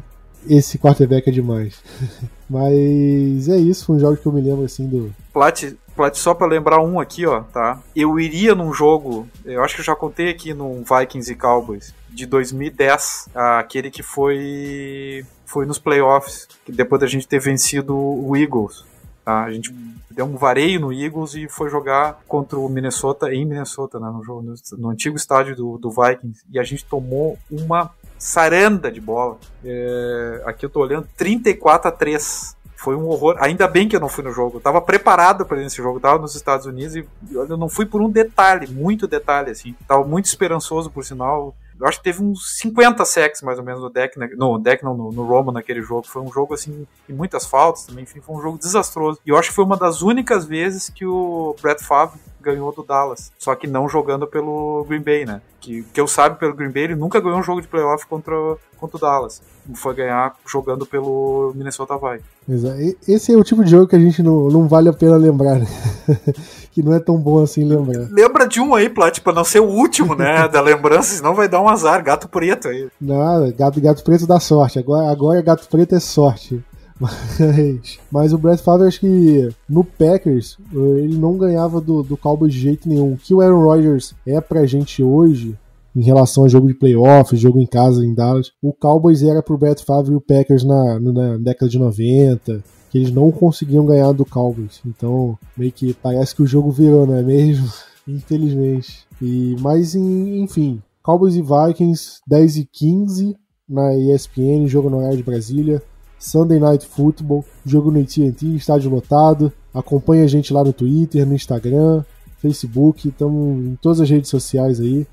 Esse 0.49 0.79
quarterback 0.79 1.29
é 1.29 1.33
demais. 1.33 1.77
Mas 2.49 3.49
é 3.49 3.57
isso, 3.57 3.87
foi 3.87 3.97
um 3.97 4.01
jogo 4.01 4.17
que 4.19 4.27
eu 4.27 4.33
me 4.33 4.43
lembro 4.43 4.65
assim 4.65 4.87
do. 4.87 5.11
Plat, 5.33 5.73
só 6.15 6.35
para 6.35 6.47
lembrar 6.47 6.81
um 6.81 6.99
aqui, 7.01 7.27
ó, 7.27 7.41
tá? 7.41 7.81
Eu 7.95 8.19
iria 8.19 8.55
num 8.55 8.73
jogo, 8.73 9.29
eu 9.45 9.63
acho 9.63 9.75
que 9.75 9.81
eu 9.81 9.85
já 9.85 9.95
contei 9.95 10.31
aqui 10.31 10.53
no 10.53 10.83
Vikings 10.83 11.33
e 11.33 11.35
Cowboys, 11.37 11.95
de 12.11 12.27
2010, 12.27 13.29
aquele 13.35 13.91
que 13.91 14.03
foi 14.03 15.25
foi 15.47 15.67
nos 15.67 15.79
playoffs, 15.79 16.49
depois 16.69 17.01
da 17.01 17.07
gente 17.07 17.29
ter 17.29 17.39
vencido 17.39 17.97
o 17.97 18.37
Eagles. 18.37 18.85
Tá? 19.25 19.45
A 19.45 19.53
gente 19.53 19.73
deu 20.11 20.27
um 20.27 20.37
vareio 20.37 20.81
no 20.81 20.93
Eagles 20.93 21.35
e 21.35 21.49
foi 21.49 21.71
jogar 21.71 22.21
contra 22.27 22.59
o 22.59 22.69
Minnesota 22.69 23.33
em 23.33 23.45
Minnesota, 23.45 23.99
né? 23.99 24.11
no, 24.11 24.23
jogo, 24.23 24.43
no, 24.43 24.55
no 24.79 24.91
antigo 24.91 25.17
estádio 25.17 25.57
do, 25.57 25.79
do, 25.79 25.91
Vikings. 25.91 26.45
E 26.51 26.59
a 26.59 26.63
gente 26.63 26.85
tomou 26.85 27.39
uma 27.51 27.91
saranda 28.19 28.91
de 28.91 29.01
bola. 29.01 29.39
É, 29.65 30.43
aqui 30.45 30.67
eu 30.67 30.71
tô 30.71 30.81
olhando 30.81 31.09
34 31.17 31.89
a 31.89 31.93
3 31.93 32.57
foi 32.85 32.95
um 32.95 33.09
horror. 33.09 33.37
Ainda 33.41 33.67
bem 33.67 33.89
que 33.89 33.97
eu 33.97 34.01
não 34.01 34.11
fui 34.11 34.23
no 34.23 34.31
jogo. 34.31 34.59
Eu 34.59 34.61
tava 34.61 34.81
preparado 34.81 35.47
para 35.47 35.63
esse 35.63 35.77
jogo. 35.77 35.97
Eu 35.97 36.03
tava 36.03 36.19
nos 36.19 36.35
Estados 36.35 36.67
Unidos 36.67 36.95
e 36.95 37.07
eu 37.33 37.57
não 37.57 37.69
fui 37.69 37.87
por 37.87 38.03
um 38.03 38.11
detalhe, 38.11 38.67
muito 38.67 39.09
detalhe, 39.09 39.51
assim. 39.51 39.75
Tava 39.89 40.05
muito 40.05 40.27
esperançoso, 40.27 40.91
por 40.91 41.03
sinal. 41.03 41.57
Eu 41.81 41.87
acho 41.87 41.99
que 41.99 42.05
teve 42.05 42.23
uns 42.23 42.59
50 42.59 43.03
sacks 43.05 43.43
mais 43.43 43.59
ou 43.59 43.65
menos 43.65 43.81
no 43.81 43.91
deck, 43.91 44.19
né? 44.19 44.29
no 44.37 44.59
deck 44.59 44.85
não, 44.85 44.95
no, 44.95 45.11
no 45.11 45.25
Roma 45.25 45.51
naquele 45.51 45.81
jogo. 45.81 46.07
Foi 46.07 46.21
um 46.21 46.31
jogo 46.31 46.53
assim, 46.53 46.87
e 47.09 47.13
muitas 47.13 47.47
faltas 47.47 47.85
também, 47.85 48.05
enfim, 48.05 48.21
foi 48.21 48.37
um 48.37 48.41
jogo 48.41 48.59
desastroso. 48.59 49.19
E 49.25 49.31
eu 49.31 49.37
acho 49.37 49.49
que 49.49 49.55
foi 49.55 49.65
uma 49.65 49.77
das 49.77 50.03
únicas 50.03 50.45
vezes 50.45 50.91
que 50.91 51.07
o 51.07 51.57
Brett 51.61 51.83
Favre 51.83 52.21
ganhou 52.45 52.73
do 52.73 52.83
Dallas, 52.83 53.33
só 53.39 53.55
que 53.55 53.67
não 53.67 53.89
jogando 53.89 54.27
pelo 54.27 54.85
Green 54.89 55.03
Bay, 55.03 55.25
né? 55.25 55.41
Que, 55.61 55.83
que 55.83 56.01
eu 56.01 56.07
sabe 56.07 56.39
pelo 56.39 56.55
Green 56.55 56.71
Bay, 56.71 56.85
ele 56.85 56.95
nunca 56.95 57.21
ganhou 57.21 57.39
um 57.39 57.43
jogo 57.43 57.63
de 57.63 57.69
playoff 57.69 58.07
contra, 58.07 58.35
contra 58.77 58.97
o 58.97 59.01
Dallas. 59.01 59.43
Foi 59.75 59.95
ganhar 59.95 60.35
jogando 60.47 60.85
pelo 60.85 61.53
Minnesota 61.55 61.95
Vikings. 61.95 62.35
Exato. 62.47 62.97
Esse 63.09 63.33
é 63.33 63.37
o 63.37 63.43
tipo 63.43 63.65
de 63.65 63.71
jogo 63.71 63.87
que 63.87 63.97
a 63.97 63.99
gente 63.99 64.23
não, 64.23 64.49
não 64.49 64.69
vale 64.69 64.91
a 64.91 64.93
pena 64.93 65.17
lembrar, 65.17 65.59
né? 65.59 65.67
que 66.71 66.83
não 66.83 66.93
é 66.93 67.01
tão 67.01 67.17
bom 67.17 67.43
assim 67.43 67.65
lembrar. 67.65 68.09
Lembra 68.11 68.47
de 68.47 68.61
um 68.61 68.75
aí, 68.75 68.91
Plat, 68.91 69.21
pra 69.21 69.33
não 69.33 69.45
ser 69.45 69.61
o 69.61 69.69
último, 69.69 70.15
né? 70.15 70.47
da 70.53 70.61
lembrança, 70.61 71.17
senão 71.17 71.35
vai 71.35 71.49
dar 71.49 71.63
um 71.63 71.69
azar, 71.69 72.03
gato 72.05 72.29
preto 72.29 72.69
aí. 72.69 72.89
Nada, 73.01 73.51
gato, 73.53 73.81
gato 73.81 74.05
preto 74.05 74.27
dá 74.27 74.39
sorte. 74.39 74.79
Agora, 74.79 75.11
agora 75.11 75.41
gato 75.41 75.67
preto 75.69 75.95
é 75.95 76.01
sorte. 76.01 76.63
Mas, 76.99 77.99
mas 78.11 78.33
o 78.33 78.39
Brett 78.39 78.63
Favre, 78.63 78.87
acho 78.87 79.01
que 79.01 79.49
no 79.69 79.85
Packers, 79.85 80.57
ele 80.73 81.17
não 81.17 81.37
ganhava 81.37 81.81
do, 81.81 82.03
do 82.03 82.17
Cowboys 82.17 82.53
de 82.53 82.61
jeito 82.61 82.89
nenhum. 82.89 83.15
O 83.15 83.17
que 83.17 83.35
o 83.35 83.41
Aaron 83.41 83.63
Rodgers 83.63 84.15
é 84.27 84.41
pra 84.41 84.67
gente 84.67 85.03
hoje, 85.03 85.57
em 85.95 86.03
relação 86.03 86.45
a 86.45 86.49
jogo 86.49 86.67
de 86.67 86.75
playoff, 86.75 87.37
jogo 87.37 87.61
em 87.61 87.67
casa 87.67 88.05
em 88.05 88.15
Dallas, 88.15 88.51
o 88.61 88.73
Cowboys 88.73 89.23
era 89.23 89.43
pro 89.43 89.59
Brett 89.59 89.85
Favre 89.85 90.13
e 90.13 90.17
o 90.17 90.21
Packers 90.21 90.65
na, 90.65 90.99
na 90.99 91.37
década 91.39 91.71
de 91.71 91.79
90, 91.79 92.65
que 92.91 92.99
eles 92.99 93.13
não 93.13 93.31
conseguiam 93.31 93.87
ganhar 93.87 94.13
do 94.13 94.25
Cowboys. 94.25 94.81
Então, 94.85 95.39
meio 95.57 95.73
que 95.73 95.95
parece 95.95 96.35
que 96.35 96.43
o 96.43 96.47
jogo 96.47 96.71
virou, 96.71 97.07
não 97.07 97.17
é 97.17 97.23
mesmo? 97.27 97.69
Infelizmente. 98.07 99.07
E, 99.23 99.57
mas, 99.61 99.95
enfim, 99.95 100.83
Cowboys 101.03 101.37
e 101.37 101.43
Vikings, 101.43 102.21
10 102.27 102.57
e 102.57 102.69
15 102.71 103.37
na 103.69 103.97
ESPN, 103.97 104.67
jogo 104.67 104.91
no 104.91 104.99
horário 104.99 105.17
de 105.17 105.23
Brasília. 105.23 105.83
Sunday 106.19 106.59
Night 106.59 106.87
Football, 106.87 107.45
jogo 107.65 107.91
no 107.91 108.01
AT&T, 108.01 108.47
estádio 108.57 108.91
lotado. 108.91 109.53
Acompanhe 109.73 110.23
a 110.23 110.27
gente 110.27 110.53
lá 110.53 110.63
no 110.63 110.73
Twitter, 110.73 111.27
no 111.27 111.35
Instagram, 111.35 112.05
Facebook, 112.41 113.09
estamos 113.09 113.65
em 113.65 113.77
todas 113.77 114.01
as 114.01 114.09
redes 114.09 114.31
sociais 114.31 114.81
aí. 114.81 115.07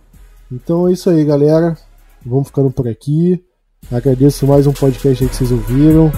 Então 0.51 0.87
é 0.87 0.91
isso 0.91 1.09
aí, 1.09 1.23
galera. 1.23 1.77
Vamos 2.25 2.47
ficando 2.47 2.69
por 2.69 2.87
aqui. 2.87 3.43
Agradeço 3.91 4.45
mais 4.45 4.67
um 4.67 4.73
podcast 4.73 5.23
aí 5.23 5.29
que 5.29 5.35
vocês 5.35 5.51
ouviram. 5.51 6.11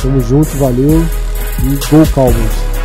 Tamo 0.00 0.20
junto, 0.20 0.56
valeu 0.56 1.00
e 1.64 1.90
Go 1.90 2.12
Cowboys! 2.14 2.77